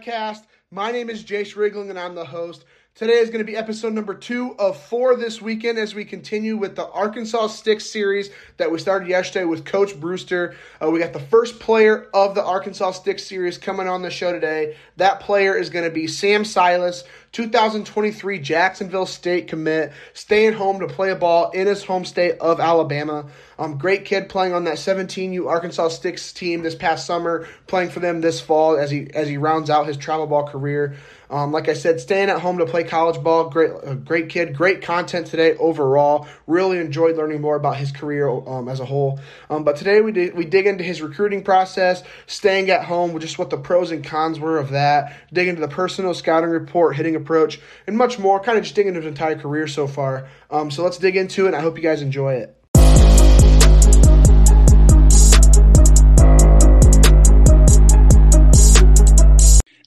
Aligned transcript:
Podcast. 0.00 0.44
My 0.70 0.92
name 0.92 1.10
is 1.10 1.24
Jayce 1.24 1.56
Riegling 1.56 1.90
and 1.90 1.98
I'm 1.98 2.14
the 2.14 2.24
host. 2.24 2.64
Today 2.94 3.14
is 3.14 3.28
going 3.28 3.44
to 3.44 3.50
be 3.50 3.56
episode 3.56 3.92
number 3.92 4.14
two 4.14 4.54
of 4.58 4.80
four 4.82 5.14
this 5.14 5.40
weekend 5.42 5.78
as 5.78 5.94
we 5.94 6.04
continue 6.04 6.56
with 6.56 6.74
the 6.74 6.88
Arkansas 6.88 7.48
Sticks 7.48 7.84
series 7.86 8.30
that 8.56 8.70
we 8.70 8.78
started 8.78 9.08
yesterday 9.08 9.44
with 9.44 9.64
Coach 9.64 9.98
Brewster. 9.98 10.56
Uh, 10.82 10.90
we 10.90 10.98
got 10.98 11.12
the 11.12 11.20
first 11.20 11.60
player 11.60 12.08
of 12.14 12.34
the 12.34 12.42
Arkansas 12.42 12.92
Sticks 12.92 13.24
series 13.24 13.58
coming 13.58 13.88
on 13.88 14.02
the 14.02 14.10
show 14.10 14.32
today. 14.32 14.76
That 14.96 15.20
player 15.20 15.56
is 15.56 15.70
going 15.70 15.84
to 15.84 15.90
be 15.90 16.06
Sam 16.06 16.44
Silas, 16.44 17.04
2023 17.32 18.40
Jacksonville 18.40 19.06
State 19.06 19.46
commit, 19.46 19.92
staying 20.14 20.52
home 20.52 20.80
to 20.80 20.88
play 20.88 21.10
a 21.10 21.16
ball 21.16 21.50
in 21.50 21.66
his 21.66 21.84
home 21.84 22.04
state 22.04 22.38
of 22.38 22.58
Alabama. 22.58 23.26
Um, 23.58 23.78
great 23.78 24.04
kid 24.04 24.28
playing 24.28 24.52
on 24.52 24.64
that 24.64 24.76
17U 24.76 25.46
Arkansas 25.46 25.88
Sticks 25.88 26.32
team 26.32 26.62
this 26.62 26.74
past 26.74 27.06
summer, 27.06 27.46
playing 27.66 27.90
for 27.90 28.00
them 28.00 28.20
this 28.20 28.40
fall 28.40 28.76
as 28.76 28.90
he 28.90 29.08
as 29.14 29.28
he 29.28 29.36
rounds 29.36 29.70
out 29.70 29.86
his 29.86 29.96
travel 29.96 30.26
ball 30.26 30.48
career. 30.48 30.96
Um, 31.30 31.52
like 31.52 31.68
I 31.68 31.74
said, 31.74 32.00
staying 32.00 32.28
at 32.28 32.40
home 32.40 32.58
to 32.58 32.66
play 32.66 32.82
college 32.82 33.22
ball. 33.22 33.50
Great, 33.50 34.04
great 34.04 34.28
kid. 34.28 34.56
Great 34.56 34.82
content 34.82 35.28
today 35.28 35.54
overall. 35.56 36.26
Really 36.48 36.78
enjoyed 36.78 37.16
learning 37.16 37.40
more 37.40 37.54
about 37.54 37.76
his 37.76 37.92
career 37.92 38.28
um, 38.28 38.68
as 38.68 38.80
a 38.80 38.84
whole. 38.84 39.20
Um, 39.48 39.62
but 39.62 39.76
today 39.76 40.00
we 40.00 40.10
dig, 40.10 40.34
we 40.34 40.44
dig 40.44 40.66
into 40.66 40.82
his 40.82 41.00
recruiting 41.00 41.44
process, 41.44 42.02
staying 42.26 42.70
at 42.70 42.84
home, 42.84 43.16
just 43.20 43.38
what 43.38 43.50
the 43.50 43.58
pros 43.58 43.92
and 43.92 44.04
cons 44.04 44.40
were 44.40 44.58
of 44.58 44.70
that. 44.70 45.16
Dig 45.32 45.46
into 45.46 45.60
the 45.60 45.68
personal 45.68 46.14
scouting 46.14 46.50
report, 46.50 46.96
hitting 46.96 47.14
approach, 47.20 47.60
and 47.86 47.96
much 47.96 48.18
more. 48.18 48.40
Kind 48.40 48.58
of 48.58 48.64
just 48.64 48.74
digging 48.74 48.90
into 48.90 49.00
his 49.00 49.08
entire 49.08 49.38
career 49.38 49.66
so 49.66 49.86
far. 49.86 50.28
Um, 50.50 50.70
so 50.70 50.82
let's 50.82 50.98
dig 50.98 51.16
into 51.16 51.46
it. 51.46 51.54
I 51.54 51.60
hope 51.60 51.76
you 51.76 51.82
guys 51.82 52.02
enjoy 52.02 52.34
it. 52.34 52.56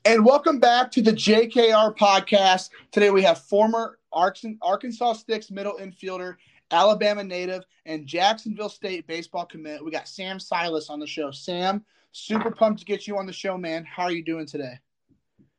And 0.06 0.26
welcome 0.26 0.60
back 0.60 0.92
to 0.92 1.02
the 1.02 1.14
JKR 1.14 1.98
podcast. 1.98 2.70
Today 2.92 3.10
we 3.10 3.24
have 3.24 3.40
former 3.40 3.98
Arkansas 4.12 5.14
Sticks 5.14 5.50
middle 5.50 5.78
infielder, 5.82 6.36
Alabama 6.72 7.24
native, 7.24 7.64
and 7.86 8.06
Jacksonville 8.06 8.70
State 8.70 9.08
baseball 9.08 9.46
commit. 9.46 9.84
We 9.84 9.92
got 9.92 10.08
Sam 10.08 10.40
Silas 10.40 10.90
on 10.90 11.00
the 11.00 11.08
show. 11.08 11.32
Sam, 11.32 11.86
super 12.12 12.52
pumped 12.52 12.80
to 12.82 12.86
get 12.86 13.08
you 13.08 13.18
on 13.18 13.26
the 13.26 13.34
show, 13.34 13.58
man. 13.58 13.86
How 13.86 14.04
are 14.04 14.12
you 14.12 14.24
doing 14.24 14.46
today? 14.46 14.80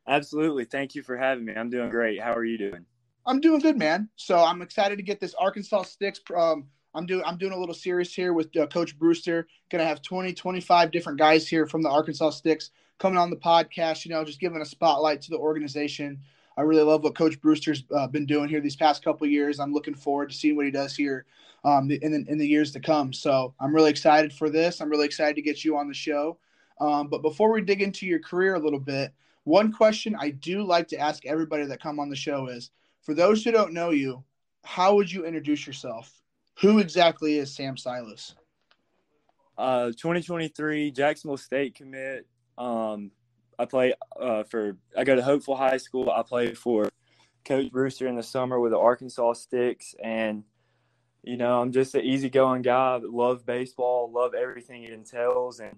Absolutely. 0.07 0.65
Thank 0.65 0.95
you 0.95 1.01
for 1.01 1.17
having 1.17 1.45
me. 1.45 1.53
I'm 1.55 1.69
doing 1.69 1.89
great. 1.89 2.21
How 2.21 2.33
are 2.33 2.45
you 2.45 2.57
doing? 2.57 2.85
I'm 3.25 3.39
doing 3.39 3.59
good, 3.59 3.77
man. 3.77 4.09
So 4.15 4.37
I'm 4.37 4.61
excited 4.61 4.97
to 4.97 5.03
get 5.03 5.19
this 5.19 5.33
Arkansas 5.33 5.83
Sticks. 5.83 6.21
Um, 6.35 6.67
I'm 6.93 7.05
doing 7.05 7.23
I'm 7.25 7.37
doing 7.37 7.53
a 7.53 7.57
little 7.57 7.75
series 7.75 8.13
here 8.13 8.33
with 8.33 8.55
uh, 8.55 8.67
Coach 8.67 8.97
Brewster. 8.97 9.47
Going 9.69 9.81
to 9.81 9.87
have 9.87 10.01
20, 10.01 10.33
25 10.33 10.91
different 10.91 11.17
guys 11.17 11.47
here 11.47 11.65
from 11.65 11.81
the 11.81 11.89
Arkansas 11.89 12.31
Sticks 12.31 12.69
coming 12.99 13.17
on 13.17 13.29
the 13.29 13.35
podcast, 13.35 14.05
you 14.05 14.11
know, 14.11 14.23
just 14.23 14.39
giving 14.39 14.61
a 14.61 14.65
spotlight 14.65 15.21
to 15.23 15.29
the 15.31 15.37
organization. 15.37 16.19
I 16.57 16.61
really 16.61 16.83
love 16.83 17.03
what 17.03 17.15
Coach 17.15 17.41
Brewster's 17.41 17.83
uh, 17.93 18.07
been 18.07 18.25
doing 18.25 18.47
here 18.47 18.61
these 18.61 18.77
past 18.77 19.03
couple 19.03 19.27
years. 19.27 19.59
I'm 19.59 19.73
looking 19.73 19.95
forward 19.95 20.29
to 20.29 20.35
seeing 20.35 20.55
what 20.55 20.65
he 20.65 20.71
does 20.71 20.95
here 20.95 21.25
um, 21.65 21.91
in, 21.91 22.11
the, 22.11 22.31
in 22.31 22.37
the 22.37 22.47
years 22.47 22.71
to 22.73 22.79
come. 22.79 23.11
So 23.11 23.53
I'm 23.59 23.75
really 23.75 23.89
excited 23.89 24.31
for 24.31 24.49
this. 24.49 24.79
I'm 24.79 24.89
really 24.89 25.05
excited 25.05 25.35
to 25.35 25.41
get 25.41 25.65
you 25.65 25.75
on 25.75 25.89
the 25.89 25.93
show. 25.93 26.37
Um, 26.79 27.07
but 27.09 27.21
before 27.21 27.51
we 27.51 27.61
dig 27.61 27.81
into 27.81 28.05
your 28.05 28.19
career 28.19 28.55
a 28.55 28.59
little 28.59 28.79
bit, 28.79 29.13
one 29.45 29.71
question 29.71 30.15
I 30.19 30.31
do 30.31 30.63
like 30.63 30.87
to 30.89 30.97
ask 30.97 31.25
everybody 31.25 31.65
that 31.65 31.81
come 31.81 31.99
on 31.99 32.09
the 32.09 32.15
show 32.15 32.47
is, 32.47 32.71
for 33.03 33.13
those 33.13 33.43
who 33.43 33.51
don't 33.51 33.73
know 33.73 33.91
you, 33.91 34.23
how 34.63 34.95
would 34.95 35.11
you 35.11 35.25
introduce 35.25 35.65
yourself? 35.65 36.11
Who 36.61 36.79
exactly 36.79 37.37
is 37.37 37.55
Sam 37.55 37.77
Silas? 37.77 38.35
Uh, 39.57 39.87
2023 39.87 40.91
Jacksonville 40.91 41.37
State 41.37 41.75
commit, 41.75 42.25
um, 42.57 43.11
I 43.57 43.65
play 43.65 43.93
uh, 44.19 44.43
for. 44.43 44.77
I 44.97 45.03
go 45.03 45.15
to 45.15 45.21
Hopeful 45.21 45.55
High 45.55 45.77
School. 45.77 46.09
I 46.09 46.23
play 46.23 46.53
for 46.53 46.89
Coach 47.45 47.71
Brewster 47.71 48.07
in 48.07 48.15
the 48.15 48.23
summer 48.23 48.59
with 48.59 48.71
the 48.71 48.79
Arkansas 48.79 49.33
Sticks, 49.33 49.95
and 50.03 50.43
you 51.23 51.37
know 51.37 51.61
I'm 51.61 51.71
just 51.71 51.95
an 51.95 52.01
easygoing 52.01 52.63
guy. 52.63 52.99
Love 53.01 53.45
baseball, 53.45 54.11
love 54.11 54.33
everything 54.33 54.83
it 54.83 54.91
entails, 54.91 55.59
and 55.59 55.77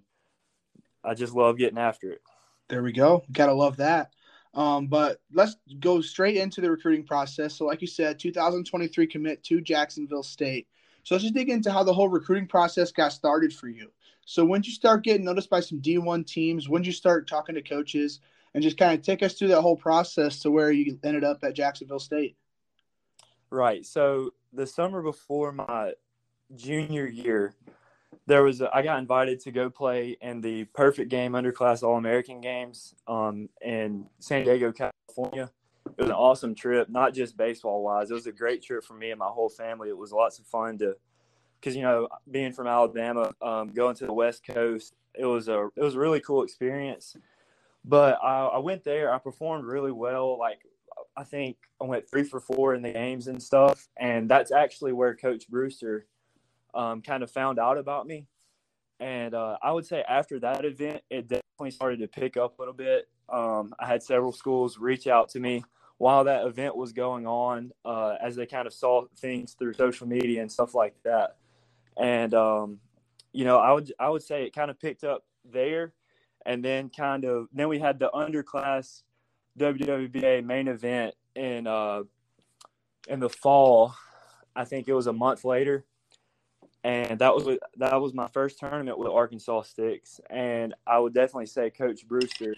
I 1.04 1.14
just 1.14 1.36
love 1.36 1.58
getting 1.58 1.78
after 1.78 2.12
it. 2.12 2.22
There 2.70 2.84
we 2.84 2.92
go. 2.92 3.24
Gotta 3.32 3.54
love 3.54 3.78
that. 3.78 4.12
Um, 4.54 4.88
but 4.88 5.22
let's 5.32 5.56
go 5.80 6.02
straight 6.02 6.38
into 6.38 6.62
the 6.62 6.72
recruiting 6.72 7.06
process. 7.06 7.56
So, 7.56 7.66
like 7.66 7.82
you 7.82 7.88
said, 7.88 8.20
2023 8.20 9.08
commit 9.08 9.44
to 9.44 9.62
Jacksonville 9.62 10.24
State. 10.24 10.68
So 11.04 11.16
let's 11.16 11.24
just 11.24 11.36
dig 11.36 11.50
into 11.50 11.72
how 11.72 11.84
the 11.84 11.94
whole 11.94 12.10
recruiting 12.10 12.48
process 12.48 12.92
got 12.92 13.14
started 13.14 13.54
for 13.54 13.70
you. 13.70 13.92
So 14.26 14.44
when 14.44 14.60
did 14.60 14.68
you 14.68 14.74
start 14.74 15.06
getting 15.06 15.24
noticed 15.24 15.50
by 15.50 15.62
some 15.62 15.80
D1 15.80 16.28
teams? 16.28 16.68
When 16.68 16.82
did 16.82 16.88
you 16.88 16.94
start 16.94 17.30
talking 17.30 17.56
to 17.56 17.62
coaches? 17.62 18.20
And 18.54 18.64
just 18.64 18.78
kind 18.78 18.98
of 18.98 19.06
take 19.06 19.24
us 19.24 19.36
through 19.36 19.50
that 19.50 19.62
whole 19.62 19.78
process 19.78 20.40
to 20.42 20.52
where 20.52 20.72
you 20.72 21.00
ended 21.04 21.24
up 21.24 21.44
at 21.44 21.54
Jacksonville 21.54 22.00
State. 22.00 22.36
Right. 23.50 23.86
So 23.86 24.32
the 24.52 24.68
summer 24.68 25.02
before 25.02 25.52
my 25.52 25.94
junior 26.56 27.08
year, 27.08 27.54
there 28.28 28.44
was 28.44 28.62
a, 28.62 28.70
I 28.76 28.82
got 28.82 29.00
invited 29.00 29.40
to 29.42 29.52
go 29.52 29.70
play 29.70 30.18
in 30.22 30.42
the 30.42 30.66
perfect 30.66 31.10
game 31.10 31.32
underclass 31.34 31.82
All 31.82 31.98
American 31.98 32.42
games 32.42 32.94
um, 33.08 33.50
in 33.62 34.06
San 34.20 34.44
Diego, 34.44 34.72
California. 34.72 35.50
It 35.86 36.02
was 36.02 36.10
an 36.10 36.16
awesome 36.16 36.54
trip, 36.54 36.90
not 36.90 37.14
just 37.14 37.38
baseball 37.38 37.82
wise. 37.82 38.12
It 38.12 38.14
was 38.14 38.28
a 38.28 38.32
great 38.32 38.62
trip 38.62 38.84
for 38.84 38.94
me 38.94 39.12
and 39.12 39.20
my 39.20 39.28
whole 39.28 39.50
family. 39.50 39.88
It 39.88 39.98
was 39.98 40.12
lots 40.12 40.40
of 40.40 40.46
fun 40.46 40.78
to 40.80 40.96
because 41.60 41.76
you 41.76 41.82
know 41.82 42.10
being 42.30 42.52
from 42.52 42.68
Alabama, 42.68 43.34
um, 43.42 43.70
going 43.70 43.96
to 43.96 44.06
the 44.06 44.14
West 44.14 44.46
Coast, 44.46 44.94
it 45.16 45.26
was 45.26 45.48
a 45.48 45.70
it 45.76 45.82
was 45.82 45.96
a 45.96 46.00
really 46.00 46.20
cool 46.20 46.44
experience. 46.44 47.16
But 47.86 48.20
I, 48.22 48.48
I 48.48 48.58
went 48.58 48.84
there, 48.84 49.14
I 49.14 49.18
performed 49.18 49.64
really 49.64 49.94
well. 49.94 50.38
Like 50.38 50.60
I 51.16 51.24
think 51.24 51.56
I 51.82 51.86
went 51.86 52.10
three 52.10 52.24
for 52.24 52.42
four 52.42 52.76
in 52.76 52.82
the 52.82 52.92
games 52.92 53.28
and 53.28 53.42
stuff, 53.42 53.88
and 53.98 54.30
that's 54.30 54.52
actually 54.52 54.92
where 54.92 55.16
Coach 55.16 55.48
Brewster 55.48 56.06
um, 56.78 57.02
kind 57.02 57.24
of 57.24 57.32
found 57.32 57.60
out 57.60 57.78
about 57.78 58.08
me. 58.08 58.28
And 59.00 59.34
uh, 59.34 59.58
I 59.62 59.72
would 59.72 59.86
say 59.86 60.04
after 60.08 60.40
that 60.40 60.64
event, 60.64 61.02
it 61.10 61.28
definitely 61.28 61.72
started 61.72 62.00
to 62.00 62.08
pick 62.08 62.38
up 62.38 62.58
a 62.58 62.62
little 62.62 62.74
bit. 62.74 63.10
Um, 63.30 63.74
I 63.80 63.86
had 63.86 64.02
several 64.02 64.32
schools 64.32 64.78
reach 64.80 65.08
out 65.08 65.30
to 65.30 65.40
me 65.40 65.64
while 65.98 66.24
that 66.24 66.46
event 66.46 66.78
was 66.78 66.94
going 66.94 67.28
on, 67.28 67.72
uh, 67.84 68.16
as 68.22 68.36
they 68.36 68.46
kind 68.46 68.68
of 68.68 68.74
saw 68.74 69.06
things 69.18 69.54
through 69.54 69.74
social 69.74 70.08
media 70.08 70.42
and 70.42 70.52
stuff 70.52 70.74
like 70.74 70.96
that 71.04 71.38
and 71.98 72.34
um, 72.34 72.80
you 73.34 73.46
know, 73.46 73.58
I 73.58 73.72
would 73.74 73.92
I 74.00 74.10
would 74.10 74.24
say 74.24 74.44
it 74.44 74.54
kind 74.54 74.72
of 74.72 74.80
picked 74.80 75.04
up 75.04 75.24
there, 75.44 75.94
and 76.46 76.64
then 76.64 76.90
kind 76.90 77.26
of 77.26 77.48
then 77.52 77.68
we 77.68 77.80
had 77.80 78.00
the 78.00 78.10
underclass 78.14 79.04
WWBA 79.60 80.46
main 80.46 80.68
event 80.68 81.16
in 81.36 81.68
uh, 81.68 82.04
in 83.08 83.20
the 83.20 83.30
fall. 83.30 83.96
I 84.56 84.66
think 84.66 84.88
it 84.88 84.94
was 84.94 85.08
a 85.08 85.14
month 85.14 85.44
later, 85.44 85.86
and 86.88 87.20
that 87.20 87.36
was 87.36 87.58
that 87.76 88.02
was 88.02 88.14
my 88.14 88.28
first 88.28 88.60
tournament 88.60 88.98
with 88.98 89.10
Arkansas 89.10 89.64
Sticks, 89.64 90.22
and 90.30 90.74
I 90.88 90.98
would 90.98 91.14
definitely 91.14 91.48
say 91.48 91.70
Coach 91.70 92.08
Brewster 92.08 92.56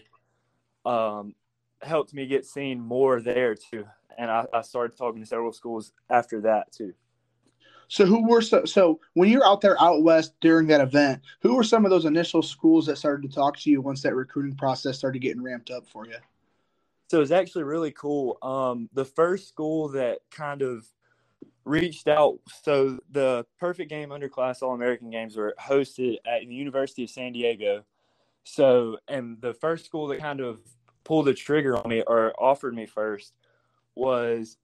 um, 0.86 1.34
helped 1.82 2.14
me 2.14 2.28
get 2.28 2.46
seen 2.46 2.80
more 2.80 3.22
there 3.22 3.56
too, 3.56 3.86
and 4.20 4.30
I, 4.30 4.46
I 4.54 4.62
started 4.62 4.96
talking 4.96 5.22
to 5.22 5.28
several 5.28 5.52
schools 5.52 5.94
after 6.12 6.42
that 6.42 6.72
too. 6.72 6.94
So 7.88 8.06
who 8.06 8.30
were 8.30 8.44
so, 8.44 8.66
so 8.66 9.00
when 9.16 9.30
you're 9.30 9.48
out 9.48 9.62
there 9.62 9.82
out 9.82 10.04
west 10.04 10.36
during 10.42 10.68
that 10.68 10.82
event, 10.82 11.24
who 11.42 11.56
were 11.56 11.64
some 11.64 11.84
of 11.84 11.90
those 11.90 12.06
initial 12.06 12.44
schools 12.44 12.86
that 12.86 13.00
started 13.00 13.28
to 13.28 13.36
talk 13.36 13.58
to 13.58 13.72
you 13.72 13.82
once 13.82 14.04
that 14.04 14.14
recruiting 14.14 14.56
process 14.56 15.00
started 15.00 15.24
getting 15.24 15.42
ramped 15.42 15.72
up 15.72 15.88
for 15.88 16.06
you? 16.06 16.18
So 17.10 17.18
it 17.18 17.22
was 17.22 17.32
actually 17.32 17.64
really 17.64 17.92
cool. 17.94 18.38
Um, 18.44 18.90
the 18.94 19.06
first 19.06 19.48
school 19.48 19.88
that 19.90 20.20
kind 20.30 20.62
of 20.62 20.86
reached 21.70 22.08
out. 22.08 22.40
So 22.64 23.00
the 23.12 23.46
Perfect 23.60 23.90
Game 23.90 24.10
Underclass 24.10 24.64
All 24.64 24.74
American 24.74 25.10
Games 25.10 25.38
were 25.38 25.54
hosted 25.60 26.18
at 26.26 26.42
the 26.42 26.54
University 26.54 27.04
of 27.04 27.12
San 27.12 27.32
Diego. 27.32 27.86
So, 28.44 28.98
and 29.08 29.40
the 29.42 29.54
first 29.54 29.86
school 29.86 30.08
that 30.08 30.20
kind 30.20 30.40
of 30.40 30.60
pulled 31.04 31.28
the 31.28 31.34
trigger 31.34 31.78
on 31.78 31.88
me 31.88 32.04
or 32.08 32.34
offered 32.42 32.74
me 32.74 32.88
first 32.88 33.34
was 33.96 34.58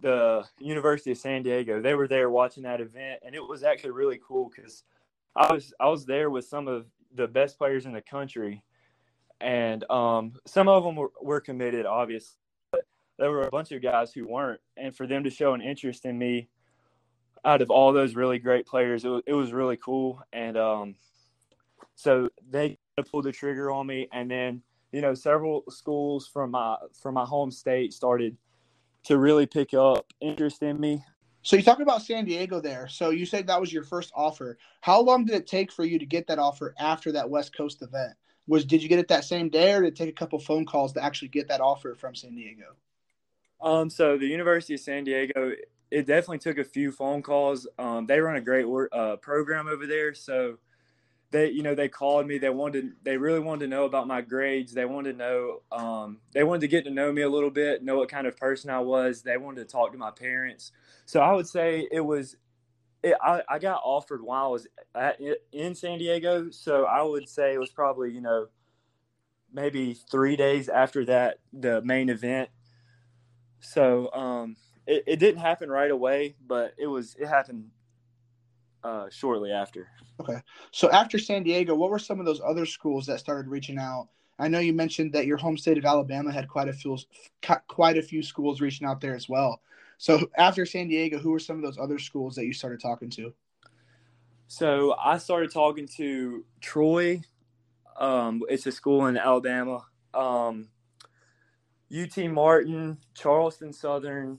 the 0.00 0.44
University 0.58 1.12
of 1.12 1.18
San 1.18 1.42
Diego. 1.42 1.80
They 1.80 1.94
were 1.94 2.08
there 2.08 2.30
watching 2.30 2.64
that 2.64 2.80
event, 2.80 3.20
and 3.24 3.34
it 3.34 3.46
was 3.46 3.62
actually 3.62 3.90
really 3.92 4.20
cool 4.26 4.50
because 4.54 4.82
I 5.36 5.52
was 5.52 5.72
I 5.78 5.88
was 5.88 6.04
there 6.04 6.30
with 6.30 6.44
some 6.44 6.66
of 6.66 6.86
the 7.14 7.28
best 7.28 7.58
players 7.58 7.86
in 7.86 7.92
the 7.92 8.00
country, 8.00 8.62
and 9.40 9.88
um, 9.90 10.34
some 10.46 10.68
of 10.68 10.82
them 10.82 10.96
were, 10.96 11.12
were 11.20 11.40
committed, 11.40 11.86
obviously. 11.86 12.39
There 13.20 13.30
were 13.30 13.42
a 13.42 13.50
bunch 13.50 13.70
of 13.70 13.82
guys 13.82 14.14
who 14.14 14.26
weren't, 14.26 14.62
and 14.78 14.96
for 14.96 15.06
them 15.06 15.24
to 15.24 15.30
show 15.30 15.52
an 15.52 15.60
interest 15.60 16.06
in 16.06 16.18
me, 16.18 16.48
out 17.44 17.60
of 17.60 17.70
all 17.70 17.92
those 17.92 18.14
really 18.14 18.38
great 18.38 18.66
players, 18.66 19.04
it 19.04 19.08
was, 19.08 19.22
it 19.26 19.34
was 19.34 19.52
really 19.52 19.76
cool. 19.76 20.22
And 20.32 20.56
um, 20.56 20.94
so 21.96 22.30
they 22.48 22.78
pulled 23.10 23.24
the 23.24 23.32
trigger 23.32 23.70
on 23.70 23.86
me, 23.86 24.08
and 24.10 24.30
then 24.30 24.62
you 24.90 25.02
know 25.02 25.12
several 25.12 25.64
schools 25.68 26.26
from 26.26 26.52
my 26.52 26.76
from 26.98 27.12
my 27.12 27.26
home 27.26 27.50
state 27.50 27.92
started 27.92 28.38
to 29.04 29.18
really 29.18 29.44
pick 29.44 29.74
up 29.74 30.06
interest 30.22 30.62
in 30.62 30.80
me. 30.80 31.04
So 31.42 31.56
you 31.56 31.62
talked 31.62 31.82
about 31.82 32.00
San 32.00 32.24
Diego 32.24 32.58
there. 32.58 32.88
So 32.88 33.10
you 33.10 33.26
said 33.26 33.46
that 33.48 33.60
was 33.60 33.70
your 33.70 33.84
first 33.84 34.12
offer. 34.14 34.56
How 34.80 34.98
long 34.98 35.26
did 35.26 35.34
it 35.36 35.46
take 35.46 35.70
for 35.70 35.84
you 35.84 35.98
to 35.98 36.06
get 36.06 36.26
that 36.28 36.38
offer 36.38 36.74
after 36.78 37.12
that 37.12 37.28
West 37.28 37.54
Coast 37.54 37.82
event? 37.82 38.14
Was 38.46 38.64
did 38.64 38.82
you 38.82 38.88
get 38.88 38.98
it 38.98 39.08
that 39.08 39.24
same 39.24 39.50
day, 39.50 39.74
or 39.74 39.82
did 39.82 39.88
it 39.88 39.96
take 39.96 40.08
a 40.08 40.12
couple 40.12 40.38
phone 40.38 40.64
calls 40.64 40.94
to 40.94 41.04
actually 41.04 41.28
get 41.28 41.48
that 41.48 41.60
offer 41.60 41.94
from 41.94 42.14
San 42.14 42.34
Diego? 42.34 42.76
Um, 43.62 43.90
so 43.90 44.16
the 44.16 44.26
University 44.26 44.74
of 44.74 44.80
San 44.80 45.04
Diego, 45.04 45.52
it 45.90 46.06
definitely 46.06 46.38
took 46.38 46.58
a 46.58 46.64
few 46.64 46.92
phone 46.92 47.22
calls. 47.22 47.66
Um, 47.78 48.06
they 48.06 48.20
run 48.20 48.36
a 48.36 48.40
great 48.40 48.66
uh, 48.92 49.16
program 49.16 49.68
over 49.68 49.86
there, 49.86 50.14
so 50.14 50.58
they, 51.30 51.50
you 51.50 51.62
know, 51.62 51.74
they 51.74 51.88
called 51.88 52.26
me. 52.26 52.38
They 52.38 52.50
wanted, 52.50 52.92
they 53.02 53.16
really 53.16 53.40
wanted 53.40 53.66
to 53.66 53.68
know 53.68 53.84
about 53.84 54.06
my 54.06 54.20
grades. 54.20 54.72
They 54.72 54.84
wanted 54.84 55.12
to 55.12 55.18
know, 55.18 55.62
um, 55.70 56.18
they 56.32 56.42
wanted 56.44 56.62
to 56.62 56.68
get 56.68 56.84
to 56.84 56.90
know 56.90 57.12
me 57.12 57.22
a 57.22 57.28
little 57.28 57.50
bit, 57.50 57.84
know 57.84 57.98
what 57.98 58.08
kind 58.08 58.26
of 58.26 58.36
person 58.36 58.70
I 58.70 58.80
was. 58.80 59.22
They 59.22 59.36
wanted 59.36 59.68
to 59.68 59.72
talk 59.72 59.92
to 59.92 59.98
my 59.98 60.10
parents. 60.10 60.72
So 61.06 61.20
I 61.20 61.32
would 61.32 61.48
say 61.48 61.88
it 61.90 62.00
was 62.00 62.36
it, 63.02 63.16
I, 63.22 63.42
I 63.48 63.58
got 63.58 63.80
offered 63.84 64.22
while 64.22 64.44
I 64.44 64.48
was 64.48 64.66
at, 64.94 65.20
in 65.52 65.74
San 65.74 65.98
Diego, 65.98 66.50
so 66.50 66.84
I 66.84 67.02
would 67.02 67.28
say 67.28 67.54
it 67.54 67.60
was 67.60 67.70
probably 67.70 68.12
you 68.12 68.20
know 68.20 68.48
maybe 69.52 69.94
three 69.94 70.36
days 70.36 70.68
after 70.68 71.04
that 71.06 71.38
the 71.52 71.82
main 71.82 72.08
event. 72.08 72.50
So 73.60 74.12
um, 74.12 74.56
it, 74.86 75.04
it 75.06 75.16
didn't 75.18 75.40
happen 75.40 75.70
right 75.70 75.90
away, 75.90 76.34
but 76.46 76.74
it 76.78 76.86
was 76.86 77.14
it 77.18 77.26
happened 77.26 77.70
uh, 78.82 79.06
shortly 79.10 79.52
after. 79.52 79.88
Okay, 80.20 80.40
so 80.70 80.90
after 80.90 81.18
San 81.18 81.42
Diego, 81.42 81.74
what 81.74 81.90
were 81.90 81.98
some 81.98 82.20
of 82.20 82.26
those 82.26 82.40
other 82.44 82.66
schools 82.66 83.06
that 83.06 83.20
started 83.20 83.48
reaching 83.48 83.78
out? 83.78 84.08
I 84.38 84.48
know 84.48 84.58
you 84.58 84.72
mentioned 84.72 85.12
that 85.12 85.26
your 85.26 85.36
home 85.36 85.58
state 85.58 85.78
of 85.78 85.84
Alabama 85.84 86.32
had 86.32 86.48
quite 86.48 86.68
a 86.68 86.72
few 86.72 86.96
quite 87.68 87.98
a 87.98 88.02
few 88.02 88.22
schools 88.22 88.60
reaching 88.60 88.86
out 88.86 89.00
there 89.00 89.14
as 89.14 89.28
well. 89.28 89.60
So 89.98 90.30
after 90.38 90.64
San 90.64 90.88
Diego, 90.88 91.18
who 91.18 91.30
were 91.30 91.38
some 91.38 91.56
of 91.56 91.62
those 91.62 91.78
other 91.78 91.98
schools 91.98 92.34
that 92.36 92.46
you 92.46 92.54
started 92.54 92.80
talking 92.80 93.10
to? 93.10 93.34
So 94.48 94.94
I 94.98 95.18
started 95.18 95.52
talking 95.52 95.86
to 95.96 96.44
Troy. 96.60 97.20
Um, 97.98 98.42
it's 98.48 98.66
a 98.66 98.72
school 98.72 99.06
in 99.06 99.18
Alabama. 99.18 99.84
Um, 100.14 100.68
UT 101.92 102.16
Martin, 102.30 102.98
Charleston 103.14 103.72
Southern. 103.72 104.38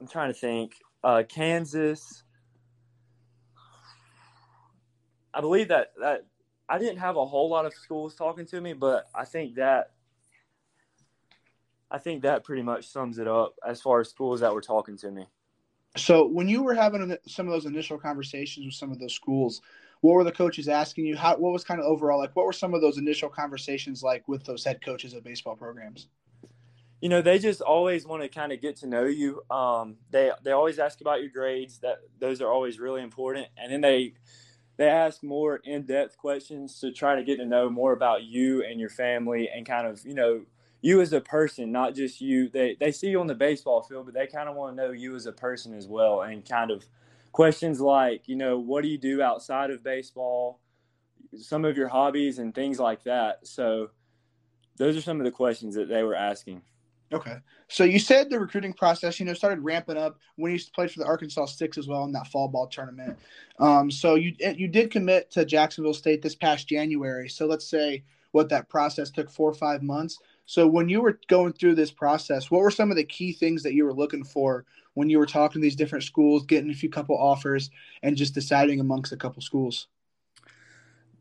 I'm 0.00 0.08
trying 0.08 0.32
to 0.32 0.38
think. 0.38 0.74
Uh, 1.02 1.22
Kansas. 1.28 2.22
I 5.32 5.40
believe 5.40 5.68
that 5.68 5.92
that 6.00 6.26
I 6.68 6.78
didn't 6.78 6.98
have 6.98 7.16
a 7.16 7.24
whole 7.24 7.48
lot 7.48 7.66
of 7.66 7.74
schools 7.74 8.14
talking 8.14 8.46
to 8.46 8.60
me, 8.60 8.72
but 8.72 9.06
I 9.14 9.24
think 9.24 9.54
that 9.56 9.92
I 11.90 11.98
think 11.98 12.22
that 12.22 12.44
pretty 12.44 12.62
much 12.62 12.88
sums 12.88 13.18
it 13.18 13.28
up 13.28 13.54
as 13.66 13.80
far 13.80 14.00
as 14.00 14.10
schools 14.10 14.40
that 14.40 14.52
were 14.52 14.60
talking 14.60 14.96
to 14.98 15.10
me. 15.10 15.26
So, 15.96 16.26
when 16.26 16.48
you 16.48 16.62
were 16.62 16.74
having 16.74 17.16
some 17.26 17.46
of 17.46 17.52
those 17.52 17.64
initial 17.64 17.98
conversations 17.98 18.66
with 18.66 18.74
some 18.74 18.92
of 18.92 18.98
those 18.98 19.14
schools, 19.14 19.62
what 20.00 20.14
were 20.14 20.24
the 20.24 20.32
coaches 20.32 20.68
asking 20.68 21.06
you? 21.06 21.16
How 21.16 21.36
what 21.36 21.52
was 21.52 21.64
kind 21.64 21.80
of 21.80 21.86
overall 21.86 22.18
like? 22.18 22.34
What 22.34 22.46
were 22.46 22.52
some 22.52 22.74
of 22.74 22.80
those 22.80 22.98
initial 22.98 23.28
conversations 23.28 24.02
like 24.02 24.26
with 24.28 24.44
those 24.44 24.64
head 24.64 24.84
coaches 24.84 25.14
of 25.14 25.24
baseball 25.24 25.56
programs? 25.56 26.08
You 27.00 27.08
know, 27.08 27.22
they 27.22 27.38
just 27.38 27.60
always 27.60 28.06
want 28.06 28.22
to 28.22 28.28
kind 28.28 28.52
of 28.52 28.60
get 28.60 28.76
to 28.76 28.86
know 28.86 29.04
you. 29.04 29.42
Um, 29.50 29.96
they 30.10 30.30
they 30.44 30.52
always 30.52 30.78
ask 30.78 31.00
about 31.00 31.20
your 31.20 31.30
grades. 31.30 31.78
That 31.80 31.98
those 32.18 32.40
are 32.40 32.50
always 32.50 32.78
really 32.78 33.02
important, 33.02 33.48
and 33.56 33.72
then 33.72 33.80
they 33.80 34.14
they 34.76 34.88
ask 34.88 35.22
more 35.22 35.56
in 35.56 35.86
depth 35.86 36.16
questions 36.16 36.80
to 36.80 36.92
try 36.92 37.16
to 37.16 37.24
get 37.24 37.36
to 37.36 37.46
know 37.46 37.70
more 37.70 37.92
about 37.92 38.24
you 38.24 38.62
and 38.64 38.78
your 38.78 38.90
family, 38.90 39.48
and 39.54 39.66
kind 39.66 39.86
of 39.86 40.04
you 40.04 40.14
know 40.14 40.42
you 40.82 41.00
as 41.00 41.12
a 41.12 41.20
person, 41.20 41.72
not 41.72 41.94
just 41.94 42.20
you. 42.20 42.48
They 42.48 42.76
they 42.78 42.92
see 42.92 43.08
you 43.08 43.20
on 43.20 43.26
the 43.26 43.34
baseball 43.34 43.82
field, 43.82 44.06
but 44.06 44.14
they 44.14 44.26
kind 44.26 44.48
of 44.48 44.56
want 44.56 44.76
to 44.76 44.82
know 44.82 44.92
you 44.92 45.14
as 45.16 45.26
a 45.26 45.32
person 45.32 45.74
as 45.74 45.88
well, 45.88 46.22
and 46.22 46.48
kind 46.48 46.70
of 46.70 46.86
questions 47.36 47.82
like, 47.82 48.26
you 48.28 48.34
know, 48.34 48.58
what 48.58 48.82
do 48.82 48.88
you 48.88 48.96
do 48.96 49.20
outside 49.20 49.70
of 49.70 49.84
baseball, 49.84 50.58
some 51.38 51.66
of 51.66 51.76
your 51.76 51.86
hobbies 51.86 52.38
and 52.38 52.54
things 52.54 52.80
like 52.80 53.04
that. 53.04 53.46
So 53.46 53.90
those 54.78 54.96
are 54.96 55.02
some 55.02 55.20
of 55.20 55.26
the 55.26 55.30
questions 55.30 55.74
that 55.74 55.86
they 55.86 56.02
were 56.02 56.14
asking. 56.14 56.62
Okay. 57.12 57.36
So 57.68 57.84
you 57.84 57.98
said 57.98 58.30
the 58.30 58.40
recruiting 58.40 58.72
process, 58.72 59.20
you 59.20 59.26
know, 59.26 59.34
started 59.34 59.60
ramping 59.60 59.98
up 59.98 60.18
when 60.36 60.50
you 60.50 60.58
played 60.74 60.90
for 60.90 61.00
the 61.00 61.04
Arkansas 61.04 61.44
Sticks 61.44 61.76
as 61.76 61.86
well 61.86 62.04
in 62.04 62.12
that 62.12 62.26
fall 62.28 62.48
ball 62.48 62.68
tournament. 62.68 63.18
Um, 63.58 63.90
so 63.90 64.14
you 64.14 64.34
you 64.40 64.66
did 64.66 64.90
commit 64.90 65.30
to 65.32 65.44
Jacksonville 65.44 65.92
State 65.92 66.22
this 66.22 66.34
past 66.34 66.66
January. 66.66 67.28
So 67.28 67.44
let's 67.44 67.68
say 67.68 68.02
what 68.32 68.48
that 68.48 68.70
process 68.70 69.10
took 69.10 69.30
four 69.30 69.50
or 69.50 69.54
five 69.54 69.82
months. 69.82 70.18
So 70.46 70.66
when 70.66 70.88
you 70.88 71.02
were 71.02 71.20
going 71.28 71.52
through 71.52 71.74
this 71.74 71.90
process, 71.90 72.50
what 72.50 72.62
were 72.62 72.70
some 72.70 72.90
of 72.90 72.96
the 72.96 73.04
key 73.04 73.34
things 73.34 73.62
that 73.62 73.74
you 73.74 73.84
were 73.84 73.92
looking 73.92 74.24
for 74.24 74.64
when 74.96 75.10
you 75.10 75.18
were 75.18 75.26
talking 75.26 75.60
to 75.60 75.62
these 75.62 75.76
different 75.76 76.04
schools, 76.04 76.46
getting 76.46 76.70
a 76.70 76.74
few 76.74 76.88
couple 76.88 77.18
offers, 77.18 77.70
and 78.02 78.16
just 78.16 78.32
deciding 78.32 78.80
amongst 78.80 79.12
a 79.12 79.16
couple 79.16 79.42
schools? 79.42 79.88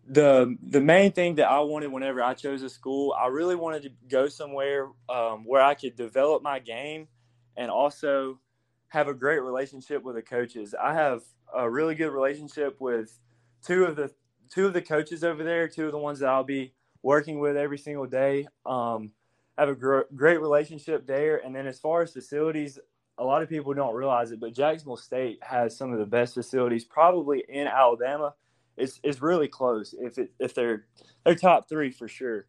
The 0.07 0.55
the 0.63 0.79
main 0.79 1.11
thing 1.11 1.35
that 1.35 1.49
I 1.49 1.59
wanted 1.59 1.91
whenever 1.91 2.23
I 2.23 2.35
chose 2.35 2.63
a 2.63 2.69
school, 2.69 3.13
I 3.19 3.27
really 3.27 3.55
wanted 3.55 3.83
to 3.83 3.89
go 4.07 4.29
somewhere 4.29 4.87
um, 5.09 5.43
where 5.45 5.61
I 5.61 5.73
could 5.73 5.97
develop 5.97 6.41
my 6.41 6.59
game 6.59 7.09
and 7.57 7.69
also 7.69 8.39
have 8.87 9.09
a 9.09 9.13
great 9.13 9.41
relationship 9.41 10.03
with 10.03 10.15
the 10.15 10.21
coaches. 10.21 10.73
I 10.81 10.93
have 10.93 11.23
a 11.53 11.69
really 11.69 11.95
good 11.95 12.11
relationship 12.11 12.79
with 12.79 13.19
two 13.61 13.83
of 13.83 13.97
the 13.97 14.09
two 14.49 14.65
of 14.65 14.73
the 14.73 14.81
coaches 14.81 15.21
over 15.25 15.43
there, 15.43 15.67
two 15.67 15.85
of 15.85 15.91
the 15.91 15.97
ones 15.97 16.19
that 16.19 16.29
I'll 16.29 16.45
be 16.45 16.73
working 17.01 17.39
with 17.39 17.57
every 17.57 17.77
single 17.77 18.05
day. 18.05 18.47
Um, 18.65 19.11
have 19.57 19.69
a 19.69 19.75
gr- 19.75 20.01
great 20.15 20.39
relationship 20.39 21.05
there. 21.05 21.37
And 21.37 21.53
then 21.53 21.67
as 21.67 21.79
far 21.79 22.01
as 22.03 22.13
facilities, 22.13 22.79
a 23.17 23.23
lot 23.23 23.41
of 23.41 23.49
people 23.49 23.73
don't 23.73 23.95
realize 23.95 24.31
it, 24.31 24.39
but 24.39 24.53
Jacksonville 24.53 24.97
State 24.97 25.39
has 25.41 25.77
some 25.77 25.93
of 25.93 25.99
the 25.99 26.05
best 26.05 26.33
facilities 26.33 26.83
probably 26.83 27.43
in 27.47 27.67
Alabama. 27.67 28.33
It's, 28.77 28.99
it's 29.03 29.21
really 29.21 29.47
close 29.47 29.95
if 29.97 30.17
it, 30.17 30.31
if 30.39 30.53
they're 30.53 30.85
they're 31.23 31.35
top 31.35 31.69
three 31.69 31.91
for 31.91 32.09
sure. 32.09 32.45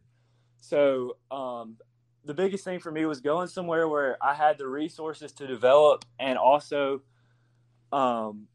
So 0.59 1.17
um, 1.31 1.77
the 2.25 2.33
biggest 2.33 2.65
thing 2.65 2.79
for 2.79 2.91
me 2.91 3.05
was 3.05 3.21
going 3.21 3.47
somewhere 3.47 3.87
where 3.87 4.17
I 4.21 4.33
had 4.33 4.57
the 4.57 4.67
resources 4.67 5.31
to 5.33 5.47
develop 5.47 6.03
and 6.19 6.37
also 6.37 7.01
um, 7.93 8.47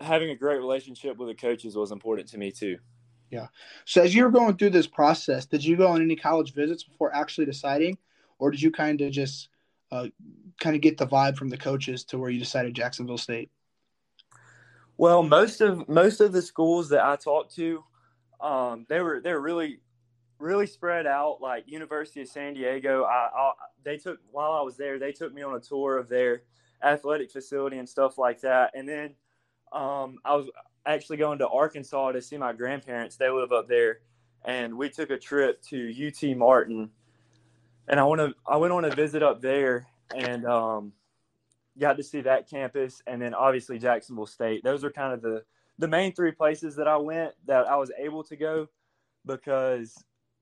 having 0.00 0.30
a 0.30 0.36
great 0.36 0.58
relationship 0.58 1.16
with 1.16 1.28
the 1.28 1.34
coaches 1.34 1.76
was 1.76 1.92
important 1.92 2.28
to 2.30 2.38
me 2.38 2.50
too. 2.50 2.78
Yeah. 3.30 3.46
So 3.84 4.02
as 4.02 4.12
you 4.12 4.24
were 4.24 4.30
going 4.30 4.56
through 4.56 4.70
this 4.70 4.88
process, 4.88 5.46
did 5.46 5.64
you 5.64 5.76
go 5.76 5.86
on 5.86 6.02
any 6.02 6.16
college 6.16 6.52
visits 6.52 6.82
before 6.82 7.14
actually 7.14 7.44
deciding, 7.44 7.98
or 8.40 8.50
did 8.50 8.60
you 8.60 8.72
kind 8.72 9.00
of 9.00 9.12
just 9.12 9.48
uh, 9.92 10.08
kind 10.60 10.76
of 10.76 10.82
get 10.82 10.98
the 10.98 11.06
vibe 11.06 11.36
from 11.36 11.48
the 11.48 11.56
coaches 11.56 12.04
to 12.04 12.18
where 12.18 12.30
you 12.30 12.38
decided 12.38 12.74
Jacksonville 12.74 13.18
State? 13.18 13.50
Well, 14.96 15.22
most 15.22 15.60
of 15.60 15.88
most 15.88 16.20
of 16.20 16.32
the 16.32 16.42
schools 16.42 16.90
that 16.90 17.04
I 17.04 17.16
talked 17.16 17.54
to, 17.56 17.82
um, 18.40 18.86
they 18.88 19.00
were 19.00 19.20
they 19.20 19.32
were 19.32 19.40
really 19.40 19.80
really 20.38 20.66
spread 20.66 21.06
out. 21.06 21.40
Like 21.40 21.64
University 21.66 22.22
of 22.22 22.28
San 22.28 22.54
Diego, 22.54 23.04
I, 23.04 23.28
I, 23.34 23.52
they 23.84 23.96
took 23.96 24.18
while 24.30 24.52
I 24.52 24.62
was 24.62 24.76
there, 24.76 24.98
they 24.98 25.12
took 25.12 25.32
me 25.32 25.42
on 25.42 25.54
a 25.54 25.60
tour 25.60 25.98
of 25.98 26.08
their 26.08 26.42
athletic 26.82 27.30
facility 27.30 27.78
and 27.78 27.88
stuff 27.88 28.18
like 28.18 28.40
that. 28.40 28.72
And 28.74 28.88
then 28.88 29.14
um, 29.72 30.18
I 30.24 30.34
was 30.34 30.50
actually 30.86 31.18
going 31.18 31.38
to 31.38 31.48
Arkansas 31.48 32.12
to 32.12 32.22
see 32.22 32.36
my 32.36 32.52
grandparents. 32.52 33.16
They 33.16 33.30
live 33.30 33.52
up 33.52 33.68
there, 33.68 34.00
and 34.44 34.76
we 34.76 34.88
took 34.88 35.10
a 35.10 35.18
trip 35.18 35.62
to 35.64 36.08
UT 36.08 36.36
Martin, 36.36 36.90
and 37.90 37.98
I 37.98 38.04
went 38.04 38.20
to 38.20 38.34
I 38.46 38.56
went 38.56 38.72
on 38.72 38.84
a 38.86 38.94
visit 38.94 39.22
up 39.22 39.42
there 39.42 39.86
and 40.14 40.46
um, 40.46 40.92
got 41.78 41.96
to 41.96 42.02
see 42.02 42.20
that 42.22 42.48
campus, 42.48 43.02
and 43.06 43.20
then 43.20 43.34
obviously 43.34 43.78
Jacksonville 43.78 44.26
State. 44.26 44.62
Those 44.64 44.84
are 44.84 44.90
kind 44.90 45.12
of 45.12 45.20
the 45.20 45.42
the 45.78 45.88
main 45.88 46.14
three 46.14 46.32
places 46.32 46.76
that 46.76 46.86
I 46.86 46.96
went 46.96 47.32
that 47.46 47.66
I 47.66 47.76
was 47.76 47.90
able 47.98 48.22
to 48.24 48.36
go 48.36 48.68
because 49.26 49.92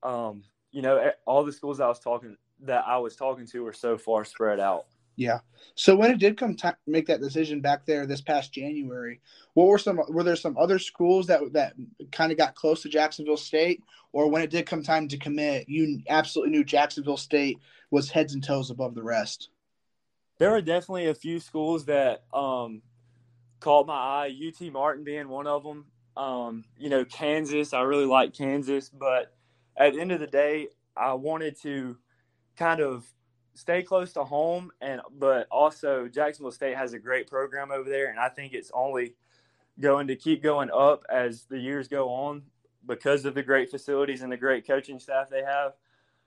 um, 0.03 0.43
you 0.71 0.81
know 0.81 1.11
all 1.25 1.43
the 1.43 1.51
schools 1.51 1.79
I 1.79 1.87
was 1.87 1.99
talking 1.99 2.37
that 2.61 2.83
I 2.87 2.97
was 2.97 3.15
talking 3.15 3.47
to 3.47 3.63
were 3.63 3.73
so 3.73 3.97
far 3.97 4.23
spread 4.23 4.59
out. 4.59 4.85
Yeah. 5.19 5.39
So 5.75 5.97
when 5.97 6.11
it 6.11 6.19
did 6.19 6.37
come 6.37 6.55
to 6.55 6.77
make 6.87 7.07
that 7.07 7.19
decision 7.19 7.59
back 7.59 7.85
there 7.85 8.05
this 8.05 8.21
past 8.21 8.53
January, 8.53 9.19
what 9.53 9.67
were 9.67 9.77
some 9.77 9.99
were 10.07 10.23
there 10.23 10.37
some 10.37 10.57
other 10.57 10.79
schools 10.79 11.27
that 11.27 11.41
that 11.51 11.73
kind 12.13 12.31
of 12.31 12.37
got 12.37 12.55
close 12.55 12.83
to 12.83 12.89
Jacksonville 12.89 13.35
State, 13.35 13.83
or 14.13 14.29
when 14.29 14.41
it 14.41 14.49
did 14.49 14.65
come 14.65 14.81
time 14.81 15.09
to 15.09 15.17
commit, 15.17 15.67
you 15.67 16.01
absolutely 16.07 16.51
knew 16.51 16.63
Jacksonville 16.63 17.17
State 17.17 17.59
was 17.91 18.09
heads 18.09 18.33
and 18.33 18.41
toes 18.41 18.69
above 18.69 18.95
the 18.95 19.03
rest? 19.03 19.49
There 20.37 20.51
were 20.51 20.61
definitely 20.61 21.07
a 21.07 21.13
few 21.13 21.41
schools 21.41 21.83
that 21.85 22.23
um, 22.33 22.81
caught 23.59 23.87
my 23.87 23.93
eye. 23.93 24.33
UT 24.47 24.71
Martin 24.71 25.03
being 25.03 25.27
one 25.27 25.47
of 25.47 25.65
them. 25.65 25.87
Um, 26.15 26.63
you 26.77 26.89
know, 26.89 27.03
Kansas. 27.03 27.73
I 27.73 27.81
really 27.81 28.05
like 28.05 28.33
Kansas, 28.33 28.87
but 28.87 29.33
at 29.75 29.95
the 29.95 29.99
end 29.99 30.13
of 30.13 30.21
the 30.21 30.27
day, 30.27 30.69
I 30.95 31.13
wanted 31.15 31.59
to 31.63 31.97
kind 32.55 32.79
of 32.79 33.05
stay 33.53 33.83
close 33.83 34.13
to 34.13 34.23
home, 34.23 34.71
and 34.81 35.01
but 35.17 35.47
also 35.51 36.07
Jacksonville 36.07 36.51
State 36.51 36.75
has 36.75 36.93
a 36.93 36.99
great 36.99 37.27
program 37.27 37.71
over 37.71 37.89
there, 37.89 38.09
and 38.09 38.19
I 38.19 38.29
think 38.29 38.53
it's 38.53 38.71
only 38.73 39.15
going 39.79 40.07
to 40.07 40.15
keep 40.15 40.43
going 40.43 40.69
up 40.71 41.03
as 41.09 41.43
the 41.45 41.59
years 41.59 41.87
go 41.87 42.09
on 42.09 42.43
because 42.85 43.25
of 43.25 43.33
the 43.33 43.43
great 43.43 43.69
facilities 43.69 44.21
and 44.21 44.31
the 44.31 44.37
great 44.37 44.65
coaching 44.65 44.99
staff 44.99 45.29
they 45.29 45.43
have. 45.43 45.73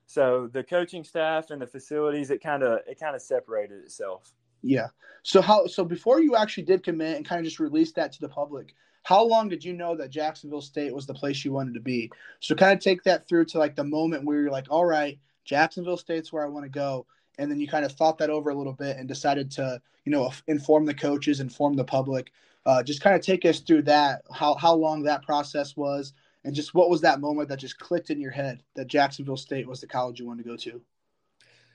So 0.06 0.48
the 0.52 0.62
coaching 0.62 1.04
staff 1.04 1.50
and 1.50 1.60
the 1.60 1.66
facilities, 1.66 2.30
it 2.30 2.42
kind 2.42 2.62
of 2.62 2.80
it 2.86 2.98
kind 3.00 3.16
of 3.16 3.22
separated 3.22 3.80
itself. 3.84 4.32
Yeah. 4.62 4.88
So 5.22 5.40
how 5.40 5.66
so 5.66 5.84
before 5.84 6.20
you 6.20 6.36
actually 6.36 6.64
did 6.64 6.82
commit 6.82 7.16
and 7.16 7.26
kind 7.26 7.40
of 7.40 7.44
just 7.44 7.60
released 7.60 7.96
that 7.96 8.12
to 8.12 8.20
the 8.20 8.28
public, 8.28 8.74
how 9.04 9.24
long 9.24 9.48
did 9.48 9.64
you 9.64 9.72
know 9.72 9.96
that 9.96 10.10
Jacksonville 10.10 10.60
State 10.60 10.94
was 10.94 11.06
the 11.06 11.14
place 11.14 11.44
you 11.44 11.52
wanted 11.52 11.74
to 11.74 11.80
be? 11.80 12.10
So 12.40 12.54
kind 12.54 12.76
of 12.76 12.82
take 12.82 13.02
that 13.04 13.28
through 13.28 13.46
to 13.46 13.58
like 13.58 13.74
the 13.74 13.84
moment 13.84 14.24
where 14.24 14.40
you're 14.40 14.50
like, 14.50 14.66
all 14.70 14.84
right, 14.84 15.18
Jacksonville 15.44 15.96
State's 15.96 16.32
where 16.32 16.44
I 16.44 16.48
want 16.48 16.64
to 16.64 16.70
go. 16.70 17.06
And 17.38 17.50
then 17.50 17.60
you 17.60 17.66
kind 17.66 17.84
of 17.84 17.92
thought 17.92 18.18
that 18.18 18.30
over 18.30 18.50
a 18.50 18.54
little 18.54 18.74
bit 18.74 18.96
and 18.96 19.08
decided 19.08 19.50
to, 19.52 19.80
you 20.04 20.12
know, 20.12 20.32
inform 20.46 20.84
the 20.84 20.94
coaches, 20.94 21.40
inform 21.40 21.74
the 21.74 21.84
public. 21.84 22.30
Uh, 22.66 22.82
just 22.82 23.00
kind 23.00 23.16
of 23.16 23.22
take 23.22 23.44
us 23.44 23.60
through 23.60 23.82
that, 23.82 24.22
how, 24.32 24.54
how 24.54 24.74
long 24.74 25.02
that 25.02 25.22
process 25.22 25.76
was, 25.76 26.12
and 26.44 26.54
just 26.54 26.74
what 26.74 26.90
was 26.90 27.00
that 27.00 27.20
moment 27.20 27.48
that 27.48 27.58
just 27.58 27.78
clicked 27.78 28.10
in 28.10 28.20
your 28.20 28.30
head 28.30 28.62
that 28.74 28.86
Jacksonville 28.86 29.36
State 29.36 29.66
was 29.66 29.80
the 29.80 29.86
college 29.86 30.20
you 30.20 30.26
wanted 30.26 30.44
to 30.44 30.48
go 30.48 30.56
to? 30.56 30.80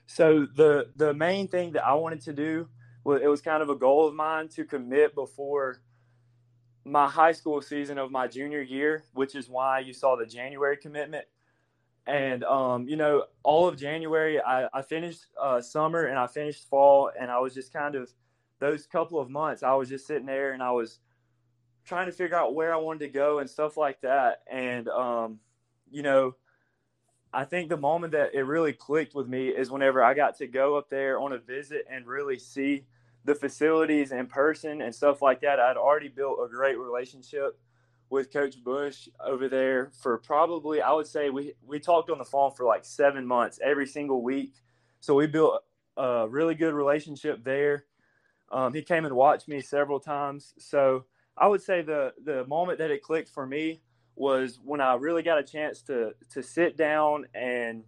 So 0.06 0.46
the 0.56 0.90
the 0.96 1.12
main 1.12 1.48
thing 1.48 1.72
that 1.72 1.84
I 1.84 1.94
wanted 1.94 2.22
to 2.22 2.32
do 2.32 2.68
was 3.04 3.20
it 3.22 3.28
was 3.28 3.42
kind 3.42 3.62
of 3.62 3.68
a 3.68 3.76
goal 3.76 4.08
of 4.08 4.14
mine 4.14 4.48
to 4.48 4.64
commit 4.64 5.14
before 5.14 5.82
my 6.84 7.06
high 7.06 7.32
school 7.32 7.60
season 7.60 7.98
of 7.98 8.10
my 8.10 8.26
junior 8.26 8.62
year, 8.62 9.04
which 9.12 9.34
is 9.34 9.48
why 9.48 9.80
you 9.80 9.92
saw 9.92 10.16
the 10.16 10.24
January 10.24 10.76
commitment. 10.76 11.26
And 12.08 12.42
um, 12.44 12.88
you 12.88 12.96
know, 12.96 13.24
all 13.42 13.68
of 13.68 13.76
January, 13.76 14.40
I, 14.40 14.66
I 14.72 14.80
finished 14.80 15.26
uh, 15.40 15.60
summer 15.60 16.06
and 16.06 16.18
I 16.18 16.26
finished 16.26 16.66
fall, 16.68 17.10
and 17.20 17.30
I 17.30 17.38
was 17.38 17.52
just 17.54 17.70
kind 17.70 17.94
of 17.94 18.10
those 18.60 18.86
couple 18.86 19.20
of 19.20 19.30
months, 19.30 19.62
I 19.62 19.74
was 19.74 19.88
just 19.88 20.06
sitting 20.06 20.26
there 20.26 20.52
and 20.52 20.62
I 20.62 20.70
was 20.70 21.00
trying 21.84 22.06
to 22.06 22.12
figure 22.12 22.36
out 22.36 22.54
where 22.54 22.74
I 22.74 22.78
wanted 22.78 23.00
to 23.00 23.08
go 23.08 23.38
and 23.38 23.48
stuff 23.48 23.76
like 23.76 24.00
that. 24.00 24.42
And 24.50 24.88
um, 24.88 25.38
you 25.90 26.02
know, 26.02 26.34
I 27.32 27.44
think 27.44 27.68
the 27.68 27.76
moment 27.76 28.12
that 28.12 28.34
it 28.34 28.42
really 28.42 28.72
clicked 28.72 29.14
with 29.14 29.28
me 29.28 29.48
is 29.48 29.70
whenever 29.70 30.02
I 30.02 30.14
got 30.14 30.38
to 30.38 30.46
go 30.46 30.76
up 30.76 30.88
there 30.88 31.20
on 31.20 31.32
a 31.32 31.38
visit 31.38 31.84
and 31.90 32.06
really 32.06 32.38
see 32.38 32.84
the 33.24 33.34
facilities 33.34 34.12
in 34.12 34.26
person 34.26 34.80
and 34.80 34.94
stuff 34.94 35.20
like 35.20 35.42
that. 35.42 35.60
I'd 35.60 35.76
already 35.76 36.08
built 36.08 36.38
a 36.42 36.48
great 36.48 36.78
relationship 36.78 37.58
with 38.10 38.32
Coach 38.32 38.62
Bush 38.62 39.08
over 39.24 39.48
there 39.48 39.90
for 40.00 40.18
probably 40.18 40.80
I 40.80 40.92
would 40.92 41.06
say 41.06 41.30
we 41.30 41.54
we 41.66 41.78
talked 41.78 42.10
on 42.10 42.18
the 42.18 42.24
phone 42.24 42.52
for 42.52 42.64
like 42.64 42.84
seven 42.84 43.26
months 43.26 43.58
every 43.62 43.86
single 43.86 44.22
week. 44.22 44.54
So 45.00 45.14
we 45.14 45.26
built 45.26 45.62
a 45.96 46.26
really 46.28 46.54
good 46.54 46.74
relationship 46.74 47.44
there. 47.44 47.84
Um, 48.50 48.72
he 48.72 48.82
came 48.82 49.04
and 49.04 49.14
watched 49.14 49.48
me 49.48 49.60
several 49.60 50.00
times. 50.00 50.54
So 50.58 51.04
I 51.36 51.48
would 51.48 51.62
say 51.62 51.82
the 51.82 52.14
the 52.24 52.46
moment 52.46 52.78
that 52.78 52.90
it 52.90 53.02
clicked 53.02 53.28
for 53.28 53.46
me 53.46 53.82
was 54.16 54.58
when 54.64 54.80
I 54.80 54.94
really 54.94 55.22
got 55.22 55.38
a 55.38 55.42
chance 55.42 55.82
to 55.82 56.12
to 56.30 56.42
sit 56.42 56.76
down 56.76 57.26
and 57.34 57.84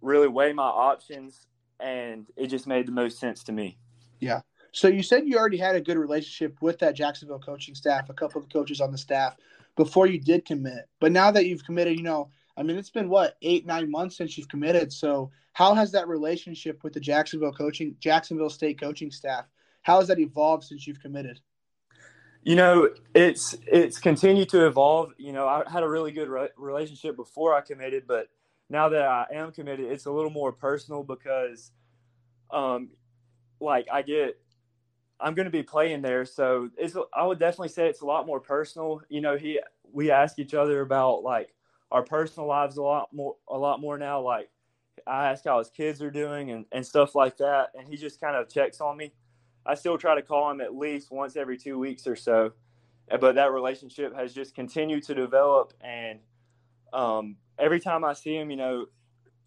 really 0.00 0.28
weigh 0.28 0.52
my 0.52 0.64
options, 0.64 1.46
and 1.80 2.26
it 2.36 2.46
just 2.46 2.66
made 2.66 2.86
the 2.86 2.92
most 2.92 3.18
sense 3.18 3.42
to 3.44 3.52
me. 3.52 3.78
Yeah. 4.20 4.40
So 4.72 4.88
you 4.88 5.02
said 5.02 5.26
you 5.26 5.38
already 5.38 5.56
had 5.56 5.74
a 5.74 5.80
good 5.80 5.96
relationship 5.96 6.60
with 6.60 6.78
that 6.80 6.94
Jacksonville 6.94 7.38
coaching 7.38 7.74
staff, 7.74 8.10
a 8.10 8.14
couple 8.14 8.42
of 8.42 8.48
coaches 8.50 8.80
on 8.80 8.92
the 8.92 8.98
staff 8.98 9.36
before 9.76 10.06
you 10.06 10.18
did 10.18 10.44
commit. 10.44 10.88
But 11.00 11.12
now 11.12 11.30
that 11.30 11.46
you've 11.46 11.64
committed, 11.64 11.96
you 11.96 12.02
know, 12.02 12.30
I 12.56 12.62
mean, 12.62 12.76
it's 12.76 12.90
been 12.90 13.08
what 13.08 13.36
eight, 13.42 13.66
nine 13.66 13.90
months 13.90 14.16
since 14.16 14.36
you've 14.36 14.48
committed. 14.48 14.92
So 14.92 15.30
how 15.52 15.74
has 15.74 15.92
that 15.92 16.08
relationship 16.08 16.82
with 16.82 16.94
the 16.94 17.00
Jacksonville 17.00 17.52
coaching, 17.52 17.96
Jacksonville 18.00 18.50
State 18.50 18.80
coaching 18.80 19.10
staff, 19.10 19.44
how 19.82 19.98
has 20.00 20.08
that 20.08 20.18
evolved 20.18 20.64
since 20.64 20.86
you've 20.86 21.00
committed? 21.00 21.40
You 22.42 22.54
know, 22.54 22.90
it's 23.14 23.56
it's 23.66 23.98
continued 23.98 24.48
to 24.50 24.66
evolve. 24.66 25.12
You 25.18 25.32
know, 25.32 25.48
I 25.48 25.62
had 25.70 25.82
a 25.82 25.88
really 25.88 26.12
good 26.12 26.28
re- 26.28 26.48
relationship 26.56 27.16
before 27.16 27.54
I 27.54 27.60
committed, 27.60 28.04
but 28.06 28.28
now 28.70 28.88
that 28.88 29.02
I 29.02 29.26
am 29.32 29.52
committed, 29.52 29.90
it's 29.90 30.06
a 30.06 30.10
little 30.10 30.30
more 30.30 30.52
personal 30.52 31.02
because, 31.02 31.72
um, 32.50 32.90
like 33.60 33.86
I 33.92 34.02
get, 34.02 34.40
I'm 35.20 35.34
going 35.34 35.46
to 35.46 35.50
be 35.50 35.62
playing 35.62 36.02
there, 36.02 36.24
so 36.24 36.70
it's. 36.76 36.96
I 37.14 37.24
would 37.24 37.38
definitely 37.38 37.68
say 37.68 37.88
it's 37.88 38.02
a 38.02 38.06
lot 38.06 38.26
more 38.26 38.40
personal. 38.40 39.00
You 39.08 39.20
know, 39.20 39.36
he 39.36 39.60
we 39.92 40.10
ask 40.10 40.38
each 40.38 40.54
other 40.54 40.82
about 40.82 41.22
like 41.22 41.54
our 41.90 42.02
personal 42.02 42.48
lives 42.48 42.76
a 42.76 42.82
lot 42.82 43.08
more, 43.12 43.36
a 43.48 43.56
lot 43.56 43.80
more 43.80 43.96
now. 43.96 44.20
Like 44.20 44.50
I 45.06 45.30
ask 45.30 45.44
how 45.44 45.58
his 45.58 45.70
kids 45.70 46.02
are 46.02 46.10
doing 46.10 46.50
and 46.50 46.66
and 46.72 46.84
stuff 46.84 47.14
like 47.14 47.38
that, 47.38 47.70
and 47.78 47.88
he 47.88 47.96
just 47.96 48.20
kind 48.20 48.36
of 48.36 48.48
checks 48.48 48.80
on 48.80 48.96
me. 48.96 49.12
I 49.64 49.74
still 49.74 49.98
try 49.98 50.14
to 50.14 50.22
call 50.22 50.50
him 50.50 50.60
at 50.60 50.74
least 50.74 51.10
once 51.10 51.36
every 51.36 51.56
two 51.56 51.78
weeks 51.78 52.06
or 52.06 52.16
so. 52.16 52.52
But 53.08 53.36
that 53.36 53.52
relationship 53.52 54.14
has 54.16 54.34
just 54.34 54.54
continued 54.54 55.04
to 55.04 55.14
develop, 55.14 55.72
and 55.80 56.18
um, 56.92 57.36
every 57.58 57.80
time 57.80 58.04
I 58.04 58.14
see 58.14 58.36
him, 58.36 58.50
you 58.50 58.56
know, 58.56 58.86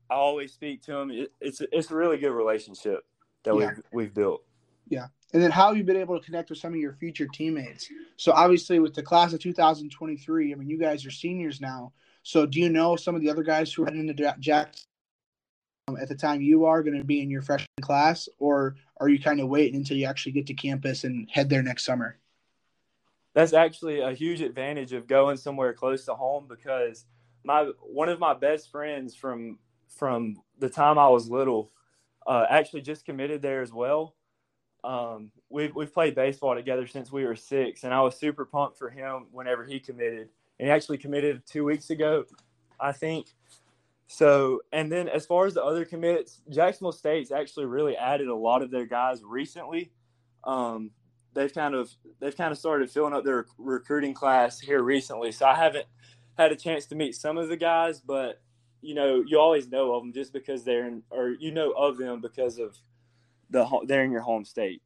I 0.10 0.16
always 0.16 0.54
speak 0.54 0.82
to 0.84 0.96
him. 0.96 1.12
It, 1.12 1.34
it's 1.42 1.62
it's 1.72 1.92
a 1.92 1.96
really 1.96 2.18
good 2.18 2.32
relationship 2.32 3.04
that 3.44 3.56
yeah. 3.56 3.68
we've 3.68 3.82
we've 3.92 4.14
built. 4.14 4.44
Yeah. 4.90 5.08
And 5.34 5.42
then 5.42 5.52
how 5.52 5.68
have 5.68 5.78
you 5.78 5.84
been 5.84 5.96
able 5.96 6.20
to 6.20 6.26
connect 6.26 6.50
with 6.50 6.60
some 6.60 6.74
of 6.74 6.80
your 6.80 6.94
future 6.94 7.28
teammates? 7.28 7.88
So 8.18 8.32
obviously 8.32 8.80
with 8.80 8.96
the 8.96 9.04
class 9.04 9.32
of 9.32 9.40
2023, 9.40 10.52
I 10.52 10.56
mean, 10.56 10.70
you 10.70 10.78
guys 10.78 11.06
are 11.06 11.12
seniors 11.12 11.62
now. 11.62 11.94
So 12.24 12.46
do 12.46 12.60
you 12.60 12.70
know 12.70 12.96
some 12.96 13.16
of 13.16 13.22
the 13.22 13.30
other 13.30 13.44
guys 13.44 13.72
who 13.72 13.86
heading 13.86 14.08
into 14.08 14.34
Jackson 14.40 14.86
at 16.00 16.10
the 16.10 16.16
time 16.16 16.42
you 16.42 16.66
are 16.66 16.84
going 16.84 16.98
to 16.98 17.04
be 17.04 17.22
in 17.22 17.30
your 17.30 17.42
freshman 17.42 17.68
class, 17.82 18.30
or 18.38 18.76
are 18.98 19.10
you 19.10 19.20
kind 19.20 19.40
of 19.40 19.48
waiting 19.48 19.76
until 19.76 19.98
you 19.98 20.06
actually 20.06 20.34
get 20.34 20.48
to 20.48 20.54
campus 20.54 21.04
and 21.04 21.30
head 21.32 21.50
there 21.50 21.64
next 21.64 21.86
summer? 21.86 22.18
That's 23.34 23.54
actually 23.54 24.02
a 24.02 24.14
huge 24.14 24.42
advantage 24.42 24.94
of 24.94 25.08
going 25.08 25.38
somewhere 25.38 25.74
close 25.74 26.06
to 26.06 26.14
home 26.14 26.48
because 26.48 27.06
my 27.44 27.72
one 27.82 28.10
of 28.10 28.20
my 28.20 28.34
best 28.34 28.70
friends 28.72 29.16
from 29.16 29.60
from 29.88 30.42
the 30.60 30.70
time 30.70 30.98
I 30.98 31.08
was 31.10 31.30
little 31.30 31.72
uh, 32.28 32.46
actually 32.50 32.82
just 32.82 33.06
committed 33.06 33.42
there 33.42 33.62
as 33.62 33.72
well. 33.72 34.16
Um, 34.84 35.32
we've 35.50 35.76
we've 35.76 35.94
played 35.94 36.16
baseball 36.16 36.56
together 36.56 36.88
since 36.88 37.12
we 37.12 37.26
were 37.26 37.36
six, 37.36 37.84
and 37.84 37.94
I 37.94 38.02
was 38.02 38.16
super 38.16 38.46
pumped 38.46 38.78
for 38.78 38.90
him 38.90 39.28
whenever 39.32 39.66
he 39.66 39.80
committed. 39.80 40.30
And 40.60 40.68
he 40.68 40.72
actually 40.72 40.98
committed 40.98 41.44
two 41.46 41.66
weeks 41.66 41.90
ago, 41.90 42.26
I 42.80 42.92
think. 42.92 43.28
So, 44.08 44.62
and 44.72 44.92
then 44.92 45.08
as 45.08 45.26
far 45.26 45.46
as 45.46 45.54
the 45.54 45.64
other 45.64 45.86
commits, 45.86 46.42
Jacksonville 46.50 46.92
State's 46.92 47.32
actually 47.32 47.68
really 47.68 47.96
added 47.96 48.28
a 48.28 48.36
lot 48.36 48.62
of 48.62 48.72
their 48.72 48.86
guys 48.86 49.22
recently. 49.24 49.92
Um, 50.44 50.92
they've 51.34 51.54
kind 51.54 51.76
of 51.76 51.92
they've 52.20 52.36
kind 52.36 52.52
of 52.52 52.58
started 52.58 52.90
filling 52.90 53.14
up 53.14 53.24
their 53.24 53.46
recruiting 53.58 54.14
class 54.14 54.60
here 54.60 54.82
recently. 54.82 55.32
So 55.32 55.46
I 55.46 55.56
haven't 55.56 55.86
had 56.38 56.52
a 56.52 56.56
chance 56.56 56.86
to 56.88 56.96
meet 56.96 57.16
some 57.16 57.38
of 57.38 57.50
the 57.50 57.58
guys, 57.58 58.00
but 58.00 58.42
you 58.82 58.96
know, 58.96 59.24
you 59.26 59.40
always 59.40 59.68
know 59.68 59.94
of 59.94 60.04
them 60.04 60.14
just 60.14 60.34
because 60.34 60.64
they're 60.64 60.88
in, 60.88 61.04
or 61.12 61.30
you 61.40 61.52
know 61.52 61.72
of 61.72 61.98
them 61.98 62.22
because 62.22 62.58
of 62.58 62.78
the 63.50 63.68
they're 63.86 64.04
in 64.04 64.12
your 64.12 64.22
home 64.22 64.46
state. 64.46 64.82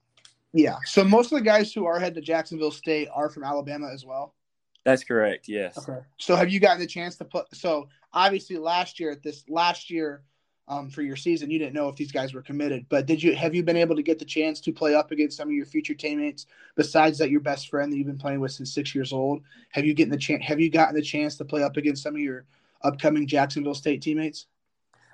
Yeah. 0.53 0.77
So 0.85 1.03
most 1.03 1.31
of 1.31 1.39
the 1.39 1.43
guys 1.43 1.73
who 1.73 1.85
are 1.85 1.99
headed 1.99 2.15
to 2.15 2.21
Jacksonville 2.21 2.71
State 2.71 3.09
are 3.13 3.29
from 3.29 3.43
Alabama 3.43 3.89
as 3.91 4.05
well. 4.05 4.35
That's 4.83 5.03
correct. 5.03 5.47
Yes. 5.47 5.77
Okay. 5.77 5.99
So 6.17 6.35
have 6.35 6.49
you 6.49 6.59
gotten 6.59 6.79
the 6.79 6.87
chance 6.87 7.17
to 7.17 7.25
put? 7.25 7.53
So 7.55 7.87
obviously 8.13 8.57
last 8.57 8.99
year 8.99 9.11
at 9.11 9.23
this 9.23 9.43
last 9.49 9.89
year 9.89 10.23
um, 10.67 10.89
for 10.89 11.01
your 11.01 11.15
season, 11.15 11.49
you 11.49 11.59
didn't 11.59 11.73
know 11.73 11.89
if 11.89 11.95
these 11.95 12.11
guys 12.11 12.33
were 12.33 12.41
committed. 12.41 12.85
But 12.89 13.05
did 13.05 13.21
you 13.21 13.35
have 13.35 13.55
you 13.55 13.63
been 13.63 13.77
able 13.77 13.95
to 13.95 14.03
get 14.03 14.19
the 14.19 14.25
chance 14.25 14.59
to 14.61 14.71
play 14.71 14.93
up 14.93 15.11
against 15.11 15.37
some 15.37 15.47
of 15.47 15.53
your 15.53 15.65
future 15.65 15.93
teammates 15.93 16.45
besides 16.75 17.17
that 17.17 17.31
your 17.31 17.41
best 17.41 17.69
friend 17.69 17.91
that 17.91 17.97
you've 17.97 18.07
been 18.07 18.17
playing 18.17 18.39
with 18.39 18.51
since 18.51 18.73
six 18.73 18.93
years 18.93 19.11
old? 19.11 19.41
Have 19.69 19.85
you 19.85 19.93
getting 19.93 20.11
the 20.11 20.17
chance? 20.17 20.43
Have 20.45 20.59
you 20.59 20.69
gotten 20.69 20.95
the 20.95 21.01
chance 21.01 21.37
to 21.37 21.45
play 21.45 21.63
up 21.63 21.77
against 21.77 22.03
some 22.03 22.15
of 22.15 22.21
your 22.21 22.45
upcoming 22.83 23.25
Jacksonville 23.25 23.75
State 23.75 24.01
teammates? 24.01 24.45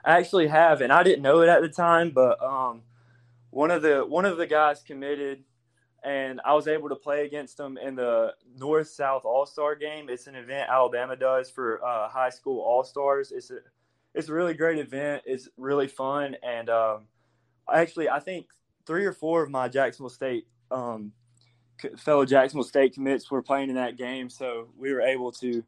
I 0.03 0.17
actually 0.17 0.47
have, 0.47 0.81
and 0.81 0.93
I 0.93 1.03
didn't 1.03 1.23
know 1.23 1.41
it 1.41 1.49
at 1.49 1.61
the 1.61 1.69
time, 1.69 2.11
but 2.11 2.41
um, 2.41 2.83
one 3.51 3.71
of 3.71 3.81
the 3.81 4.01
one 4.01 4.25
of 4.25 4.37
the 4.37 4.47
guys 4.47 4.81
committed 4.81 5.43
and 6.03 6.39
I 6.45 6.53
was 6.53 6.67
able 6.67 6.89
to 6.89 6.95
play 6.95 7.25
against 7.25 7.57
them 7.57 7.77
in 7.77 7.95
the 7.95 8.33
North 8.57 8.87
South 8.87 9.25
All 9.25 9.45
Star 9.45 9.75
game. 9.75 10.09
It's 10.09 10.27
an 10.27 10.35
event 10.35 10.69
Alabama 10.69 11.15
does 11.15 11.49
for 11.49 11.83
uh, 11.83 12.07
high 12.07 12.29
school 12.29 12.61
All 12.61 12.83
Stars. 12.83 13.31
It's 13.31 13.51
a 13.51 13.59
it's 14.13 14.29
a 14.29 14.33
really 14.33 14.53
great 14.53 14.79
event. 14.79 15.23
It's 15.25 15.49
really 15.57 15.87
fun, 15.87 16.35
and 16.41 16.69
um, 16.69 17.07
actually, 17.71 18.09
I 18.09 18.19
think 18.19 18.47
three 18.85 19.05
or 19.05 19.13
four 19.13 19.43
of 19.43 19.49
my 19.49 19.67
Jacksonville 19.67 20.09
State 20.09 20.47
um, 20.71 21.11
fellow 21.97 22.25
Jacksonville 22.25 22.63
State 22.63 22.93
commits 22.93 23.29
were 23.29 23.41
playing 23.41 23.69
in 23.69 23.75
that 23.75 23.97
game, 23.97 24.29
so 24.29 24.69
we 24.77 24.93
were 24.93 25.01
able 25.01 25.31
to 25.33 25.63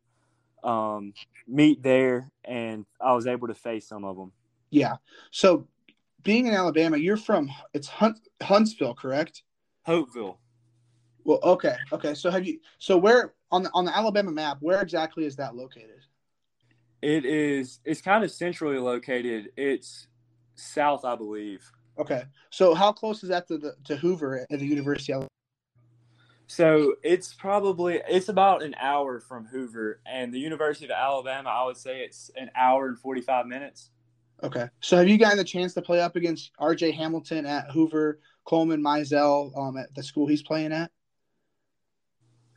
um, 0.63 1.13
meet 1.47 1.83
there, 1.83 2.31
and 2.45 2.85
I 2.99 3.13
was 3.13 3.27
able 3.27 3.47
to 3.47 3.55
face 3.55 3.87
some 3.87 4.03
of 4.03 4.15
them. 4.15 4.31
Yeah. 4.69 4.95
So, 5.31 5.67
being 6.23 6.47
in 6.47 6.53
Alabama, 6.53 6.97
you're 6.97 7.17
from 7.17 7.49
it's 7.73 7.87
Hunt, 7.87 8.19
Huntsville, 8.41 8.95
correct? 8.95 9.43
Hopeville. 9.83 10.39
Well, 11.23 11.39
okay, 11.43 11.75
okay. 11.91 12.13
So 12.13 12.31
have 12.31 12.45
you? 12.45 12.59
So 12.79 12.97
where 12.97 13.33
on 13.51 13.63
the 13.63 13.71
on 13.73 13.85
the 13.85 13.95
Alabama 13.95 14.31
map? 14.31 14.57
Where 14.61 14.81
exactly 14.81 15.25
is 15.25 15.35
that 15.37 15.55
located? 15.55 16.01
It 17.01 17.25
is. 17.25 17.79
It's 17.85 18.01
kind 18.01 18.23
of 18.23 18.31
centrally 18.31 18.77
located. 18.77 19.49
It's 19.57 20.07
south, 20.55 21.05
I 21.05 21.15
believe. 21.15 21.69
Okay. 21.97 22.23
So 22.49 22.73
how 22.73 22.91
close 22.91 23.23
is 23.23 23.29
that 23.29 23.47
to 23.47 23.57
the 23.57 23.75
to 23.85 23.95
Hoover 23.95 24.45
at 24.49 24.59
the 24.59 24.65
University 24.65 25.13
of 25.13 25.27
So 26.47 26.95
it's 27.03 27.33
probably 27.33 28.01
it's 28.07 28.29
about 28.29 28.63
an 28.63 28.75
hour 28.79 29.19
from 29.19 29.45
Hoover, 29.45 30.01
and 30.05 30.33
the 30.33 30.39
University 30.39 30.85
of 30.85 30.91
Alabama. 30.91 31.49
I 31.49 31.65
would 31.65 31.77
say 31.77 31.99
it's 31.99 32.31
an 32.35 32.49
hour 32.55 32.87
and 32.87 32.97
forty 32.97 33.21
five 33.21 33.45
minutes. 33.45 33.89
Okay. 34.43 34.67
So 34.79 34.97
have 34.97 35.07
you 35.07 35.17
gotten 35.17 35.37
the 35.37 35.43
chance 35.43 35.73
to 35.75 35.81
play 35.81 36.01
up 36.01 36.15
against 36.15 36.51
R.J. 36.57 36.91
Hamilton 36.91 37.45
at 37.45 37.69
Hoover, 37.71 38.19
Coleman 38.45 38.81
Mizell 38.81 39.57
um, 39.57 39.77
at 39.77 39.93
the 39.93 40.03
school 40.03 40.27
he's 40.27 40.41
playing 40.41 40.71
at? 40.71 40.91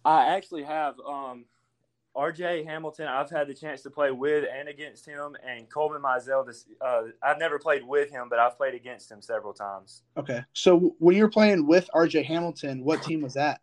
I 0.05 0.35
actually 0.37 0.64
have. 0.64 0.95
Um, 1.00 1.47
RJ 2.17 2.64
Hamilton, 2.64 3.09
I've 3.09 3.31
had 3.31 3.49
the 3.49 3.55
chance 3.55 3.83
to 3.83 3.91
play 3.91 4.12
with 4.12 4.45
and 4.53 4.69
against 4.69 5.05
him, 5.05 5.37
and 5.45 5.69
Coleman 5.69 6.00
Mizell. 6.00 6.47
This, 6.47 6.64
uh, 6.81 7.03
I've 7.23 7.38
never 7.38 7.59
played 7.59 7.85
with 7.85 8.11
him, 8.11 8.29
but 8.31 8.38
I've 8.38 8.57
played 8.57 8.75
against 8.75 9.11
him 9.11 9.21
several 9.21 9.53
times. 9.53 10.03
Okay, 10.17 10.43
so 10.53 10.95
when 10.99 11.17
you 11.17 11.25
were 11.25 11.31
playing 11.31 11.67
with 11.67 11.91
RJ 11.93 12.25
Hamilton, 12.25 12.85
what 12.85 13.03
team 13.03 13.21
was 13.21 13.35
that? 13.35 13.61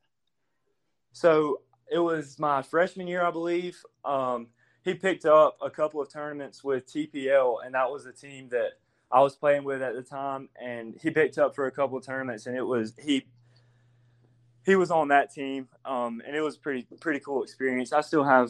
So 1.14 1.62
it 1.90 2.00
was 2.00 2.40
my 2.40 2.62
freshman 2.62 3.08
year, 3.08 3.24
I 3.24 3.32
believe. 3.32 3.82
Um, 4.04 4.48
he 4.84 4.94
picked 4.94 5.26
up 5.26 5.58
a 5.62 5.70
couple 5.70 6.02
of 6.02 6.12
tournaments 6.12 6.64
with 6.64 6.88
TPL, 6.88 7.66
and 7.66 7.76
that 7.76 7.90
was 7.90 8.04
the 8.04 8.12
team 8.12 8.50
that 8.50 8.74
I 9.12 9.22
was 9.22 9.36
playing 9.36 9.64
with 9.64 9.82
at 9.82 9.96
the 9.96 10.02
time. 10.02 10.50
And 10.60 10.96
he 11.02 11.12
picked 11.12 11.38
up 11.38 11.56
for 11.56 11.68
a 11.68 11.72
couple 11.72 11.98
of 11.98 12.06
tournaments, 12.06 12.48
and 12.48 12.56
it 12.56 12.64
was 12.64 12.94
he 13.00 13.26
he 14.66 14.76
was 14.76 14.92
on 14.92 15.10
that 15.10 15.34
team, 15.34 15.68
um, 15.86 16.22
and 16.26 16.36
it 16.36 16.42
was 16.42 16.58
pretty 16.58 16.88
pretty 17.00 17.20
cool 17.20 17.44
experience. 17.44 17.94
I 17.94 18.02
still 18.02 18.24
have 18.24 18.50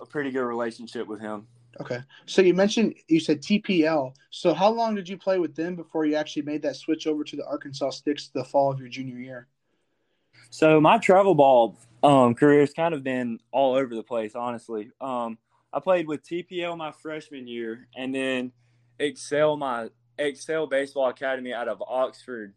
a 0.00 0.06
pretty 0.06 0.30
good 0.30 0.44
relationship 0.44 1.06
with 1.06 1.20
him. 1.20 1.46
Okay, 1.80 2.00
so 2.26 2.40
you 2.40 2.54
mentioned 2.54 2.94
you 3.08 3.18
said 3.18 3.40
TPL. 3.40 4.14
So 4.30 4.54
how 4.54 4.70
long 4.70 4.94
did 4.94 5.08
you 5.08 5.16
play 5.16 5.38
with 5.38 5.56
them 5.56 5.74
before 5.74 6.04
you 6.04 6.16
actually 6.16 6.42
made 6.42 6.62
that 6.62 6.76
switch 6.76 7.06
over 7.06 7.24
to 7.24 7.36
the 7.36 7.46
Arkansas 7.46 7.90
Sticks 7.90 8.28
the 8.28 8.44
fall 8.44 8.70
of 8.70 8.78
your 8.78 8.88
junior 8.88 9.18
year? 9.18 9.48
So 10.50 10.80
my 10.80 10.98
travel 10.98 11.34
ball 11.34 11.76
um, 12.04 12.34
career 12.34 12.60
has 12.60 12.74
kind 12.74 12.92
of 12.92 13.02
been 13.02 13.38
all 13.50 13.74
over 13.74 13.94
the 13.94 14.02
place, 14.02 14.34
honestly. 14.34 14.90
Um, 15.00 15.38
I 15.72 15.80
played 15.80 16.06
with 16.06 16.22
TPL 16.22 16.76
my 16.76 16.92
freshman 16.92 17.46
year, 17.46 17.88
and 17.96 18.14
then 18.14 18.52
Excel 18.98 19.56
my 19.56 19.88
Excel 20.18 20.66
Baseball 20.66 21.08
Academy 21.08 21.52
out 21.52 21.66
of 21.66 21.82
Oxford 21.86 22.54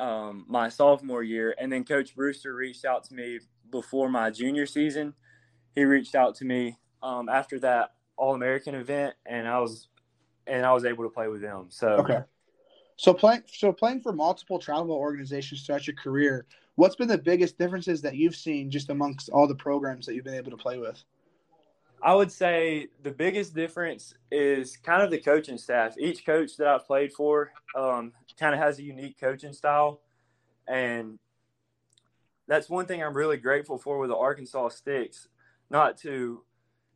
um, 0.00 0.46
my 0.48 0.70
sophomore 0.70 1.22
year, 1.22 1.54
and 1.58 1.70
then 1.70 1.84
Coach 1.84 2.16
Brewster 2.16 2.54
reached 2.54 2.84
out 2.84 3.04
to 3.04 3.14
me 3.14 3.40
before 3.70 4.08
my 4.08 4.30
junior 4.30 4.66
season. 4.66 5.12
He 5.74 5.84
reached 5.84 6.14
out 6.14 6.34
to 6.36 6.44
me 6.46 6.78
um, 7.02 7.28
after 7.28 7.58
that 7.60 7.92
All 8.16 8.34
American 8.34 8.74
event, 8.74 9.14
and 9.26 9.46
I 9.46 9.58
was 9.58 9.88
and 10.46 10.64
I 10.64 10.72
was 10.72 10.84
able 10.84 11.04
to 11.04 11.10
play 11.10 11.28
with 11.28 11.42
them. 11.42 11.66
So 11.68 11.88
okay. 11.88 12.20
So 12.96 13.12
playing 13.12 13.42
so 13.46 13.70
playing 13.72 14.00
for 14.00 14.12
multiple 14.12 14.58
travel 14.58 14.92
organizations 14.92 15.64
throughout 15.64 15.86
your 15.86 15.96
career, 15.96 16.46
what's 16.76 16.94
been 16.94 17.08
the 17.08 17.18
biggest 17.18 17.58
differences 17.58 18.00
that 18.02 18.16
you've 18.16 18.36
seen 18.36 18.70
just 18.70 18.90
amongst 18.90 19.28
all 19.30 19.48
the 19.48 19.54
programs 19.54 20.06
that 20.06 20.14
you've 20.14 20.24
been 20.24 20.34
able 20.34 20.50
to 20.52 20.56
play 20.56 20.78
with? 20.78 21.02
I 22.02 22.14
would 22.14 22.30
say 22.30 22.88
the 23.02 23.10
biggest 23.10 23.54
difference 23.54 24.14
is 24.30 24.76
kind 24.76 25.02
of 25.02 25.10
the 25.10 25.18
coaching 25.18 25.58
staff. 25.58 25.96
Each 25.98 26.24
coach 26.24 26.56
that 26.58 26.68
I've 26.68 26.86
played 26.86 27.12
for 27.12 27.50
um, 27.74 28.12
kind 28.38 28.54
of 28.54 28.60
has 28.60 28.78
a 28.78 28.82
unique 28.82 29.18
coaching 29.18 29.54
style, 29.54 30.02
and 30.68 31.18
that's 32.46 32.68
one 32.68 32.86
thing 32.86 33.02
I'm 33.02 33.16
really 33.16 33.38
grateful 33.38 33.78
for 33.78 33.98
with 33.98 34.10
the 34.10 34.16
Arkansas 34.16 34.68
Sticks. 34.68 35.28
Not 35.70 35.96
to 35.98 36.42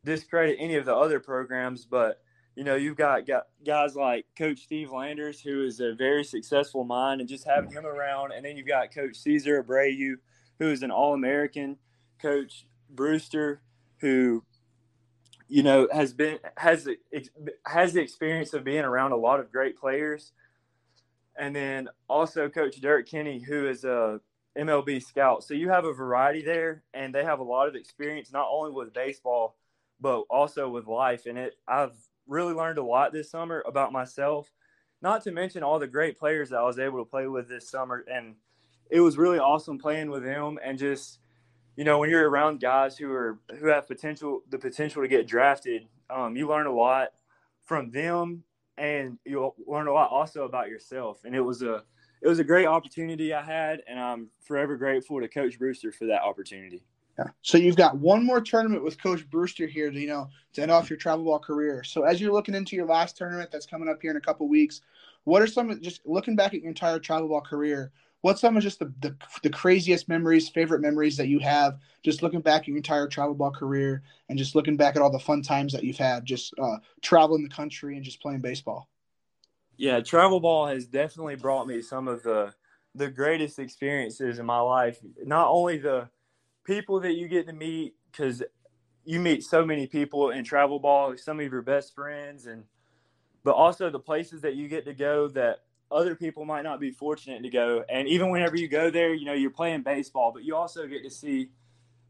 discredit 0.05 0.59
any 0.61 0.77
of 0.77 0.85
the 0.85 0.95
other 0.95 1.19
programs, 1.19 1.87
but 1.87 2.21
you 2.61 2.67
know 2.67 2.75
you've 2.75 2.99
got, 2.99 3.27
got 3.27 3.47
guys 3.65 3.97
like 3.97 4.27
Coach 4.37 4.59
Steve 4.59 4.93
Landers, 4.93 5.41
who 5.41 5.65
is 5.65 5.81
a 5.81 5.95
very 5.95 6.23
successful 6.23 6.85
mind, 6.85 7.23
and 7.23 7.27
just 7.27 7.47
having 7.47 7.73
him 7.73 7.87
around, 7.87 8.33
and 8.33 8.45
then 8.45 8.55
you've 8.55 8.67
got 8.67 8.95
Coach 8.95 9.17
Caesar 9.17 9.65
Abreu, 9.65 10.17
who 10.59 10.71
is 10.71 10.83
an 10.83 10.91
All-American, 10.91 11.79
Coach. 12.21 12.67
Brewster, 12.91 13.63
who 14.01 14.45
you 15.49 15.63
know 15.63 15.89
has 15.91 16.13
been 16.13 16.39
has 16.59 16.87
has 17.65 17.95
the 17.95 18.03
experience 18.03 18.53
of 18.53 18.63
being 18.63 18.85
around 18.85 19.13
a 19.13 19.17
lot 19.17 19.41
of 19.41 19.51
great 19.51 19.79
players. 19.79 20.33
And 21.39 21.57
then 21.57 21.89
also 22.09 22.51
coach 22.51 22.79
Dirk 22.79 23.09
Kenny 23.09 23.41
who 23.41 23.69
is 23.69 23.85
a 23.85 24.21
MLB 24.59 25.03
scout. 25.03 25.45
So 25.45 25.55
you 25.55 25.71
have 25.71 25.87
a 25.87 25.95
variety 25.95 26.43
there 26.43 26.83
and 26.93 27.15
they 27.15 27.25
have 27.25 27.39
a 27.39 27.45
lot 27.45 27.69
of 27.69 27.75
experience 27.75 28.33
not 28.33 28.49
only 28.51 28.73
with 28.73 28.93
baseball 28.93 29.57
but 30.01 30.25
also 30.29 30.69
with 30.69 30.87
life. 30.87 31.25
And 31.25 31.39
it 31.39 31.55
I've 31.67 31.95
really 32.27 32.55
learned 32.55 32.79
a 32.79 32.85
lot 32.85 33.13
this 33.13 33.31
summer 33.31 33.63
about 33.67 33.93
myself 33.93 34.53
not 35.03 35.23
to 35.25 35.33
mention 35.33 35.63
all 35.63 35.79
the 35.79 35.87
great 35.87 36.19
players 36.19 36.51
that 36.51 36.59
I 36.59 36.65
was 36.65 36.79
able 36.79 36.99
to 36.99 37.11
play 37.11 37.27
with 37.27 37.49
this 37.49 37.69
summer 37.69 38.05
and 38.13 38.35
it 38.91 39.01
was 39.01 39.17
really 39.17 39.39
awesome 39.39 39.79
playing 39.79 40.11
with 40.11 40.25
them 40.25 40.59
and 40.63 40.79
just 40.79 41.21
you 41.81 41.85
know, 41.85 41.99
when 41.99 42.11
you're 42.11 42.29
around 42.29 42.61
guys 42.61 42.99
who 42.99 43.11
are 43.11 43.39
who 43.59 43.69
have 43.69 43.87
potential, 43.87 44.43
the 44.51 44.59
potential 44.59 45.01
to 45.01 45.09
get 45.09 45.27
drafted, 45.27 45.89
um, 46.11 46.37
you 46.37 46.47
learn 46.47 46.67
a 46.67 46.75
lot 46.75 47.09
from 47.65 47.91
them, 47.91 48.45
and 48.77 49.19
you 49.25 49.55
learn 49.67 49.87
a 49.87 49.93
lot 49.93 50.11
also 50.11 50.45
about 50.45 50.69
yourself. 50.69 51.21
And 51.25 51.35
it 51.35 51.41
was 51.41 51.63
a 51.63 51.83
it 52.21 52.29
was 52.29 52.39
a 52.39 52.45
great 52.45 52.67
opportunity 52.67 53.33
I 53.33 53.43
had, 53.43 53.83
and 53.89 53.99
I'm 53.99 54.29
forever 54.43 54.77
grateful 54.77 55.23
to 55.23 55.29
Coach 55.29 55.59
Brewster 55.59 55.91
for 55.91 56.05
that 56.07 56.23
opportunity. 56.23 56.83
Yeah. 57.19 57.27
So 57.43 57.59
you've 57.59 57.77
got 57.77 57.99
one 57.99 58.25
more 58.25 58.41
tournament 58.41 58.83
with 58.83 59.03
Coach 59.03 59.29
Brewster 59.29 59.67
here 59.67 59.91
to 59.91 60.01
you 60.01 60.09
know 60.09 60.29
to 60.55 60.63
end 60.63 60.71
off 60.71 60.89
your 60.89 60.99
travel 60.99 61.25
ball 61.25 61.39
career. 61.39 61.83
So 61.85 62.03
as 62.03 62.21
you're 62.21 62.33
looking 62.33 62.55
into 62.55 62.77
your 62.77 62.87
last 62.87 63.17
tournament 63.17 63.51
that's 63.51 63.67
coming 63.67 63.89
up 63.89 64.01
here 64.01 64.11
in 64.11 64.17
a 64.17 64.21
couple 64.21 64.49
weeks, 64.49 64.81
what 65.25 65.43
are 65.43 65.47
some 65.47 65.81
just 65.81 66.01
looking 66.07 66.37
back 66.37 66.55
at 66.55 66.61
your 66.61 66.69
entire 66.69 66.99
travel 66.99 67.29
ball 67.29 67.43
career? 67.43 67.93
what's 68.23 68.41
some 68.41 68.57
of 68.57 68.63
just 68.63 68.79
the, 68.79 68.93
the, 69.01 69.15
the 69.43 69.51
craziest 69.51 70.09
memories, 70.09 70.49
favorite 70.49 70.81
memories 70.81 71.17
that 71.17 71.29
you 71.29 71.39
have, 71.39 71.79
just 72.03 72.23
looking 72.23 72.41
back 72.41 72.63
at 72.63 72.69
your 72.69 72.77
entire 72.77 73.07
travel 73.07 73.35
ball 73.35 73.51
career 73.51 74.03
and 74.29 74.39
just 74.39 74.55
looking 74.55 74.77
back 74.77 74.97
at 74.97 75.03
all 75.03 75.11
the 75.11 75.19
fun 75.19 75.43
times 75.43 75.73
that 75.73 75.85
you've 75.85 75.97
had, 75.97 76.25
just 76.25 76.53
uh, 76.59 76.77
traveling 77.01 77.43
the 77.43 77.49
country 77.49 77.97
and 77.97 78.05
just 78.05 78.21
playing 78.21 78.41
baseball? 78.41 78.89
Yeah, 79.77 80.01
travel 80.01 80.41
ball 80.41 80.67
has 80.67 80.87
definitely 80.87 81.37
brought 81.37 81.67
me 81.67 81.81
some 81.83 82.09
of 82.09 82.23
the 82.23 82.53
the 82.97 83.09
greatest 83.09 83.61
experiences 83.61 84.41
in 84.41 84.45
my 84.45 84.59
life. 84.59 84.99
Not 85.25 85.49
only 85.49 85.79
the 85.79 86.09
people 86.65 87.01
that 87.01 87.15
you 87.15 87.29
get 87.29 87.47
to 87.47 87.53
meet, 87.53 87.95
because 88.11 88.43
you 89.05 89.21
meet 89.21 89.43
so 89.43 89.65
many 89.65 89.87
people 89.87 90.31
in 90.31 90.45
travel 90.45 90.79
ball, 90.79 91.17
some 91.17 91.41
of 91.41 91.51
your 91.51 91.63
best 91.63 91.95
friends, 91.95 92.47
and 92.47 92.65
but 93.43 93.53
also 93.53 93.89
the 93.89 93.99
places 93.99 94.43
that 94.43 94.55
you 94.55 94.69
get 94.69 94.85
to 94.85 94.93
go 94.93 95.29
that 95.29 95.61
other 95.91 96.15
people 96.15 96.45
might 96.45 96.63
not 96.63 96.79
be 96.79 96.91
fortunate 96.91 97.43
to 97.43 97.49
go. 97.49 97.83
And 97.89 98.07
even 98.07 98.31
whenever 98.31 98.57
you 98.57 98.69
go 98.69 98.91
there, 98.91 99.15
you 99.15 99.25
know, 99.25 99.33
you're 99.33 99.51
playing 99.51 99.83
baseball, 99.83 100.31
but 100.33 100.45
you 100.45 100.55
also 100.55 100.87
get 100.87 101.03
to 101.05 101.11
see, 101.11 101.51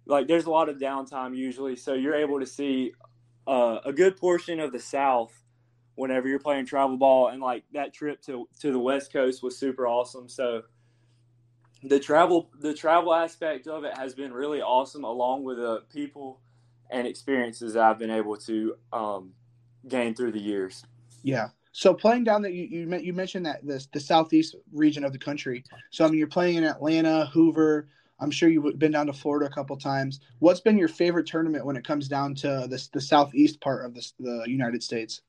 like, 0.07 0.27
there's 0.27 0.47
a 0.47 0.51
lot 0.51 0.69
of 0.69 0.79
downtime 0.79 1.37
usually. 1.37 1.77
So 1.77 1.95
you're 1.95 2.17
able 2.17 2.41
to 2.41 2.47
see 2.47 2.93
uh, 3.47 3.79
a 3.85 3.93
good 3.93 4.17
portion 4.17 4.61
of 4.61 4.73
the 4.73 4.81
South 4.81 5.33
whenever 5.95 6.29
you're 6.29 6.41
playing 6.41 6.67
travel 6.67 6.97
ball. 6.97 7.29
And, 7.29 7.41
like, 7.41 7.65
that 7.73 7.95
trip 7.95 8.21
to, 8.23 8.49
to 8.59 8.73
the 8.73 8.79
West 8.79 9.13
Coast 9.13 9.43
was 9.43 9.57
super 9.57 9.87
awesome. 9.87 10.29
So, 10.29 10.63
the 11.83 11.99
travel 11.99 12.51
the 12.61 12.75
travel 12.75 13.15
aspect 13.15 13.67
of 13.67 13.85
it 13.85 13.97
has 13.97 14.15
been 14.15 14.33
really 14.33 14.61
awesome 14.61 15.05
along 15.05 15.45
with 15.45 15.57
the 15.57 15.83
people 15.93 16.41
and 16.91 17.07
experiences 17.07 17.77
I've 17.77 17.99
been 17.99 18.11
able 18.11 18.37
to 18.37 18.75
um, 18.93 19.33
gain 19.89 20.15
through 20.15 20.33
the 20.33 20.41
years. 20.41 20.85
Yeah, 21.23 21.49
so 21.73 21.95
playing 21.95 22.25
down 22.25 22.43
that 22.43 22.53
you 22.53 22.65
you, 22.65 22.99
you 22.99 23.13
mentioned 23.13 23.47
that 23.47 23.67
the 23.67 23.85
the 23.93 24.01
southeast 24.01 24.57
region 24.73 25.05
of 25.05 25.13
the 25.13 25.19
country. 25.19 25.65
So 25.91 26.05
I 26.05 26.09
mean, 26.09 26.19
you're 26.19 26.29
playing 26.29 26.57
in 26.57 26.65
Atlanta, 26.65 27.27
Hoover. 27.27 27.89
I'm 28.23 28.31
sure 28.31 28.51
you've 28.51 28.79
been 28.79 28.93
down 28.93 29.07
to 29.07 29.15
Florida 29.15 29.47
a 29.47 29.51
couple 29.51 29.77
times. 29.79 30.21
What's 30.41 30.61
been 30.61 30.77
your 30.77 30.89
favorite 30.89 31.27
tournament 31.27 31.65
when 31.65 31.77
it 31.77 31.87
comes 31.87 32.09
down 32.09 32.35
to 32.37 32.67
the 32.69 32.89
the 32.93 33.01
southeast 33.01 33.61
part 33.61 33.85
of 33.85 33.95
the 33.95 34.13
the 34.19 34.45
United 34.47 34.83
States? 34.83 35.23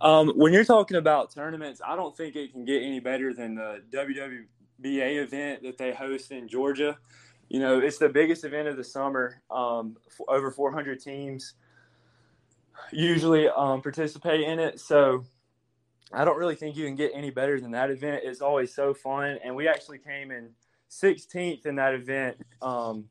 Um, 0.00 0.30
when 0.30 0.52
you're 0.52 0.64
talking 0.64 0.96
about 0.96 1.34
tournaments, 1.34 1.80
I 1.84 1.94
don't 1.94 2.16
think 2.16 2.34
it 2.34 2.52
can 2.52 2.64
get 2.64 2.82
any 2.82 3.00
better 3.00 3.34
than 3.34 3.54
the 3.54 3.82
WWBA 4.82 5.22
event 5.22 5.62
that 5.62 5.78
they 5.78 5.92
host 5.92 6.32
in 6.32 6.48
Georgia. 6.48 6.98
You 7.48 7.60
know, 7.60 7.80
it's 7.80 7.98
the 7.98 8.08
biggest 8.08 8.44
event 8.44 8.68
of 8.68 8.76
the 8.76 8.84
summer. 8.84 9.42
Um, 9.50 9.96
over 10.28 10.50
400 10.50 11.00
teams 11.00 11.54
usually 12.92 13.48
um, 13.48 13.82
participate 13.82 14.40
in 14.40 14.58
it. 14.58 14.80
So 14.80 15.24
I 16.12 16.24
don't 16.24 16.38
really 16.38 16.54
think 16.54 16.76
you 16.76 16.86
can 16.86 16.96
get 16.96 17.12
any 17.14 17.30
better 17.30 17.60
than 17.60 17.72
that 17.72 17.90
event. 17.90 18.22
It's 18.24 18.40
always 18.40 18.74
so 18.74 18.94
fun. 18.94 19.38
And 19.44 19.54
we 19.54 19.68
actually 19.68 19.98
came 19.98 20.30
in 20.30 20.50
16th 20.90 21.66
in 21.66 21.76
that 21.76 21.94
event 21.94 22.38
um, 22.62 23.06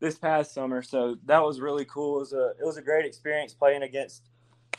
this 0.00 0.18
past 0.18 0.54
summer. 0.54 0.82
So 0.82 1.16
that 1.26 1.42
was 1.42 1.60
really 1.60 1.84
cool. 1.84 2.16
It 2.16 2.20
was 2.20 2.32
a, 2.32 2.52
it 2.60 2.64
was 2.64 2.76
a 2.76 2.82
great 2.82 3.04
experience 3.04 3.54
playing 3.54 3.82
against 3.82 4.28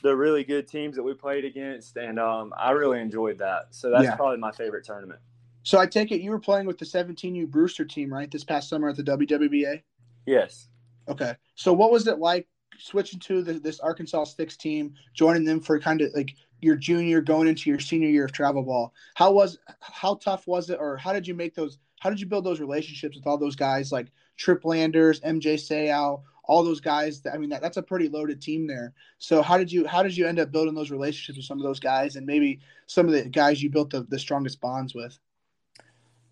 the 0.01 0.15
really 0.15 0.43
good 0.43 0.67
teams 0.67 0.95
that 0.95 1.04
we 1.04 1.13
played 1.13 1.45
against. 1.45 1.95
And 1.97 2.19
um, 2.19 2.54
I 2.58 2.71
really 2.71 2.99
enjoyed 2.99 3.38
that. 3.39 3.67
So 3.71 3.89
that's 3.89 4.06
yeah. 4.06 4.15
probably 4.15 4.38
my 4.38 4.51
favorite 4.51 4.84
tournament. 4.84 5.19
So 5.63 5.80
I 5.80 5.86
take 5.86 6.12
it 6.12 6.21
you 6.21 6.32
were 6.32 6.39
playing 6.39 6.65
with 6.65 6.78
the 6.78 6.86
17U 6.86 7.47
Brewster 7.47 7.86
team, 7.86 8.12
right? 8.12 8.30
This 8.30 8.43
past 8.43 8.69
summer 8.69 8.89
at 8.89 8.97
the 8.97 9.04
WWBA? 9.04 9.82
Yes. 10.26 10.69
Okay. 11.08 11.36
So 11.56 11.74
what 11.74 11.91
was 11.91 12.08
it 12.08 12.19
like 12.19 12.47
switching 12.78 13.19
to 13.19 13.43
the, 13.43 13.54
this 13.54 13.80
Arkansas 13.80 14.26
Sticks 14.26 14.58
team, 14.58 14.93
joining 15.13 15.45
them 15.45 15.60
for 15.60 15.80
kind 15.80 16.02
of 16.02 16.12
like 16.13 16.36
your 16.62 16.76
junior 16.76 17.21
going 17.21 17.47
into 17.47 17.69
your 17.69 17.80
senior 17.80 18.10
year 18.10 18.26
of 18.26 18.32
travel 18.32 18.63
ball. 18.63 18.93
How 19.15 19.32
was 19.32 19.58
how 19.80 20.15
tough 20.15 20.47
was 20.47 20.69
it, 20.69 20.78
or 20.80 20.97
how 20.97 21.13
did 21.13 21.28
you 21.28 21.34
make 21.34 21.56
those? 21.56 21.80
How 22.00 22.10
did 22.10 22.19
you 22.19 22.26
build 22.26 22.45
those 22.45 22.60
relationships 22.60 23.15
with 23.15 23.28
all 23.28 23.38
those 23.38 23.56
guys 23.56 23.91
like 23.91 24.12
Trip 24.38 24.65
Landers, 24.65 25.19
MJ 25.21 25.56
Seau, 25.56 26.21
all 26.45 26.63
those 26.63 26.82
guys? 26.82 27.21
That, 27.21 27.34
I 27.34 27.38
mean, 27.38 27.50
that, 27.50 27.62
that's 27.62 27.78
a 27.78 27.84
pretty 27.84 28.10
loaded 28.10 28.41
team 28.41 28.67
there. 28.67 28.93
So 29.19 29.41
how 29.41 29.58
did 29.58 29.71
you 29.71 29.88
how 29.88 30.04
did 30.04 30.15
you 30.15 30.28
end 30.28 30.39
up 30.39 30.52
building 30.52 30.76
those 30.76 30.91
relationships 30.91 31.38
with 31.38 31.45
some 31.45 31.60
of 31.60 31.63
those 31.63 31.80
guys, 31.80 32.15
and 32.15 32.26
maybe 32.26 32.60
some 32.88 33.08
of 33.08 33.12
the 33.12 33.24
guys 33.28 33.62
you 33.62 33.69
built 33.69 33.89
the, 33.89 34.04
the 34.10 34.19
strongest 34.19 34.62
bonds 34.62 34.93
with? 34.95 35.17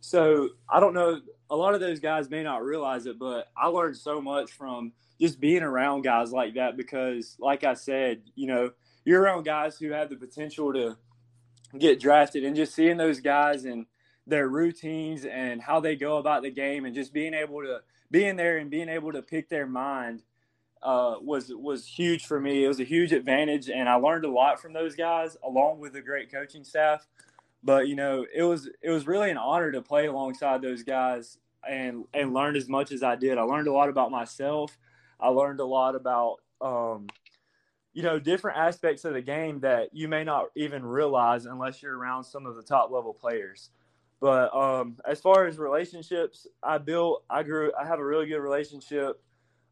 So 0.01 0.49
I 0.69 0.79
don't 0.79 0.93
know. 0.93 1.19
A 1.49 1.55
lot 1.55 1.73
of 1.73 1.79
those 1.81 1.99
guys 1.99 2.29
may 2.29 2.43
not 2.43 2.63
realize 2.63 3.05
it, 3.05 3.19
but 3.19 3.47
I 3.57 3.67
learned 3.67 3.97
so 3.97 4.21
much 4.21 4.51
from 4.51 4.93
just 5.19 5.39
being 5.39 5.63
around 5.63 6.03
guys 6.03 6.31
like 6.31 6.55
that 6.55 6.77
because, 6.77 7.35
like 7.39 7.63
I 7.63 7.73
said, 7.73 8.21
you 8.35 8.47
know, 8.47 8.71
you're 9.03 9.21
around 9.21 9.43
guys 9.43 9.77
who 9.77 9.91
have 9.91 10.09
the 10.09 10.15
potential 10.15 10.73
to 10.73 10.97
get 11.77 11.99
drafted, 11.99 12.43
and 12.43 12.55
just 12.55 12.73
seeing 12.73 12.97
those 12.97 13.19
guys 13.19 13.65
and 13.65 13.85
their 14.25 14.47
routines 14.47 15.25
and 15.25 15.62
how 15.62 15.79
they 15.79 15.95
go 15.95 16.17
about 16.17 16.43
the 16.43 16.51
game, 16.51 16.85
and 16.85 16.95
just 16.95 17.13
being 17.13 17.33
able 17.33 17.62
to 17.62 17.79
being 18.12 18.35
there 18.35 18.57
and 18.57 18.69
being 18.69 18.89
able 18.89 19.12
to 19.12 19.21
pick 19.21 19.49
their 19.49 19.67
mind 19.67 20.23
uh, 20.81 21.15
was 21.21 21.51
was 21.53 21.85
huge 21.85 22.25
for 22.25 22.39
me. 22.39 22.63
It 22.63 22.67
was 22.67 22.79
a 22.79 22.85
huge 22.85 23.12
advantage, 23.12 23.69
and 23.69 23.89
I 23.89 23.95
learned 23.95 24.25
a 24.25 24.31
lot 24.31 24.62
from 24.62 24.73
those 24.73 24.95
guys, 24.95 25.35
along 25.43 25.79
with 25.79 25.93
the 25.93 26.01
great 26.01 26.31
coaching 26.31 26.63
staff. 26.63 27.05
But 27.63 27.87
you 27.87 27.95
know, 27.95 28.25
it 28.33 28.43
was 28.43 28.69
it 28.81 28.89
was 28.89 29.07
really 29.07 29.29
an 29.29 29.37
honor 29.37 29.71
to 29.71 29.81
play 29.81 30.07
alongside 30.07 30.61
those 30.61 30.83
guys 30.83 31.37
and 31.67 32.05
and 32.13 32.33
learn 32.33 32.55
as 32.55 32.69
much 32.69 32.91
as 32.91 33.03
I 33.03 33.15
did. 33.15 33.37
I 33.37 33.41
learned 33.41 33.67
a 33.67 33.73
lot 33.73 33.89
about 33.89 34.11
myself. 34.11 34.77
I 35.19 35.29
learned 35.29 35.59
a 35.59 35.65
lot 35.65 35.95
about 35.95 36.37
um, 36.61 37.07
you 37.93 38.03
know 38.03 38.19
different 38.19 38.57
aspects 38.57 39.03
of 39.05 39.13
the 39.13 39.21
game 39.21 39.59
that 39.61 39.89
you 39.93 40.07
may 40.07 40.23
not 40.23 40.45
even 40.55 40.85
realize 40.85 41.45
unless 41.45 41.81
you're 41.81 41.97
around 41.97 42.23
some 42.23 42.45
of 42.45 42.55
the 42.55 42.63
top 42.63 42.91
level 42.91 43.13
players. 43.13 43.71
But 44.21 44.53
um, 44.53 44.97
as 45.07 45.21
far 45.21 45.47
as 45.47 45.57
relationships, 45.57 46.45
I 46.61 46.77
built, 46.77 47.23
I 47.29 47.43
grew, 47.43 47.71
I 47.79 47.87
have 47.87 47.99
a 47.99 48.05
really 48.05 48.27
good 48.27 48.39
relationship. 48.39 49.21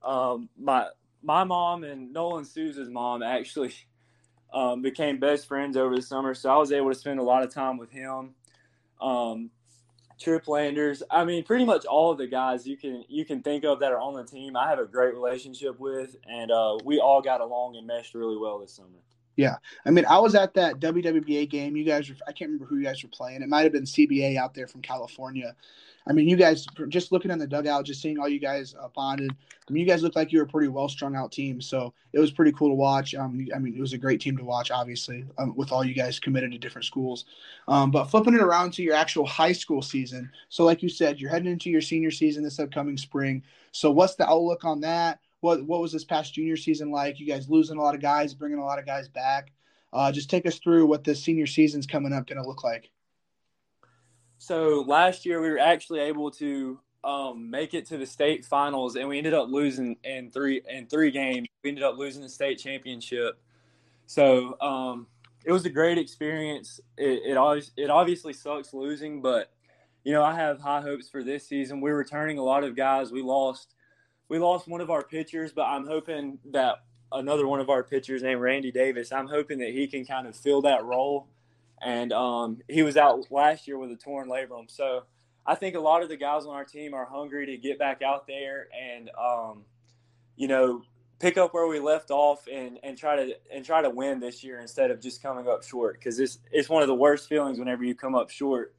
Um, 0.03 0.49
my 0.57 0.87
my 1.21 1.43
mom 1.43 1.83
and 1.83 2.13
Nolan 2.13 2.45
Souza's 2.45 2.89
mom 2.89 3.23
actually 3.23 3.73
um, 4.53 4.81
became 4.81 5.19
best 5.19 5.47
friends 5.47 5.77
over 5.77 5.95
the 5.95 6.01
summer, 6.01 6.33
so 6.33 6.49
I 6.49 6.57
was 6.57 6.71
able 6.71 6.89
to 6.89 6.95
spend 6.95 7.19
a 7.19 7.23
lot 7.23 7.43
of 7.43 7.53
time 7.53 7.77
with 7.77 7.91
him. 7.91 8.35
Um, 9.01 9.51
Trip 10.19 10.47
Landers, 10.47 11.03
I 11.11 11.25
mean, 11.25 11.43
pretty 11.43 11.65
much 11.65 11.85
all 11.85 12.11
of 12.11 12.17
the 12.17 12.25
guys 12.25 12.65
you 12.65 12.75
can 12.75 13.03
you 13.07 13.23
can 13.23 13.43
think 13.43 13.63
of 13.63 13.79
that 13.81 13.91
are 13.91 13.99
on 13.99 14.15
the 14.15 14.23
team, 14.23 14.57
I 14.57 14.67
have 14.69 14.79
a 14.79 14.85
great 14.85 15.13
relationship 15.13 15.79
with, 15.79 16.15
and 16.27 16.51
uh, 16.51 16.77
we 16.83 16.99
all 16.99 17.21
got 17.21 17.41
along 17.41 17.75
and 17.75 17.85
meshed 17.85 18.15
really 18.15 18.37
well 18.37 18.59
this 18.59 18.73
summer. 18.73 18.89
Yeah, 19.35 19.57
I 19.85 19.91
mean, 19.91 20.05
I 20.05 20.17
was 20.17 20.33
at 20.33 20.55
that 20.55 20.79
WWBA 20.79 21.47
game. 21.51 21.77
You 21.77 21.83
guys, 21.83 22.09
were, 22.09 22.15
I 22.27 22.31
can't 22.31 22.49
remember 22.49 22.65
who 22.65 22.77
you 22.77 22.85
guys 22.85 23.03
were 23.03 23.09
playing. 23.09 23.43
It 23.43 23.49
might 23.49 23.61
have 23.61 23.71
been 23.71 23.83
CBA 23.83 24.35
out 24.35 24.55
there 24.55 24.67
from 24.67 24.81
California. 24.81 25.55
I 26.09 26.13
mean, 26.13 26.27
you 26.27 26.37
guys 26.37 26.65
just 26.87 27.11
looking 27.11 27.31
in 27.31 27.39
the 27.39 27.47
dugout, 27.47 27.85
just 27.85 28.01
seeing 28.01 28.17
all 28.17 28.29
you 28.29 28.39
guys 28.39 28.75
uh, 28.81 28.87
bonded. 28.95 29.31
I 29.31 29.71
mean, 29.71 29.81
you 29.81 29.87
guys 29.87 30.01
looked 30.01 30.15
like 30.15 30.31
you 30.31 30.39
were 30.39 30.45
a 30.45 30.47
pretty 30.47 30.69
well 30.69 30.87
strung 30.87 31.15
out 31.15 31.31
team, 31.31 31.59
so 31.59 31.93
it 32.13 32.19
was 32.19 32.31
pretty 32.31 32.53
cool 32.53 32.69
to 32.69 32.75
watch. 32.75 33.13
Um, 33.13 33.45
I 33.53 33.59
mean, 33.59 33.75
it 33.75 33.81
was 33.81 33.93
a 33.93 33.97
great 33.97 34.21
team 34.21 34.37
to 34.37 34.43
watch, 34.43 34.71
obviously, 34.71 35.25
um, 35.37 35.53
with 35.55 35.71
all 35.71 35.83
you 35.83 35.93
guys 35.93 36.19
committed 36.19 36.51
to 36.53 36.57
different 36.57 36.85
schools. 36.85 37.25
Um, 37.67 37.91
but 37.91 38.05
flipping 38.05 38.35
it 38.35 38.41
around 38.41 38.71
to 38.73 38.83
your 38.83 38.95
actual 38.95 39.25
high 39.25 39.51
school 39.51 39.81
season, 39.81 40.31
so 40.49 40.63
like 40.63 40.81
you 40.81 40.89
said, 40.89 41.19
you're 41.19 41.29
heading 41.29 41.51
into 41.51 41.69
your 41.69 41.81
senior 41.81 42.11
season 42.11 42.43
this 42.43 42.59
upcoming 42.59 42.97
spring. 42.97 43.43
So 43.71 43.91
what's 43.91 44.15
the 44.15 44.29
outlook 44.29 44.63
on 44.63 44.81
that? 44.81 45.19
What 45.41 45.65
what 45.65 45.81
was 45.81 45.91
this 45.91 46.05
past 46.05 46.33
junior 46.33 46.57
season 46.57 46.89
like? 46.89 47.19
You 47.19 47.27
guys 47.27 47.49
losing 47.49 47.77
a 47.77 47.81
lot 47.81 47.95
of 47.95 48.01
guys, 48.01 48.33
bringing 48.33 48.59
a 48.59 48.65
lot 48.65 48.79
of 48.79 48.85
guys 48.85 49.07
back. 49.09 49.51
Uh, 49.93 50.11
just 50.11 50.29
take 50.29 50.45
us 50.45 50.59
through 50.59 50.85
what 50.85 51.03
the 51.03 51.15
senior 51.15 51.47
season's 51.47 51.87
coming 51.87 52.13
up 52.13 52.27
going 52.27 52.41
to 52.41 52.47
look 52.47 52.63
like. 52.63 52.91
So 54.37 54.83
last 54.87 55.25
year 55.25 55.41
we 55.41 55.49
were 55.49 55.59
actually 55.59 56.01
able 56.01 56.31
to 56.31 56.79
um, 57.03 57.49
make 57.49 57.73
it 57.73 57.85
to 57.87 57.97
the 57.97 58.05
state 58.05 58.45
finals, 58.45 58.95
and 58.95 59.07
we 59.07 59.17
ended 59.17 59.33
up 59.33 59.49
losing 59.49 59.97
in 60.03 60.29
three 60.31 60.61
in 60.69 60.87
three 60.87 61.11
games. 61.11 61.47
We 61.63 61.69
ended 61.69 61.83
up 61.83 61.97
losing 61.97 62.21
the 62.21 62.29
state 62.29 62.59
championship. 62.59 63.39
So 64.05 64.59
um, 64.61 65.07
it 65.45 65.51
was 65.51 65.65
a 65.65 65.69
great 65.69 65.97
experience. 65.97 66.79
It, 66.97 67.21
it 67.31 67.37
always 67.37 67.71
it 67.77 67.89
obviously 67.89 68.33
sucks 68.33 68.73
losing, 68.73 69.21
but 69.21 69.51
you 70.03 70.13
know 70.13 70.23
I 70.23 70.35
have 70.35 70.59
high 70.59 70.81
hopes 70.81 71.09
for 71.09 71.23
this 71.23 71.47
season. 71.47 71.81
We're 71.81 71.97
returning 71.97 72.37
a 72.37 72.43
lot 72.43 72.63
of 72.63 72.75
guys. 72.75 73.11
We 73.11 73.21
lost 73.21 73.75
we 74.29 74.39
lost 74.39 74.67
one 74.67 74.81
of 74.81 74.89
our 74.89 75.03
pitchers, 75.03 75.53
but 75.53 75.63
I'm 75.63 75.87
hoping 75.87 76.39
that 76.51 76.83
another 77.11 77.47
one 77.47 77.59
of 77.59 77.69
our 77.69 77.83
pitchers 77.83 78.23
named 78.23 78.41
Randy 78.41 78.71
Davis. 78.71 79.11
I'm 79.11 79.27
hoping 79.27 79.59
that 79.59 79.71
he 79.71 79.87
can 79.87 80.05
kind 80.05 80.27
of 80.27 80.35
fill 80.35 80.61
that 80.63 80.83
role. 80.83 81.27
And 81.81 82.11
um, 82.11 82.59
he 82.67 82.81
was 82.81 82.97
out 82.97 83.31
last 83.31 83.67
year 83.67 83.77
with 83.77 83.91
a 83.91 83.95
torn 83.95 84.29
labrum. 84.29 84.69
So 84.69 85.03
I 85.45 85.55
think 85.55 85.75
a 85.75 85.79
lot 85.79 86.03
of 86.03 86.09
the 86.09 86.17
guys 86.17 86.45
on 86.45 86.55
our 86.55 86.65
team 86.65 86.93
are 86.93 87.05
hungry 87.05 87.45
to 87.47 87.57
get 87.57 87.77
back 87.77 88.01
out 88.01 88.27
there 88.27 88.67
and, 88.77 89.09
um, 89.19 89.63
you 90.35 90.47
know, 90.47 90.81
pick 91.19 91.37
up 91.37 91.53
where 91.53 91.67
we 91.67 91.79
left 91.79 92.11
off 92.11 92.47
and, 92.51 92.79
and 92.83 92.97
try 92.97 93.15
to 93.15 93.35
and 93.51 93.65
try 93.65 93.81
to 93.81 93.89
win 93.89 94.19
this 94.19 94.43
year 94.43 94.59
instead 94.59 94.91
of 94.91 95.01
just 95.01 95.21
coming 95.21 95.47
up 95.47 95.63
short 95.63 95.95
because 95.95 96.19
it's 96.19 96.39
it's 96.51 96.69
one 96.69 96.81
of 96.81 96.87
the 96.87 96.95
worst 96.95 97.27
feelings 97.27 97.57
whenever 97.59 97.83
you 97.83 97.95
come 97.95 98.13
up 98.13 98.29
short 98.29 98.75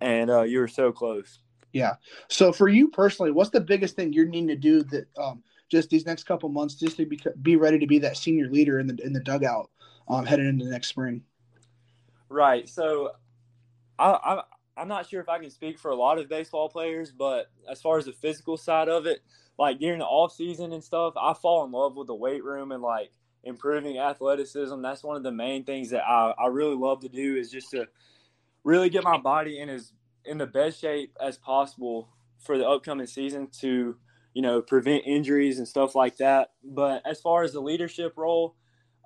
and 0.00 0.30
uh, 0.30 0.42
you 0.42 0.58
were 0.58 0.68
so 0.68 0.90
close. 0.92 1.38
Yeah. 1.72 1.94
So 2.28 2.52
for 2.52 2.68
you 2.68 2.88
personally, 2.88 3.30
what's 3.30 3.50
the 3.50 3.60
biggest 3.60 3.96
thing 3.96 4.12
you're 4.12 4.26
needing 4.26 4.48
to 4.48 4.56
do 4.56 4.82
that 4.84 5.06
um, 5.16 5.42
just 5.70 5.88
these 5.88 6.04
next 6.04 6.24
couple 6.24 6.48
months 6.48 6.74
just 6.74 6.96
to 6.98 7.06
be, 7.06 7.18
be 7.40 7.56
ready 7.56 7.78
to 7.78 7.86
be 7.86 7.98
that 8.00 8.16
senior 8.16 8.48
leader 8.48 8.78
in 8.78 8.86
the 8.86 8.98
in 9.04 9.12
the 9.12 9.20
dugout 9.20 9.70
um, 10.08 10.26
headed 10.26 10.46
into 10.46 10.66
next 10.66 10.88
spring. 10.88 11.22
Right. 12.32 12.68
So 12.68 13.10
I, 13.98 14.10
I 14.10 14.42
I'm 14.76 14.88
not 14.88 15.08
sure 15.08 15.20
if 15.20 15.28
I 15.28 15.38
can 15.38 15.50
speak 15.50 15.78
for 15.78 15.90
a 15.90 15.94
lot 15.96 16.18
of 16.18 16.28
baseball 16.28 16.68
players, 16.68 17.12
but 17.12 17.50
as 17.70 17.82
far 17.82 17.98
as 17.98 18.06
the 18.06 18.12
physical 18.12 18.56
side 18.56 18.88
of 18.88 19.06
it, 19.06 19.20
like 19.58 19.78
during 19.78 19.98
the 19.98 20.06
off 20.06 20.32
season 20.32 20.72
and 20.72 20.82
stuff, 20.82 21.14
I 21.20 21.34
fall 21.34 21.64
in 21.64 21.72
love 21.72 21.96
with 21.96 22.06
the 22.06 22.14
weight 22.14 22.42
room 22.42 22.72
and 22.72 22.82
like 22.82 23.12
improving 23.44 23.98
athleticism. 23.98 24.80
That's 24.80 25.04
one 25.04 25.16
of 25.16 25.22
the 25.22 25.32
main 25.32 25.64
things 25.64 25.90
that 25.90 26.04
I, 26.08 26.34
I 26.38 26.46
really 26.46 26.76
love 26.76 27.00
to 27.00 27.08
do 27.10 27.36
is 27.36 27.50
just 27.50 27.70
to 27.72 27.86
really 28.64 28.88
get 28.88 29.04
my 29.04 29.18
body 29.18 29.60
in 29.60 29.68
as 29.68 29.92
in 30.24 30.38
the 30.38 30.46
best 30.46 30.80
shape 30.80 31.16
as 31.20 31.36
possible 31.36 32.08
for 32.38 32.56
the 32.56 32.68
upcoming 32.68 33.06
season 33.06 33.48
to 33.60 33.96
you 34.34 34.42
know, 34.42 34.62
prevent 34.62 35.04
injuries 35.06 35.58
and 35.58 35.68
stuff 35.68 35.94
like 35.94 36.16
that. 36.16 36.52
But 36.64 37.02
as 37.06 37.20
far 37.20 37.42
as 37.42 37.52
the 37.52 37.60
leadership 37.60 38.14
role, 38.16 38.56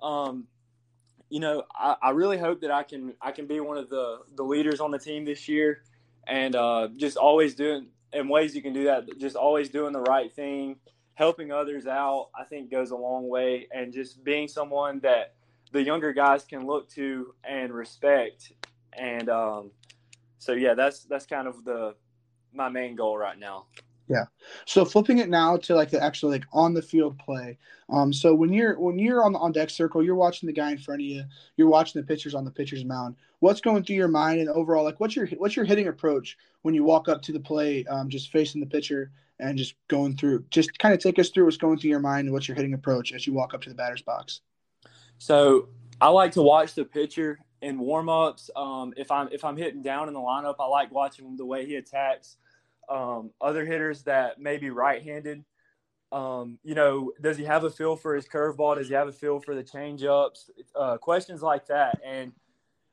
um, 0.01 0.47
you 1.29 1.39
know, 1.39 1.63
I, 1.73 1.95
I, 2.01 2.09
really 2.11 2.37
hope 2.37 2.61
that 2.61 2.71
I 2.71 2.83
can 2.83 3.13
I 3.21 3.31
can 3.31 3.47
be 3.47 3.59
one 3.59 3.77
of 3.77 3.89
the 3.89 4.19
the 4.35 4.43
leaders 4.43 4.79
on 4.79 4.91
the 4.91 4.99
team 4.99 5.25
this 5.25 5.47
year, 5.47 5.83
and 6.25 6.55
uh, 6.55 6.87
just 6.95 7.17
always 7.17 7.55
doing 7.55 7.87
in 8.13 8.29
ways 8.29 8.55
you 8.55 8.61
can 8.61 8.73
do 8.73 8.85
that. 8.85 9.05
Just 9.19 9.35
always 9.35 9.69
doing 9.69 9.93
the 9.93 10.01
right 10.01 10.33
thing, 10.33 10.77
helping 11.15 11.51
others 11.51 11.85
out. 11.87 12.29
I 12.37 12.43
think 12.45 12.71
goes 12.71 12.91
a 12.91 12.95
long 12.95 13.27
way, 13.27 13.67
and 13.71 13.93
just 13.93 14.23
being 14.23 14.47
someone 14.47 14.99
that 15.01 15.35
the 15.71 15.81
younger 15.81 16.13
guys 16.13 16.43
can 16.43 16.65
look 16.65 16.89
to 16.91 17.33
and 17.43 17.73
respect. 17.73 18.51
And 18.93 19.29
um, 19.29 19.71
so, 20.37 20.53
yeah, 20.53 20.73
that's 20.73 21.03
that's 21.03 21.25
kind 21.25 21.47
of 21.47 21.63
the 21.63 21.95
my 22.53 22.69
main 22.69 22.95
goal 22.95 23.17
right 23.17 23.37
now. 23.37 23.65
Yeah. 24.07 24.25
So 24.65 24.85
flipping 24.85 25.17
it 25.17 25.29
now 25.29 25.57
to 25.57 25.75
like 25.75 25.89
the 25.89 26.01
actual 26.01 26.29
like 26.29 26.45
on 26.53 26.73
the 26.73 26.81
field 26.81 27.19
play. 27.19 27.57
Um, 27.89 28.13
so 28.13 28.33
when 28.33 28.53
you're 28.53 28.79
when 28.79 28.97
you're 28.97 29.23
on 29.23 29.33
the 29.33 29.39
on 29.39 29.51
deck 29.51 29.69
circle, 29.69 30.03
you're 30.03 30.15
watching 30.15 30.47
the 30.47 30.53
guy 30.53 30.71
in 30.71 30.77
front 30.77 31.01
of 31.01 31.05
you, 31.05 31.23
you're 31.57 31.67
watching 31.67 32.01
the 32.01 32.07
pitchers 32.07 32.33
on 32.33 32.45
the 32.45 32.51
pitcher's 32.51 32.85
mound. 32.85 33.15
What's 33.39 33.61
going 33.61 33.83
through 33.83 33.97
your 33.97 34.07
mind 34.07 34.39
and 34.39 34.49
overall 34.49 34.83
like 34.83 34.99
what's 34.99 35.15
your 35.15 35.27
what's 35.37 35.55
your 35.55 35.65
hitting 35.65 35.87
approach 35.87 36.37
when 36.61 36.73
you 36.73 36.83
walk 36.83 37.09
up 37.09 37.21
to 37.23 37.33
the 37.33 37.39
plate, 37.39 37.85
um, 37.89 38.09
just 38.09 38.31
facing 38.31 38.61
the 38.61 38.67
pitcher 38.67 39.11
and 39.39 39.57
just 39.57 39.75
going 39.89 40.15
through 40.15 40.43
just 40.49 40.77
kind 40.79 40.93
of 40.93 40.99
take 40.99 41.19
us 41.19 41.29
through 41.29 41.45
what's 41.45 41.57
going 41.57 41.77
through 41.77 41.89
your 41.89 41.99
mind 41.99 42.25
and 42.25 42.33
what's 42.33 42.47
your 42.47 42.55
hitting 42.55 42.73
approach 42.73 43.13
as 43.13 43.27
you 43.27 43.33
walk 43.33 43.53
up 43.53 43.61
to 43.61 43.69
the 43.69 43.75
batter's 43.75 44.01
box. 44.01 44.41
So 45.17 45.67
I 45.99 46.09
like 46.09 46.31
to 46.33 46.41
watch 46.41 46.75
the 46.75 46.85
pitcher 46.85 47.39
in 47.61 47.79
warm 47.79 48.07
ups. 48.07 48.49
Um, 48.55 48.93
if 48.95 49.11
I'm 49.11 49.27
if 49.33 49.43
I'm 49.43 49.57
hitting 49.57 49.81
down 49.81 50.07
in 50.07 50.13
the 50.13 50.19
lineup, 50.19 50.55
I 50.59 50.65
like 50.65 50.91
watching 50.91 51.35
the 51.35 51.45
way 51.45 51.65
he 51.65 51.75
attacks 51.75 52.37
um, 52.89 53.31
other 53.41 53.65
hitters 53.65 54.03
that 54.03 54.39
may 54.39 54.57
be 54.57 54.69
right-handed. 54.69 55.43
Um, 56.11 56.57
you 56.63 56.75
know, 56.75 57.11
does 57.21 57.37
he 57.37 57.43
have 57.43 57.63
a 57.63 57.69
feel 57.69 57.95
for 57.95 58.15
his 58.15 58.27
curveball? 58.27 58.77
Does 58.77 58.87
he 58.87 58.93
have 58.93 59.07
a 59.07 59.13
feel 59.13 59.39
for 59.39 59.55
the 59.55 59.63
changeups? 59.63 60.49
Uh, 60.75 60.97
questions 60.97 61.41
like 61.41 61.67
that. 61.67 61.99
And 62.05 62.31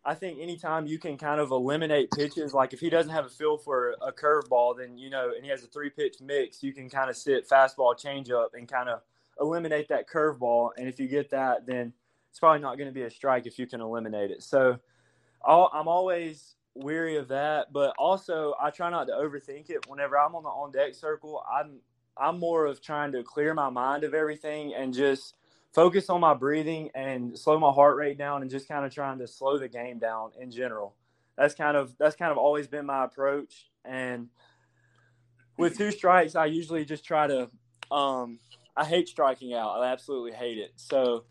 I 0.05 0.15
think 0.15 0.39
anytime 0.41 0.87
you 0.87 0.99
can 0.99 1.17
kind 1.17 1.41
of 1.41 1.51
eliminate 1.51 2.11
pitches, 2.11 2.53
like 2.53 2.73
if 2.73 2.81
he 2.81 2.91
doesn't 2.91 3.13
have 3.13 3.25
a 3.25 3.31
feel 3.31 3.57
for 3.57 3.95
a 4.03 4.13
curveball, 4.13 4.77
then 4.79 4.99
you 4.99 5.11
know, 5.11 5.33
and 5.35 5.45
he 5.45 5.51
has 5.51 5.63
a 5.63 5.67
three-pitch 5.67 6.17
mix, 6.21 6.63
you 6.63 6.73
can 6.73 6.91
kind 6.91 7.09
of 7.09 7.17
sit 7.17 7.49
fastball, 7.49 7.99
changeup, 7.99 8.49
and 8.55 8.69
kind 8.69 8.89
of 8.89 9.01
eliminate 9.41 9.89
that 9.89 10.09
curveball. 10.09 10.71
And 10.77 10.89
if 10.89 10.99
you 10.99 11.09
get 11.09 11.31
that, 11.31 11.67
then 11.67 11.93
it's 12.31 12.41
probably 12.41 12.61
not 12.61 12.77
going 12.77 12.89
to 12.89 12.95
be 12.95 13.03
a 13.03 13.11
strike 13.11 13.47
if 13.47 13.59
you 13.59 13.67
can 13.67 13.81
eliminate 13.81 14.31
it. 14.31 14.43
So 14.43 14.79
i 15.47 15.67
I'm 15.73 15.89
always 15.89 16.57
weary 16.75 17.17
of 17.17 17.29
that. 17.29 17.73
But 17.73 17.95
also, 17.99 18.55
I 18.61 18.71
try 18.71 18.91
not 18.91 19.07
to 19.07 19.13
overthink 19.13 19.71
it. 19.71 19.87
Whenever 19.89 20.19
I'm 20.19 20.35
on 20.35 20.43
the 20.43 20.49
on 20.49 20.73
deck 20.73 20.95
circle, 20.95 21.43
I'm 21.51 21.81
I'm 22.17 22.39
more 22.39 22.67
of 22.67 22.81
trying 22.81 23.13
to 23.13 23.23
clear 23.23 23.55
my 23.55 23.71
mind 23.71 24.05
of 24.05 24.15
everything 24.15 24.75
and 24.75 24.95
just 24.95 25.35
focus 25.75 26.09
on 26.09 26.21
my 26.21 26.35
breathing 26.35 26.91
and 26.95 27.37
slow 27.37 27.59
my 27.59 27.73
heart 27.73 27.97
rate 27.97 28.17
down 28.17 28.43
and 28.43 28.51
just 28.51 28.69
kind 28.69 28.85
of 28.85 28.95
trying 28.95 29.19
to 29.19 29.27
slow 29.27 29.59
the 29.59 29.69
game 29.69 29.99
down 29.99 30.31
in 30.41 30.51
general. 30.51 30.95
That's 31.37 31.55
kind 31.55 31.77
of 31.77 31.97
that's 31.99 32.17
kind 32.17 32.31
of 32.31 32.39
always 32.39 32.69
been 32.69 32.87
my 32.87 33.05
approach. 33.05 33.69
And 33.85 34.29
with 35.59 35.77
two 35.77 35.91
strikes, 35.91 36.37
I 36.37 36.47
usually 36.47 36.85
just 36.85 37.05
try 37.05 37.27
to 37.27 37.51
um, 37.91 38.39
I 38.77 38.85
hate 38.85 39.09
striking 39.09 39.55
out. 39.55 39.81
I 39.81 39.93
absolutely 39.93 40.33
hate 40.33 40.59
it. 40.59 40.73
So 40.77 41.25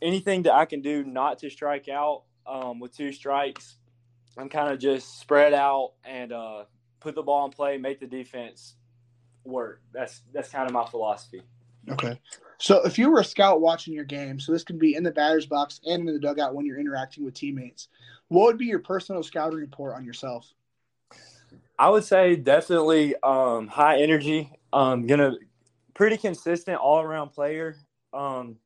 anything 0.00 0.42
that 0.42 0.54
I 0.54 0.64
can 0.64 0.80
do 0.80 1.04
not 1.04 1.38
to 1.40 1.50
strike 1.50 1.88
out 1.88 2.24
um, 2.46 2.80
with 2.80 2.96
two 2.96 3.12
strikes, 3.12 3.76
I'm 4.36 4.48
kind 4.48 4.72
of 4.72 4.78
just 4.78 5.20
spread 5.20 5.52
out 5.52 5.92
and 6.04 6.32
uh, 6.32 6.64
put 7.00 7.14
the 7.14 7.22
ball 7.22 7.44
in 7.44 7.50
play, 7.50 7.76
make 7.78 8.00
the 8.00 8.06
defense 8.06 8.74
work. 9.44 9.80
That's 9.92 10.22
that's 10.32 10.48
kind 10.48 10.66
of 10.66 10.72
my 10.72 10.86
philosophy. 10.86 11.42
Okay. 11.88 12.18
So 12.58 12.84
if 12.84 12.96
you 12.96 13.10
were 13.10 13.20
a 13.20 13.24
scout 13.24 13.60
watching 13.60 13.92
your 13.92 14.04
game, 14.04 14.38
so 14.38 14.52
this 14.52 14.62
can 14.62 14.78
be 14.78 14.94
in 14.94 15.02
the 15.02 15.10
batter's 15.10 15.46
box 15.46 15.80
and 15.84 16.08
in 16.08 16.14
the 16.14 16.20
dugout 16.20 16.54
when 16.54 16.64
you're 16.64 16.78
interacting 16.78 17.24
with 17.24 17.34
teammates, 17.34 17.88
what 18.28 18.46
would 18.46 18.58
be 18.58 18.66
your 18.66 18.78
personal 18.78 19.22
scouting 19.22 19.58
report 19.58 19.96
on 19.96 20.04
yourself? 20.04 20.52
I 21.78 21.88
would 21.88 22.04
say 22.04 22.36
definitely 22.36 23.16
um, 23.22 23.66
high 23.66 24.00
energy. 24.00 24.52
Um, 24.72 25.06
gonna 25.06 25.34
pretty 25.94 26.16
consistent 26.16 26.78
all 26.78 27.00
around 27.00 27.30
player. 27.30 27.76
Um, 28.14 28.58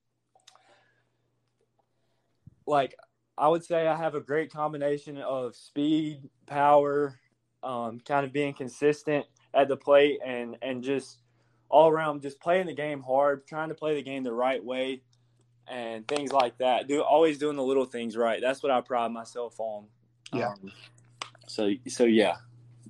like 2.67 2.95
I 3.39 3.49
would 3.49 3.65
say, 3.65 3.87
I 3.87 3.97
have 3.97 4.15
a 4.15 4.21
great 4.21 4.53
combination 4.53 5.19
of 5.19 5.55
speed, 5.55 6.29
power, 6.47 7.19
um, 7.63 8.01
kind 8.01 8.25
of 8.25 8.33
being 8.33 8.55
consistent 8.55 9.27
at 9.55 9.69
the 9.69 9.77
plate, 9.77 10.21
and 10.25 10.57
and 10.63 10.83
just 10.83 11.19
all 11.69 11.89
around 11.89 12.23
just 12.23 12.41
playing 12.41 12.67
the 12.67 12.75
game 12.75 13.03
hard, 13.03 13.47
trying 13.47 13.69
to 13.69 13.75
play 13.75 13.95
the 13.95 14.03
game 14.03 14.23
the 14.23 14.33
right 14.33 14.65
way, 14.65 15.03
and 15.69 16.07
things 16.09 16.33
like 16.33 16.57
that. 16.59 16.89
Do 16.89 17.03
always 17.03 17.39
doing 17.39 17.57
the 17.57 17.63
little 17.63 17.85
things 17.85 18.17
right. 18.17 18.41
That's 18.41 18.63
what 18.63 18.73
I 18.73 18.81
pride 18.81 19.13
myself 19.13 19.59
on. 19.59 19.87
Yeah. 20.33 20.49
Um, 20.49 20.73
so 21.47 21.73
so 21.89 22.05
yeah. 22.05 22.37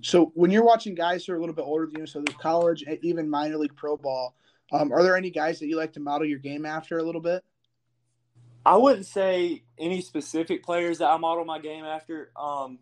So 0.02 0.30
when 0.34 0.50
you're 0.50 0.64
watching 0.64 0.94
guys 0.94 1.24
who 1.24 1.32
are 1.32 1.36
a 1.36 1.40
little 1.40 1.54
bit 1.54 1.64
older 1.64 1.86
than 1.86 2.00
you, 2.00 2.06
so 2.06 2.20
there's 2.20 2.36
college, 2.36 2.84
even 3.02 3.28
minor 3.28 3.56
league 3.56 3.74
pro 3.74 3.96
ball, 3.96 4.36
um, 4.72 4.92
are 4.92 5.02
there 5.02 5.16
any 5.16 5.30
guys 5.30 5.58
that 5.58 5.66
you 5.66 5.76
like 5.76 5.92
to 5.94 6.00
model 6.00 6.26
your 6.26 6.38
game 6.38 6.66
after 6.66 6.98
a 6.98 7.02
little 7.02 7.20
bit? 7.20 7.42
I 8.66 8.76
wouldn't 8.76 9.06
say 9.06 9.62
any 9.78 10.00
specific 10.00 10.64
players 10.64 10.98
that 10.98 11.06
I 11.06 11.16
model 11.18 11.44
my 11.44 11.60
game 11.60 11.84
after. 11.84 12.32
Um, 12.36 12.80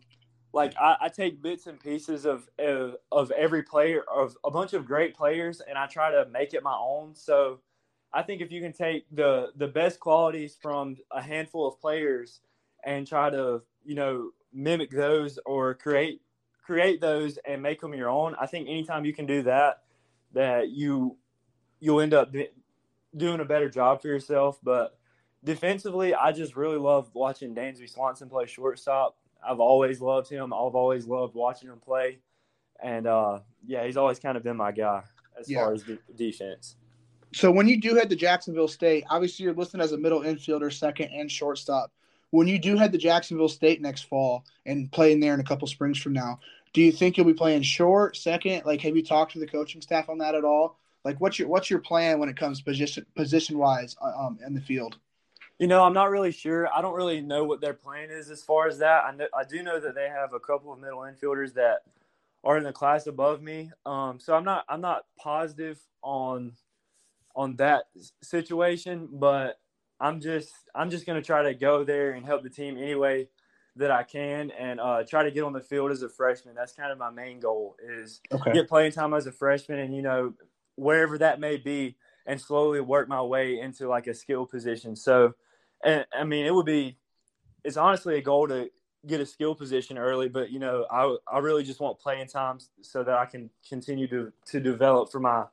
like 0.51 0.73
I, 0.81 0.95
I, 1.01 1.09
take 1.09 1.43
bits 1.43 1.67
and 1.67 1.79
pieces 1.79 2.25
of, 2.25 2.49
of, 2.57 2.95
of 3.11 3.29
every 3.29 3.61
player 3.61 4.01
of 4.11 4.35
a 4.43 4.49
bunch 4.49 4.73
of 4.73 4.87
great 4.87 5.15
players, 5.15 5.61
and 5.61 5.77
I 5.77 5.85
try 5.85 6.09
to 6.09 6.25
make 6.31 6.55
it 6.55 6.63
my 6.63 6.75
own. 6.75 7.13
So 7.13 7.59
I 8.11 8.23
think 8.23 8.41
if 8.41 8.51
you 8.51 8.61
can 8.61 8.73
take 8.73 9.05
the 9.11 9.51
the 9.57 9.67
best 9.67 9.99
qualities 9.99 10.57
from 10.59 10.95
a 11.11 11.21
handful 11.21 11.67
of 11.67 11.79
players 11.79 12.39
and 12.83 13.05
try 13.05 13.29
to 13.29 13.61
you 13.85 13.93
know 13.93 14.31
mimic 14.51 14.89
those 14.89 15.37
or 15.45 15.75
create 15.75 16.19
create 16.63 16.99
those 16.99 17.37
and 17.47 17.61
make 17.61 17.79
them 17.79 17.93
your 17.93 18.09
own. 18.09 18.35
I 18.41 18.47
think 18.47 18.67
anytime 18.67 19.05
you 19.05 19.13
can 19.13 19.27
do 19.27 19.43
that, 19.43 19.83
that 20.33 20.69
you 20.69 21.17
you'll 21.79 22.01
end 22.01 22.15
up 22.15 22.33
doing 23.15 23.39
a 23.39 23.45
better 23.45 23.69
job 23.69 24.01
for 24.01 24.07
yourself. 24.07 24.57
But 24.63 24.97
defensively, 25.45 26.13
I 26.13 26.31
just 26.31 26.55
really 26.55 26.77
love 26.77 27.09
watching 27.13 27.55
Dansby 27.55 27.89
Swanson 27.89 28.29
play 28.29 28.45
shortstop. 28.45 29.15
I've 29.47 29.59
always 29.59 30.01
loved 30.01 30.29
him. 30.29 30.53
I've 30.53 30.75
always 30.75 31.07
loved 31.07 31.35
watching 31.35 31.69
him 31.69 31.79
play, 31.79 32.19
and 32.81 33.07
uh, 33.07 33.39
yeah, 33.65 33.85
he's 33.85 33.97
always 33.97 34.19
kind 34.19 34.35
of 34.35 34.43
been 34.43 34.57
my 34.57 34.71
guy 34.71 35.03
as 35.39 35.49
yeah. 35.49 35.59
far 35.59 35.73
as 35.73 35.83
defense. 36.15 36.75
So 37.33 37.51
when 37.51 37.67
you 37.67 37.79
do 37.79 37.95
head 37.95 38.09
to 38.09 38.15
Jacksonville 38.15 38.67
State, 38.67 39.03
obviously 39.09 39.43
you're 39.43 39.53
listed 39.53 39.81
as 39.81 39.91
a 39.91 39.97
middle 39.97 40.21
infielder, 40.21 40.73
second 40.73 41.09
and 41.13 41.31
shortstop 41.31 41.91
when 42.35 42.47
you 42.47 42.59
do 42.59 42.75
head 42.75 42.91
to 42.91 42.97
Jacksonville 42.97 43.49
State 43.49 43.81
next 43.81 44.03
fall 44.03 44.43
and 44.65 44.91
playing 44.91 45.19
there 45.19 45.33
in 45.33 45.39
a 45.39 45.43
couple 45.43 45.67
springs 45.67 45.97
from 45.97 46.13
now, 46.13 46.39
do 46.73 46.81
you 46.81 46.91
think 46.91 47.15
you'll 47.15 47.25
be 47.25 47.33
playing 47.33 47.61
short, 47.61 48.17
second? 48.17 48.63
Like, 48.65 48.81
have 48.81 48.95
you 48.95 49.03
talked 49.03 49.31
to 49.33 49.39
the 49.39 49.47
coaching 49.47 49.81
staff 49.81 50.09
on 50.09 50.17
that 50.17 50.35
at 50.35 50.43
all? 50.43 50.77
Like, 51.05 51.21
what's 51.21 51.39
your 51.39 51.47
what's 51.47 51.69
your 51.69 51.79
plan 51.79 52.19
when 52.19 52.27
it 52.27 52.35
comes 52.35 52.61
position 52.61 53.05
position 53.15 53.57
wise 53.57 53.95
uh, 54.01 54.11
um, 54.19 54.39
in 54.45 54.53
the 54.53 54.61
field? 54.61 54.97
You 55.59 55.67
know, 55.67 55.83
I'm 55.83 55.93
not 55.93 56.09
really 56.09 56.31
sure. 56.31 56.67
I 56.73 56.81
don't 56.81 56.95
really 56.95 57.21
know 57.21 57.45
what 57.45 57.61
their 57.61 57.73
plan 57.73 58.09
is 58.11 58.29
as 58.29 58.43
far 58.43 58.67
as 58.67 58.79
that. 58.79 59.05
I 59.05 59.11
know, 59.15 59.27
I 59.33 59.45
do 59.45 59.63
know 59.63 59.79
that 59.79 59.95
they 59.95 60.09
have 60.09 60.33
a 60.33 60.39
couple 60.39 60.73
of 60.73 60.79
middle 60.79 60.99
infielders 60.99 61.53
that 61.53 61.83
are 62.43 62.57
in 62.57 62.63
the 62.63 62.73
class 62.73 63.07
above 63.07 63.41
me. 63.41 63.71
Um, 63.85 64.19
so 64.19 64.35
I'm 64.35 64.43
not 64.43 64.65
I'm 64.67 64.81
not 64.81 65.05
positive 65.17 65.79
on 66.01 66.53
on 67.35 67.55
that 67.57 67.85
situation, 68.21 69.09
but 69.13 69.59
I'm 69.99 70.19
just 70.19 70.51
I'm 70.73 70.89
just 70.89 71.05
gonna 71.05 71.21
try 71.21 71.43
to 71.43 71.53
go 71.53 71.83
there 71.83 72.11
and 72.11 72.25
help 72.25 72.43
the 72.43 72.49
team 72.49 72.77
any 72.77 72.95
way 72.95 73.29
that 73.77 73.91
I 73.91 74.03
can 74.03 74.51
and 74.51 74.79
uh, 74.79 75.03
try 75.03 75.23
to 75.23 75.31
get 75.31 75.43
on 75.43 75.53
the 75.53 75.61
field 75.61 75.91
as 75.91 76.01
a 76.01 76.09
freshman. 76.09 76.55
That's 76.55 76.73
kind 76.73 76.91
of 76.91 76.97
my 76.97 77.09
main 77.09 77.39
goal 77.39 77.75
is 77.83 78.21
okay. 78.31 78.53
get 78.53 78.69
playing 78.69 78.91
time 78.93 79.13
as 79.13 79.27
a 79.27 79.31
freshman 79.31 79.79
and 79.79 79.95
you 79.95 80.01
know 80.01 80.33
wherever 80.75 81.17
that 81.17 81.39
may 81.39 81.57
be 81.57 81.95
and 82.25 82.39
slowly 82.39 82.81
work 82.81 83.07
my 83.07 83.21
way 83.21 83.59
into 83.59 83.87
like 83.87 84.07
a 84.07 84.13
skill 84.13 84.45
position. 84.45 84.95
So 84.95 85.33
and 85.85 86.05
I 86.13 86.23
mean 86.25 86.45
it 86.45 86.53
would 86.53 86.65
be 86.65 86.97
it's 87.63 87.77
honestly 87.77 88.17
a 88.17 88.21
goal 88.21 88.47
to 88.49 88.69
get 89.07 89.21
a 89.21 89.25
skill 89.25 89.55
position 89.55 89.97
early, 89.97 90.27
but 90.27 90.51
you 90.51 90.59
know 90.59 90.85
I 90.91 91.15
I 91.31 91.39
really 91.39 91.63
just 91.63 91.79
want 91.79 91.99
playing 91.99 92.27
times 92.27 92.69
so 92.81 93.03
that 93.03 93.17
I 93.17 93.25
can 93.25 93.49
continue 93.67 94.07
to 94.07 94.33
to 94.47 94.59
develop 94.59 95.11
for 95.11 95.19
my 95.19 95.45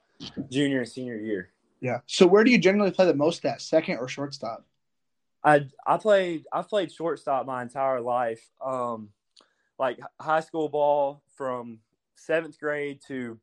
junior 0.50 0.78
and 0.78 0.88
senior 0.88 1.16
year. 1.16 1.50
Yeah. 1.80 1.98
So 2.06 2.26
where 2.26 2.44
do 2.44 2.50
you 2.50 2.58
generally 2.58 2.92
play 2.92 3.06
the 3.06 3.14
most 3.14 3.44
at, 3.44 3.60
second 3.60 3.98
or 3.98 4.08
shortstop? 4.08 4.64
I 5.44 5.66
I 5.86 5.96
played 5.96 6.44
I've 6.52 6.68
played 6.68 6.90
shortstop 6.92 7.46
my 7.46 7.62
entire 7.62 8.00
life. 8.00 8.48
Um, 8.64 9.10
like 9.78 9.98
high 10.20 10.40
school 10.40 10.68
ball 10.68 11.22
from 11.36 11.80
seventh 12.14 12.58
grade 12.60 13.00
to 13.08 13.38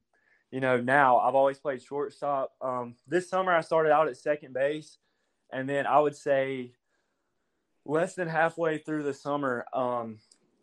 you 0.52 0.60
know 0.62 0.80
now 0.80 1.18
I've 1.20 1.36
always 1.36 1.60
played 1.60 1.84
shortstop. 1.84 2.54
Um, 2.62 2.96
this 3.08 3.30
summer 3.30 3.54
I 3.54 3.62
started 3.62 3.92
out 3.92 4.08
at 4.08 4.18
second 4.18 4.54
base, 4.54 4.98
and 5.52 5.68
then 5.68 5.86
I 5.86 6.00
would 6.00 6.16
say 6.16 6.72
less 7.90 8.14
than 8.14 8.28
halfway 8.28 8.78
through 8.78 9.04
the 9.04 9.14
summer, 9.14 9.66
um, 9.74 10.20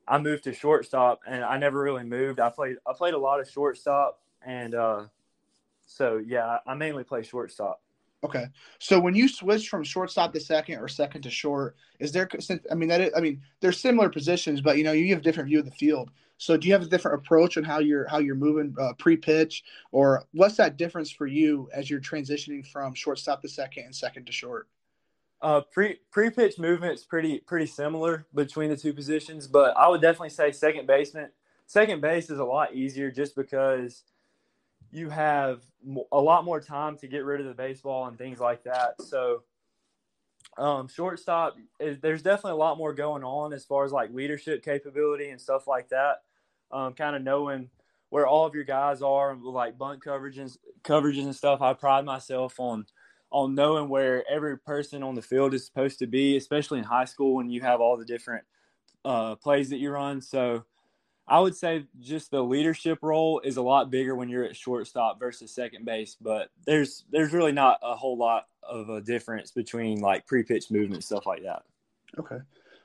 I 0.07 0.19
moved 0.19 0.45
to 0.45 0.55
shortstop, 0.55 1.21
and 1.27 1.45
I 1.45 1.59
never 1.59 1.81
really 1.81 2.05
moved. 2.05 2.39
I 2.39 2.51
played 2.51 2.77
I 2.87 2.93
played 2.93 3.15
a 3.15 3.19
lot 3.19 3.41
of 3.41 3.51
shortstop, 3.51 4.21
and 4.43 4.75
uh, 4.75 5.05
so 5.87 6.23
yeah, 6.25 6.59
I 6.67 6.75
mainly 6.75 7.03
play 7.03 7.25
shortstop. 7.25 7.83
Okay, 8.25 8.47
so 8.79 8.99
when 8.99 9.15
you 9.15 9.29
switch 9.29 9.69
from 9.69 9.85
shortstop 9.85 10.33
to 10.33 10.41
second 10.41 10.79
or 10.79 10.89
second 10.89 11.23
to 11.23 11.31
short, 11.31 11.77
is 11.99 12.13
there? 12.13 12.29
I 12.71 12.75
mean, 12.75 12.89
that 12.89 13.01
is, 13.01 13.11
I 13.17 13.21
mean, 13.21 13.43
they're 13.61 13.73
similar 13.73 14.09
positions, 14.09 14.61
but 14.61 14.79
you 14.79 14.85
know, 14.85 14.93
you 14.93 15.09
have 15.11 15.19
a 15.19 15.25
different 15.25 15.49
view 15.49 15.59
of 15.59 15.65
the 15.65 15.73
field. 15.73 16.11
So, 16.39 16.57
do 16.57 16.69
you 16.69 16.75
have 16.75 16.83
a 16.83 16.87
different 16.87 17.19
approach 17.19 17.57
on 17.57 17.65
how 17.65 17.81
you're 17.81 18.07
how 18.07 18.19
you're 18.19 18.37
moving 18.37 18.75
uh, 18.81 18.93
pre-pitch, 18.99 19.65
or 19.91 20.25
what's 20.33 20.57
that 20.57 20.77
difference 20.77 21.11
for 21.11 21.27
you 21.27 21.69
as 21.73 21.91
you're 21.91 22.01
transitioning 22.01 22.65
from 22.67 22.95
shortstop 22.95 23.43
to 23.43 23.49
second 23.49 23.85
and 23.85 23.95
second 23.95 24.27
to 24.27 24.33
short? 24.33 24.69
Uh, 25.43 25.61
pre 25.61 25.99
pre 26.11 26.31
pitch 26.31 26.59
movement 26.59 26.95
is 26.95 27.05
pretty 27.05 27.39
pretty 27.41 27.67
similar 27.67 28.27
between 28.35 28.71
the 28.71 28.77
two 28.77 28.95
positions, 28.95 29.47
but 29.47 29.77
I 29.77 29.89
would 29.89 30.01
definitely 30.01 30.31
say 30.31 30.51
second 30.53 30.87
baseman. 30.87 31.31
Second 31.67 32.01
base 32.01 32.31
is 32.31 32.39
a 32.39 32.45
lot 32.45 32.75
easier 32.75 33.11
just 33.11 33.35
because 33.35 34.05
you 34.91 35.11
have 35.11 35.63
a 36.13 36.21
lot 36.21 36.45
more 36.45 36.61
time 36.61 36.97
to 36.99 37.07
get 37.07 37.25
rid 37.25 37.41
of 37.41 37.47
the 37.47 37.55
baseball 37.55 38.07
and 38.07 38.17
things 38.17 38.39
like 38.39 38.65
that. 38.65 39.03
So, 39.03 39.43
um, 40.57 40.89
shortstop, 40.89 41.57
is, 41.81 41.99
there's 42.01 42.23
definitely 42.23 42.53
a 42.53 42.57
lot 42.57 42.79
more 42.79 42.95
going 42.95 43.25
on 43.25 43.53
as 43.53 43.65
far 43.65 43.85
as 43.85 43.93
like 43.93 44.13
leadership 44.13 44.65
capability 44.65 45.29
and 45.31 45.41
stuff 45.41 45.67
like 45.67 45.89
that. 45.91 46.23
Um, 46.71 46.95
kind 46.95 47.15
of 47.15 47.23
knowing 47.23 47.69
where 48.11 48.27
all 48.27 48.47
of 48.47 48.55
your 48.55 48.65
guys 48.65 49.03
are 49.03 49.37
like 49.37 49.77
bunt 49.77 50.03
coverages, 50.03 50.57
coverages 50.83 51.25
and 51.25 51.37
stuff. 51.37 51.61
I 51.61 51.75
pride 51.75 52.05
myself 52.05 52.59
on 52.59 52.87
on 53.31 53.55
knowing 53.55 53.89
where 53.89 54.25
every 54.31 54.59
person 54.59 55.03
on 55.03 55.15
the 55.15 55.23
field 55.23 55.55
is 55.55 55.67
supposed 55.67 55.99
to 55.99 56.07
be, 56.07 56.37
especially 56.37 56.79
in 56.79 56.85
high 56.85 57.05
school 57.05 57.35
when 57.35 57.51
you 57.51 57.61
have 57.61 57.81
all 57.81 57.97
the 57.97 58.05
different 58.05 58.45
uh, 59.05 59.35
plays 59.37 59.71
that 59.71 59.79
you 59.79 59.91
run. 59.91 60.21
So 60.21 60.65
I 61.29 61.41
would 61.41 61.57
say 61.57 61.87
just 62.01 62.31
the 62.31 62.43
leadership 62.43 62.99
role 63.03 63.41
is 63.41 63.57
a 63.57 63.63
lot 63.63 63.91
bigger 63.91 64.15
when 64.15 64.29
you're 64.29 64.45
at 64.45 64.57
shortstop 64.57 65.19
versus 65.19 65.53
second 65.53 65.85
base, 65.85 66.17
but 66.21 66.51
there's 66.67 67.05
there's 67.11 67.33
really 67.33 67.53
not 67.53 67.81
a 67.83 67.97
whole 67.97 68.17
lot 68.17 68.47
of 68.63 68.89
a 68.89 69.01
difference 69.01 69.51
between 69.51 70.01
like 70.01 70.27
pre-pitch 70.27 70.71
movement 70.71 71.03
stuff 71.03 71.27
like 71.27 71.43
that. 71.43 71.63
Okay. 72.19 72.39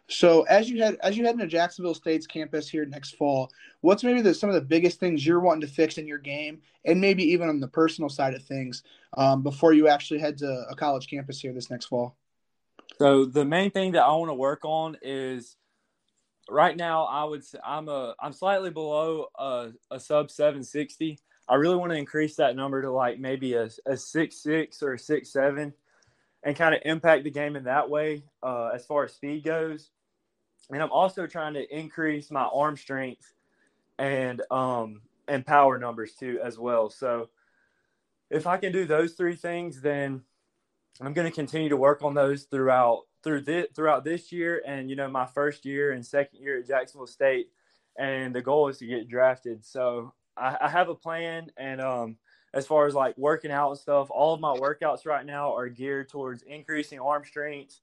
So 0.08 0.44
as 0.44 0.70
you 0.70 0.82
head 0.84 0.98
as 1.02 1.18
you 1.18 1.24
head 1.24 1.36
into 1.36 1.48
Jacksonville 1.48 1.94
State's 1.94 2.28
campus 2.28 2.68
here 2.68 2.86
next 2.86 3.16
fall, 3.16 3.50
what's 3.80 4.04
maybe 4.04 4.22
the, 4.22 4.34
some 4.34 4.50
of 4.50 4.56
the 4.56 4.62
biggest 4.62 5.00
things 5.00 5.26
you're 5.26 5.40
wanting 5.40 5.62
to 5.62 5.74
fix 5.74 5.98
in 5.98 6.08
your 6.08 6.18
game, 6.18 6.62
and 6.86 7.00
maybe 7.00 7.24
even 7.24 7.48
on 7.48 7.60
the 7.60 7.68
personal 7.68 8.10
side 8.10 8.34
of 8.34 8.44
things, 8.44 8.84
um, 9.18 9.42
before 9.42 9.74
you 9.74 9.88
actually 9.88 10.20
head 10.20 10.38
to 10.40 10.66
a 10.70 10.76
college 10.76 11.08
campus 11.08 11.40
here 11.40 11.54
this 11.54 11.70
next 11.70 11.86
fall? 11.86 12.16
So 12.98 13.26
the 13.26 13.46
main 13.46 13.72
thing 13.72 13.94
that 13.94 14.04
I 14.04 14.12
want 14.12 14.30
to 14.30 14.36
work 14.36 14.66
on 14.66 14.98
is 15.02 15.56
right 16.50 16.76
now 16.76 17.06
I 17.06 17.24
would 17.24 17.44
say 17.44 17.60
I'm 17.66 17.88
a 17.88 18.16
I'm 18.20 18.34
slightly 18.34 18.70
below 18.70 19.28
a, 19.38 19.72
a 19.90 20.00
sub 20.00 20.30
760. 20.30 21.20
I 21.48 21.56
really 21.56 21.76
want 21.76 21.92
to 21.92 21.98
increase 21.98 22.36
that 22.36 22.56
number 22.56 22.82
to 22.82 22.92
like 22.92 23.20
maybe 23.20 23.54
a, 23.54 23.70
a 23.86 23.98
six 23.98 24.38
six 24.38 24.84
or 24.84 24.94
a 24.94 25.00
six 25.00 25.32
seven, 25.32 25.74
and 26.43 26.56
kind 26.56 26.73
of 26.73 26.82
impact 26.86 27.23
the 27.23 27.32
game 27.32 27.56
in 27.56 27.65
that 27.65 27.89
way 27.89 28.23
uh, 28.41 28.71
as 28.73 28.86
far 28.86 29.06
as 29.06 29.13
speed 29.13 29.43
goes. 29.43 29.89
And 30.71 30.82
I'm 30.82 30.91
also 30.91 31.27
trying 31.27 31.54
to 31.56 31.77
increase 31.77 32.32
my 32.32 32.43
arm 32.43 32.77
strength 32.77 33.34
and 33.99 34.41
um, 34.51 35.01
and 35.27 35.45
power 35.45 35.77
numbers 35.77 36.13
too 36.13 36.39
as 36.43 36.58
well. 36.58 36.89
So 36.89 37.30
if 38.30 38.47
I 38.47 38.58
can 38.58 38.71
do 38.71 38.86
those 38.86 39.13
three 39.13 39.36
things, 39.36 39.82
then 39.82 40.21
I'm 41.01 41.13
going 41.13 41.30
to 41.30 41.36
continue 41.36 41.69
to 41.69 41.77
work 41.77 42.04
on 42.04 42.13
those 42.13 42.43
throughout 42.43 43.01
through 43.23 43.41
this 43.41 43.67
throughout 43.75 44.04
this 44.04 44.32
year 44.32 44.63
and 44.65 44.89
you 44.89 44.95
know 44.95 45.08
my 45.08 45.27
first 45.27 45.63
year 45.63 45.91
and 45.91 46.04
second 46.04 46.41
year 46.41 46.60
at 46.60 46.67
Jacksonville 46.67 47.08
State, 47.08 47.49
and 47.97 48.34
the 48.34 48.41
goal 48.41 48.67
is 48.69 48.77
to 48.80 48.88
get 48.88 49.10
drafted. 49.10 49.65
So 49.65 50.13
I, 50.38 50.58
I 50.62 50.69
have 50.69 50.89
a 50.89 50.95
plan, 50.95 51.51
and 51.58 51.82
um, 51.82 52.17
as 52.54 52.68
far 52.68 52.86
as 52.86 52.94
like 52.94 53.18
working 53.18 53.52
out 53.52 53.70
and 53.70 53.80
stuff, 53.80 54.08
all 54.10 54.34
of 54.34 54.42
my 54.42 54.54
workouts 54.56 55.06
right 55.06 55.26
now 55.26 55.56
are 55.56 55.70
geared 55.70 56.10
towards 56.10 56.44
increasing 56.44 57.00
arm 57.00 57.24
strength, 57.26 57.80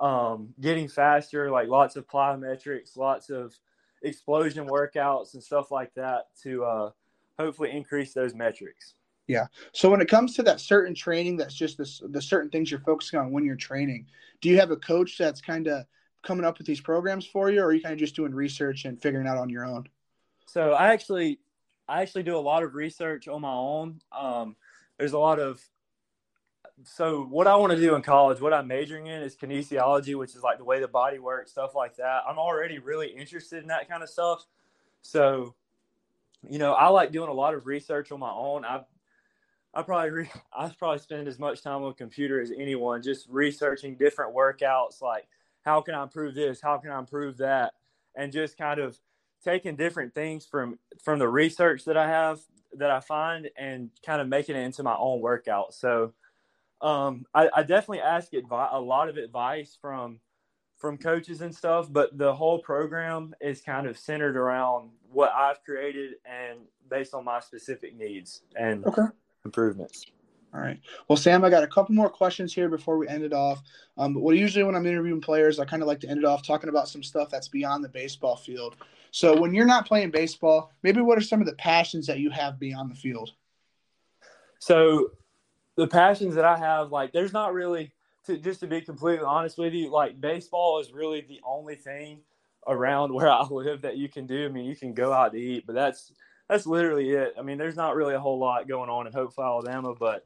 um, 0.00 0.54
getting 0.60 0.88
faster, 0.88 1.50
like 1.50 1.68
lots 1.68 1.96
of 1.96 2.08
plyometrics, 2.08 2.96
lots 2.96 3.30
of 3.30 3.54
explosion 4.02 4.66
workouts 4.66 5.34
and 5.34 5.42
stuff 5.42 5.70
like 5.70 5.92
that 5.94 6.28
to 6.42 6.64
uh, 6.64 6.90
hopefully 7.38 7.70
increase 7.70 8.14
those 8.14 8.34
metrics. 8.34 8.94
Yeah. 9.26 9.46
So 9.72 9.90
when 9.90 10.00
it 10.00 10.08
comes 10.08 10.34
to 10.36 10.42
that 10.44 10.60
certain 10.60 10.94
training, 10.94 11.36
that's 11.36 11.54
just 11.54 11.76
the, 11.76 12.08
the 12.10 12.22
certain 12.22 12.48
things 12.48 12.70
you're 12.70 12.80
focusing 12.80 13.18
on 13.18 13.32
when 13.32 13.44
you're 13.44 13.56
training. 13.56 14.06
Do 14.40 14.48
you 14.48 14.58
have 14.60 14.70
a 14.70 14.76
coach 14.76 15.18
that's 15.18 15.40
kind 15.40 15.66
of 15.66 15.84
coming 16.22 16.44
up 16.44 16.58
with 16.58 16.66
these 16.66 16.80
programs 16.80 17.26
for 17.26 17.50
you, 17.50 17.60
or 17.60 17.66
are 17.66 17.72
you 17.72 17.82
kind 17.82 17.92
of 17.92 17.98
just 17.98 18.16
doing 18.16 18.34
research 18.34 18.84
and 18.84 19.00
figuring 19.00 19.26
out 19.26 19.36
on 19.36 19.50
your 19.50 19.64
own? 19.64 19.88
So 20.46 20.72
I 20.72 20.92
actually, 20.92 21.40
I 21.88 22.02
actually 22.02 22.24
do 22.24 22.36
a 22.36 22.38
lot 22.38 22.62
of 22.62 22.74
research 22.74 23.28
on 23.28 23.42
my 23.42 23.52
own. 23.52 24.00
Um, 24.12 24.56
there's 24.98 25.12
a 25.12 25.18
lot 25.18 25.38
of 25.38 25.60
so 26.84 27.24
what 27.24 27.46
I 27.46 27.56
want 27.56 27.72
to 27.72 27.78
do 27.78 27.94
in 27.94 28.02
college, 28.02 28.40
what 28.40 28.52
I'm 28.52 28.66
majoring 28.66 29.06
in 29.06 29.22
is 29.22 29.34
kinesiology, 29.34 30.14
which 30.14 30.34
is 30.34 30.42
like 30.42 30.58
the 30.58 30.64
way 30.64 30.78
the 30.80 30.88
body 30.88 31.18
works, 31.18 31.52
stuff 31.52 31.74
like 31.74 31.96
that. 31.96 32.22
I'm 32.28 32.38
already 32.38 32.78
really 32.78 33.08
interested 33.08 33.62
in 33.62 33.68
that 33.68 33.88
kind 33.88 34.02
of 34.02 34.10
stuff. 34.10 34.44
So, 35.00 35.54
you 36.48 36.58
know, 36.58 36.74
I 36.74 36.88
like 36.88 37.12
doing 37.12 37.30
a 37.30 37.34
lot 37.34 37.54
of 37.54 37.66
research 37.66 38.12
on 38.12 38.20
my 38.20 38.30
own. 38.30 38.64
I've 38.64 38.84
I 39.72 39.82
probably 39.82 40.10
re- 40.10 40.30
I 40.52 40.68
probably 40.78 40.98
spend 40.98 41.28
as 41.28 41.38
much 41.38 41.62
time 41.62 41.82
on 41.82 41.90
a 41.90 41.94
computer 41.94 42.40
as 42.40 42.50
anyone, 42.50 43.02
just 43.02 43.26
researching 43.28 43.96
different 43.96 44.34
workouts, 44.34 45.00
like 45.00 45.28
how 45.64 45.80
can 45.80 45.94
I 45.94 46.02
improve 46.02 46.34
this, 46.34 46.60
how 46.60 46.78
can 46.78 46.90
I 46.90 46.98
improve 46.98 47.38
that, 47.38 47.74
and 48.14 48.32
just 48.32 48.58
kind 48.58 48.80
of 48.80 48.98
taking 49.46 49.76
different 49.76 50.14
things 50.14 50.44
from 50.44 50.78
from 51.02 51.18
the 51.18 51.28
research 51.28 51.84
that 51.84 51.96
I 51.96 52.08
have 52.08 52.40
that 52.74 52.90
I 52.90 53.00
find 53.00 53.48
and 53.56 53.90
kind 54.04 54.20
of 54.20 54.28
making 54.28 54.56
it 54.56 54.60
into 54.60 54.82
my 54.82 54.96
own 54.96 55.20
workout. 55.20 55.72
So 55.72 56.12
um, 56.82 57.24
I, 57.32 57.48
I, 57.54 57.62
definitely 57.62 58.00
ask 58.00 58.32
advi- 58.32 58.74
a 58.74 58.78
lot 58.78 59.08
of 59.08 59.16
advice 59.16 59.78
from 59.80 60.20
from 60.76 60.98
coaches 60.98 61.40
and 61.40 61.54
stuff, 61.54 61.90
but 61.90 62.18
the 62.18 62.34
whole 62.34 62.58
program 62.58 63.34
is 63.40 63.62
kind 63.62 63.86
of 63.86 63.96
centered 63.96 64.36
around 64.36 64.90
what 65.10 65.32
I've 65.32 65.62
created 65.64 66.14
and 66.26 66.58
based 66.90 67.14
on 67.14 67.24
my 67.24 67.40
specific 67.40 67.96
needs. 67.96 68.42
And 68.56 68.84
okay 68.84 69.06
improvements. 69.46 70.04
All 70.54 70.60
right. 70.60 70.80
Well, 71.08 71.16
Sam, 71.16 71.44
I 71.44 71.50
got 71.50 71.64
a 71.64 71.66
couple 71.66 71.94
more 71.94 72.08
questions 72.08 72.54
here 72.54 72.68
before 72.68 72.96
we 72.96 73.08
end 73.08 73.24
it 73.24 73.32
off. 73.32 73.62
Um, 73.98 74.14
well, 74.14 74.34
usually 74.34 74.64
when 74.64 74.74
I'm 74.74 74.86
interviewing 74.86 75.20
players, 75.20 75.58
I 75.58 75.64
kind 75.64 75.82
of 75.82 75.88
like 75.88 76.00
to 76.00 76.08
end 76.08 76.18
it 76.18 76.24
off 76.24 76.46
talking 76.46 76.70
about 76.70 76.88
some 76.88 77.02
stuff 77.02 77.28
that's 77.28 77.48
beyond 77.48 77.84
the 77.84 77.88
baseball 77.88 78.36
field. 78.36 78.76
So, 79.10 79.38
when 79.38 79.54
you're 79.54 79.66
not 79.66 79.86
playing 79.86 80.10
baseball, 80.10 80.72
maybe 80.82 81.00
what 81.00 81.18
are 81.18 81.22
some 81.22 81.40
of 81.40 81.46
the 81.46 81.54
passions 81.54 82.06
that 82.06 82.20
you 82.20 82.30
have 82.30 82.58
beyond 82.58 82.90
the 82.90 82.94
field? 82.94 83.32
So, 84.58 85.10
the 85.76 85.86
passions 85.86 86.34
that 86.36 86.44
I 86.44 86.56
have, 86.56 86.90
like, 86.90 87.12
there's 87.12 87.32
not 87.32 87.52
really, 87.52 87.92
to, 88.26 88.38
just 88.38 88.60
to 88.60 88.66
be 88.66 88.80
completely 88.80 89.24
honest 89.24 89.58
with 89.58 89.74
you, 89.74 89.90
like, 89.90 90.20
baseball 90.20 90.80
is 90.80 90.92
really 90.92 91.20
the 91.20 91.40
only 91.44 91.74
thing 91.74 92.20
around 92.66 93.12
where 93.14 93.30
I 93.30 93.42
live 93.44 93.82
that 93.82 93.96
you 93.96 94.08
can 94.08 94.26
do. 94.26 94.46
I 94.46 94.48
mean, 94.48 94.64
you 94.64 94.76
can 94.76 94.94
go 94.94 95.12
out 95.12 95.32
to 95.32 95.38
eat, 95.38 95.66
but 95.66 95.74
that's 95.74 96.12
that's 96.48 96.66
literally 96.66 97.10
it. 97.10 97.34
I 97.38 97.42
mean, 97.42 97.58
there's 97.58 97.76
not 97.76 97.96
really 97.96 98.14
a 98.14 98.20
whole 98.20 98.38
lot 98.38 98.68
going 98.68 98.88
on 98.88 99.06
in 99.06 99.12
Holtville, 99.12 99.44
Alabama, 99.44 99.94
but 99.98 100.24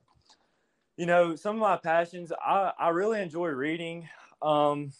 you 1.00 1.06
know, 1.06 1.34
some 1.34 1.56
of 1.56 1.62
my 1.62 1.78
passions, 1.78 2.30
I, 2.30 2.72
I 2.78 2.90
really 2.90 3.22
enjoy 3.22 3.48
reading, 3.48 4.06
um, 4.42 4.92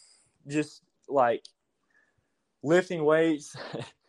just 0.47 0.81
like 1.07 1.45
lifting 2.63 3.05
weights, 3.05 3.55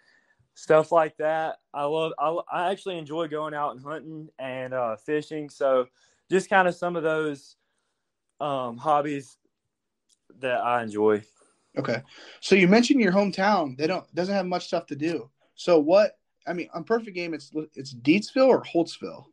stuff 0.55 0.91
like 0.91 1.15
that. 1.19 1.57
I 1.75 1.85
love, 1.85 2.13
I, 2.19 2.35
I 2.51 2.71
actually 2.71 2.97
enjoy 2.97 3.29
going 3.29 3.53
out 3.53 3.77
and 3.77 3.85
hunting 3.85 4.31
and 4.39 4.73
uh, 4.73 4.97
fishing. 4.97 5.51
So 5.51 5.87
just 6.31 6.49
kind 6.49 6.67
of 6.67 6.75
some 6.75 6.97
of 6.97 7.03
those 7.03 7.57
um, 8.41 8.79
hobbies 8.79 9.37
that 10.41 10.65
I 10.65 10.83
enjoy. 10.83 11.23
Okay. 11.77 12.01
So 12.41 12.55
you 12.55 12.69
mentioned 12.69 13.03
your 13.03 13.13
hometown. 13.13 13.77
They 13.77 13.87
don't, 13.87 14.07
doesn't 14.15 14.35
have 14.35 14.47
much 14.47 14.69
stuff 14.69 14.87
to 14.87 14.97
do. 14.97 15.29
So 15.57 15.79
what, 15.79 16.13
I 16.47 16.55
mean, 16.55 16.71
on 16.73 16.85
Perfect 16.85 17.15
Game, 17.15 17.35
it's 17.35 17.53
it's 17.75 17.93
Deatsville 17.93 18.49
or 18.49 18.63
Holtsville. 18.63 19.27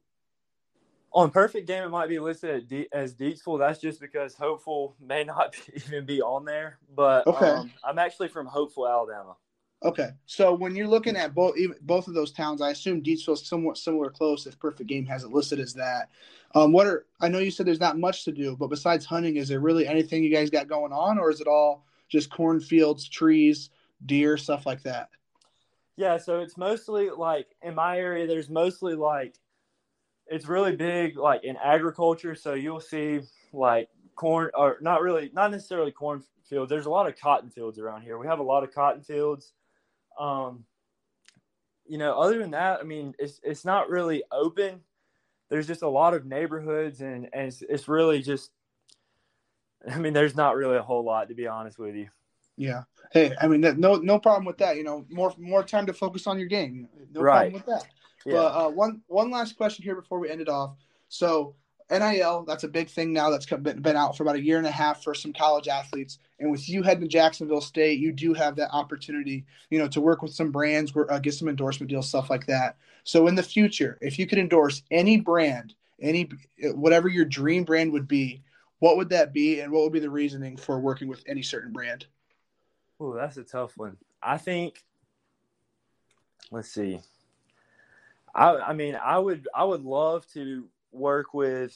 On 1.12 1.32
Perfect 1.32 1.68
Game, 1.68 1.84
it 1.84 1.90
might 1.90 2.08
be 2.08 2.20
listed 2.20 2.88
as 2.92 3.16
Deatsville. 3.16 3.60
That's 3.60 3.80
just 3.80 4.00
because 4.00 4.36
Holtville 4.36 4.94
may 5.02 5.24
not 5.24 5.56
even 5.74 6.06
be 6.06 6.22
on 6.22 6.46
there. 6.46 6.78
But 6.96 7.26
okay. 7.26 7.50
Um, 7.50 7.72
I'm 7.84 7.98
actually 7.98 8.28
from 8.28 8.48
Holtville, 8.48 8.90
Alabama. 8.90 9.36
Okay, 9.82 10.10
so 10.26 10.54
when 10.54 10.76
you're 10.76 10.90
looking 10.90 11.16
at 11.16 11.34
both 11.34 11.56
both 11.82 12.10
of 12.10 12.14
those 12.14 12.34
towns, 12.34 12.62
I 12.62 12.72
assume 12.72 13.02
Deatsville 13.02 13.34
is 13.34 13.48
somewhat 13.48 13.78
similar 13.78 14.10
close. 14.10 14.46
If 14.46 14.60
Perfect 14.60 14.90
Game 14.90 15.06
has 15.06 15.24
it 15.24 15.32
listed 15.32 15.58
as 15.60 15.74
that, 15.76 16.10
um, 16.54 16.74
what 16.74 16.86
are 16.86 17.06
I 17.22 17.30
know 17.30 17.40
you 17.40 17.50
said 17.50 17.66
there's 17.66 17.80
not 17.80 17.98
much 17.98 18.26
to 18.26 18.34
do, 18.34 18.58
but 18.58 18.68
besides 18.68 19.06
hunting, 19.06 19.38
is 19.38 19.48
there 19.48 19.62
really 19.62 19.88
anything 19.88 20.22
you 20.22 20.34
guys 20.34 20.50
got 20.50 20.68
going 20.68 20.92
on, 20.92 21.18
or 21.18 21.32
is 21.32 21.40
it 21.40 21.48
all 21.48 21.86
just 22.10 22.30
cornfields, 22.30 23.08
trees, 23.08 23.70
deer, 24.06 24.36
stuff 24.36 24.66
like 24.66 24.84
that? 24.84 25.10
Yeah, 25.96 26.18
so 26.18 26.40
it's 26.40 26.58
mostly 26.58 27.10
like 27.10 27.56
in 27.62 27.74
my 27.74 28.00
area, 28.00 28.28
there's 28.28 28.50
mostly 28.50 28.96
like 28.96 29.36
it's 30.30 30.48
really 30.48 30.76
big 30.76 31.18
like 31.18 31.44
in 31.44 31.58
agriculture. 31.58 32.36
So 32.36 32.54
you'll 32.54 32.80
see 32.80 33.22
like 33.54 33.90
corn 34.16 34.52
or 34.54 34.78
not 34.82 35.02
really 35.02 35.32
not 35.34 35.52
necessarily 35.52 35.92
corn 35.92 36.24
fields. 36.46 36.70
There's 36.70 36.86
a 36.86 36.90
lot 36.90 37.08
of 37.08 37.20
cotton 37.20 37.50
fields 37.50 37.80
around 37.80 38.02
here. 38.02 38.18
We 38.18 38.28
have 38.28 38.40
a 38.40 38.44
lot 38.44 38.64
of 38.64 38.74
cotton 38.74 39.02
fields. 39.02 39.54
Um, 40.20 40.66
you 41.86 41.98
know, 41.98 42.20
other 42.20 42.38
than 42.38 42.52
that, 42.52 42.80
I 42.80 42.84
mean, 42.84 43.16
it's 43.18 43.40
it's 43.44 43.66
not 43.66 43.90
really 43.90 44.24
open. 44.32 44.82
There's 45.50 45.68
just 45.68 45.82
a 45.82 45.90
lot 45.90 46.14
of 46.14 46.26
neighborhoods, 46.26 47.02
and 47.02 47.30
and 47.34 47.48
it's, 47.48 47.64
it's 47.68 47.88
really 47.88 48.22
just. 48.22 48.52
I 49.90 49.98
mean, 49.98 50.14
there's 50.14 50.36
not 50.36 50.56
really 50.56 50.78
a 50.78 50.82
whole 50.82 51.04
lot 51.04 51.30
to 51.30 51.36
be 51.36 51.48
honest 51.48 51.80
with 51.80 51.96
you. 51.96 52.10
Yeah. 52.58 52.84
Hey, 53.12 53.34
I 53.42 53.48
mean, 53.48 53.62
no, 53.62 53.96
no 53.96 54.20
problem 54.20 54.44
with 54.44 54.58
that. 54.58 54.76
You 54.76 54.84
know, 54.84 55.06
more 55.10 55.34
more 55.40 55.64
time 55.64 55.86
to 55.86 55.94
focus 55.94 56.28
on 56.28 56.38
your 56.38 56.50
game. 56.50 56.88
No 57.14 57.22
right. 57.22 57.52
problem 57.52 57.54
with 57.54 57.66
that. 57.66 57.88
Yeah. 58.26 58.34
But 58.34 58.48
uh, 58.48 58.70
one 58.70 59.02
one 59.08 59.32
last 59.32 59.58
question 59.58 59.84
here 59.84 59.96
before 59.96 60.20
we 60.20 60.30
end 60.30 60.42
it 60.42 60.50
off. 60.50 60.76
So 61.10 61.56
NIL, 61.92 62.44
that's 62.48 62.64
a 62.64 62.68
big 62.68 62.88
thing 62.88 63.12
now. 63.12 63.30
That's 63.30 63.46
been, 63.46 63.82
been 63.82 63.96
out 63.96 64.16
for 64.16 64.24
about 64.24 64.36
a 64.36 64.44
year 64.44 64.58
and 64.58 64.68
a 64.68 64.72
half 64.72 65.04
for 65.04 65.16
some 65.16 65.34
college 65.34 65.68
athletes. 65.68 66.20
And 66.40 66.52
with 66.52 66.70
you 66.70 66.84
heading 66.84 67.02
to 67.02 67.08
Jacksonville 67.08 67.62
State, 67.62 68.00
you 68.00 68.12
do 68.12 68.34
have 68.34 68.56
that 68.58 68.70
opportunity, 68.72 69.46
you 69.70 69.80
know, 69.80 69.88
to 69.90 70.00
work 70.00 70.22
with 70.22 70.34
some 70.34 70.52
brands, 70.52 70.94
uh, 70.96 71.20
get 71.20 71.34
some 71.34 71.48
endorsement 71.48 71.90
deals, 71.90 72.08
stuff 72.08 72.30
like 72.30 72.46
that. 72.46 72.78
So 73.04 73.28
in 73.28 73.36
the 73.36 73.44
future, 73.44 73.98
if 74.02 74.20
you 74.20 74.28
could 74.28 74.38
endorse 74.38 74.84
any 74.92 75.20
brand, 75.20 75.74
any 76.00 76.30
whatever 76.74 77.08
your 77.08 77.26
dream 77.26 77.64
brand 77.64 77.92
would 77.92 78.08
be, 78.08 78.44
what 78.80 78.96
would 78.96 79.10
that 79.10 79.34
be, 79.34 79.60
and 79.60 79.72
what 79.72 79.84
would 79.84 79.92
be 79.92 80.00
the 80.00 80.10
reasoning 80.10 80.58
for 80.58 80.80
working 80.80 81.08
with 81.08 81.24
any 81.28 81.42
certain 81.42 81.74
brand? 81.74 82.06
Oh, 83.00 83.14
that's 83.14 83.38
a 83.38 83.44
tough 83.44 83.78
one. 83.78 83.98
I 84.22 84.38
think. 84.38 84.84
Let's 86.52 86.70
see. 86.70 87.02
I 88.36 88.56
I 88.58 88.74
mean 88.74 88.96
I 88.96 89.18
would 89.18 89.48
I 89.56 89.64
would 89.64 89.84
love 89.84 90.26
to 90.34 90.68
work 90.92 91.34
with. 91.34 91.76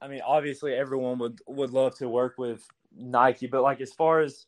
I 0.00 0.08
mean, 0.08 0.20
obviously, 0.26 0.74
everyone 0.74 1.18
would 1.18 1.40
would 1.46 1.70
love 1.70 1.96
to 1.98 2.08
work 2.08 2.36
with 2.38 2.66
Nike, 2.96 3.46
but 3.46 3.62
like 3.62 3.80
as 3.80 3.92
far 3.92 4.20
as 4.20 4.46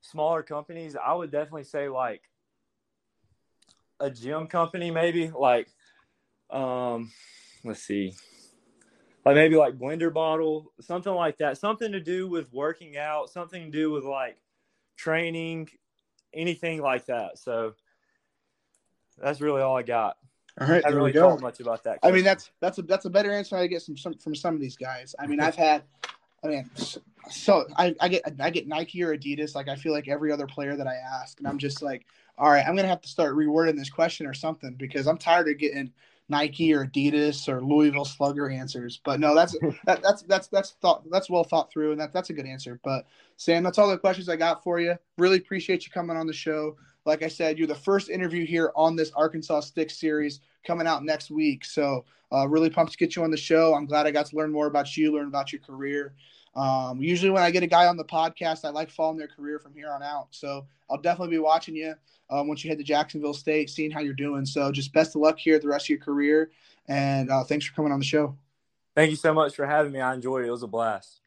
smaller 0.00 0.42
companies, 0.42 0.96
I 0.96 1.14
would 1.14 1.30
definitely 1.30 1.64
say 1.64 1.88
like 1.88 2.22
a 4.00 4.10
gym 4.10 4.46
company, 4.46 4.90
maybe 4.90 5.30
like, 5.30 5.68
um, 6.50 7.10
let's 7.64 7.82
see, 7.82 8.14
like 9.24 9.34
maybe 9.34 9.56
like 9.56 9.78
blender 9.78 10.12
bottle, 10.12 10.72
something 10.80 11.12
like 11.12 11.38
that, 11.38 11.58
something 11.58 11.92
to 11.92 12.00
do 12.00 12.28
with 12.28 12.52
working 12.52 12.96
out, 12.96 13.30
something 13.30 13.64
to 13.64 13.70
do 13.70 13.90
with 13.90 14.04
like 14.04 14.36
training, 14.96 15.68
anything 16.34 16.80
like 16.80 17.06
that. 17.06 17.38
So 17.38 17.74
that's 19.22 19.40
really 19.40 19.62
all 19.62 19.76
I 19.76 19.82
got. 19.82 20.16
All 20.60 20.66
right, 20.66 20.84
I 20.84 20.90
there 20.90 20.98
really 20.98 21.12
we 21.12 21.14
go. 21.14 21.36
much 21.38 21.60
about 21.60 21.82
that. 21.84 22.00
Question. 22.00 22.12
I 22.12 22.14
mean, 22.14 22.24
that's 22.24 22.50
that's 22.60 22.78
a 22.78 22.82
that's 22.82 23.06
a 23.06 23.10
better 23.10 23.32
answer 23.32 23.56
I 23.56 23.66
get 23.66 23.82
from 23.82 23.96
some 23.96 24.14
from 24.14 24.34
some 24.34 24.54
of 24.54 24.60
these 24.60 24.76
guys. 24.76 25.14
I 25.18 25.26
mean, 25.26 25.40
I've 25.40 25.56
had, 25.56 25.84
I 26.44 26.48
mean, 26.48 26.70
so 27.30 27.66
I, 27.76 27.94
I 28.00 28.08
get 28.08 28.22
I 28.38 28.50
get 28.50 28.68
Nike 28.68 29.02
or 29.02 29.16
Adidas. 29.16 29.54
Like 29.54 29.68
I 29.68 29.76
feel 29.76 29.92
like 29.92 30.08
every 30.08 30.30
other 30.30 30.46
player 30.46 30.76
that 30.76 30.86
I 30.86 30.96
ask, 30.96 31.38
and 31.38 31.48
I'm 31.48 31.56
just 31.56 31.80
like, 31.80 32.04
all 32.36 32.50
right, 32.50 32.66
I'm 32.66 32.76
gonna 32.76 32.88
have 32.88 33.00
to 33.00 33.08
start 33.08 33.34
rewording 33.34 33.76
this 33.76 33.88
question 33.88 34.26
or 34.26 34.34
something 34.34 34.74
because 34.74 35.06
I'm 35.06 35.16
tired 35.16 35.48
of 35.48 35.56
getting 35.56 35.90
Nike 36.28 36.74
or 36.74 36.86
Adidas 36.86 37.48
or 37.48 37.62
Louisville 37.62 38.04
Slugger 38.04 38.50
answers. 38.50 39.00
But 39.02 39.20
no, 39.20 39.34
that's 39.34 39.56
that, 39.86 40.02
that's 40.02 40.22
that's 40.22 40.48
that's 40.48 40.72
thought 40.82 41.08
that's 41.10 41.30
well 41.30 41.44
thought 41.44 41.70
through, 41.70 41.92
and 41.92 42.00
that 42.00 42.12
that's 42.12 42.28
a 42.30 42.34
good 42.34 42.46
answer. 42.46 42.78
But 42.84 43.06
Sam, 43.36 43.62
that's 43.62 43.78
all 43.78 43.88
the 43.88 43.96
questions 43.96 44.28
I 44.28 44.36
got 44.36 44.62
for 44.62 44.80
you. 44.80 44.96
Really 45.16 45.38
appreciate 45.38 45.86
you 45.86 45.92
coming 45.92 46.16
on 46.16 46.26
the 46.26 46.32
show. 46.32 46.76
Like 47.04 47.22
I 47.22 47.28
said, 47.28 47.58
you're 47.58 47.66
the 47.66 47.74
first 47.74 48.10
interview 48.10 48.46
here 48.46 48.72
on 48.76 48.96
this 48.96 49.10
Arkansas 49.12 49.60
Stick 49.60 49.90
series 49.90 50.40
coming 50.64 50.86
out 50.86 51.04
next 51.04 51.30
week. 51.30 51.64
So 51.64 52.04
uh, 52.32 52.48
really 52.48 52.70
pumped 52.70 52.92
to 52.92 52.98
get 52.98 53.16
you 53.16 53.24
on 53.24 53.30
the 53.30 53.36
show. 53.36 53.74
I'm 53.74 53.86
glad 53.86 54.06
I 54.06 54.10
got 54.10 54.26
to 54.26 54.36
learn 54.36 54.52
more 54.52 54.66
about 54.66 54.96
you, 54.96 55.12
learn 55.12 55.28
about 55.28 55.52
your 55.52 55.60
career. 55.60 56.14
Um, 56.54 57.02
usually, 57.02 57.30
when 57.30 57.42
I 57.42 57.50
get 57.50 57.62
a 57.62 57.66
guy 57.66 57.86
on 57.86 57.96
the 57.96 58.04
podcast, 58.04 58.64
I 58.64 58.68
like 58.68 58.90
following 58.90 59.18
their 59.18 59.28
career 59.28 59.58
from 59.58 59.74
here 59.74 59.90
on 59.90 60.02
out. 60.02 60.28
So 60.30 60.66
I'll 60.90 61.00
definitely 61.00 61.34
be 61.34 61.40
watching 61.40 61.74
you 61.74 61.94
um, 62.30 62.46
once 62.46 62.62
you 62.62 62.68
head 62.68 62.78
to 62.78 62.84
Jacksonville 62.84 63.34
State, 63.34 63.70
seeing 63.70 63.90
how 63.90 64.00
you're 64.00 64.12
doing. 64.14 64.44
So 64.44 64.70
just 64.70 64.92
best 64.92 65.14
of 65.14 65.22
luck 65.22 65.38
here 65.38 65.58
the 65.58 65.68
rest 65.68 65.86
of 65.86 65.90
your 65.90 65.98
career, 65.98 66.50
and 66.88 67.30
uh, 67.30 67.44
thanks 67.44 67.64
for 67.64 67.74
coming 67.74 67.92
on 67.92 67.98
the 67.98 68.04
show. 68.04 68.36
Thank 68.94 69.10
you 69.10 69.16
so 69.16 69.32
much 69.32 69.54
for 69.54 69.66
having 69.66 69.92
me. 69.92 70.00
I 70.00 70.12
enjoyed 70.12 70.44
it. 70.44 70.48
It 70.48 70.50
was 70.50 70.62
a 70.62 70.66
blast. 70.66 71.21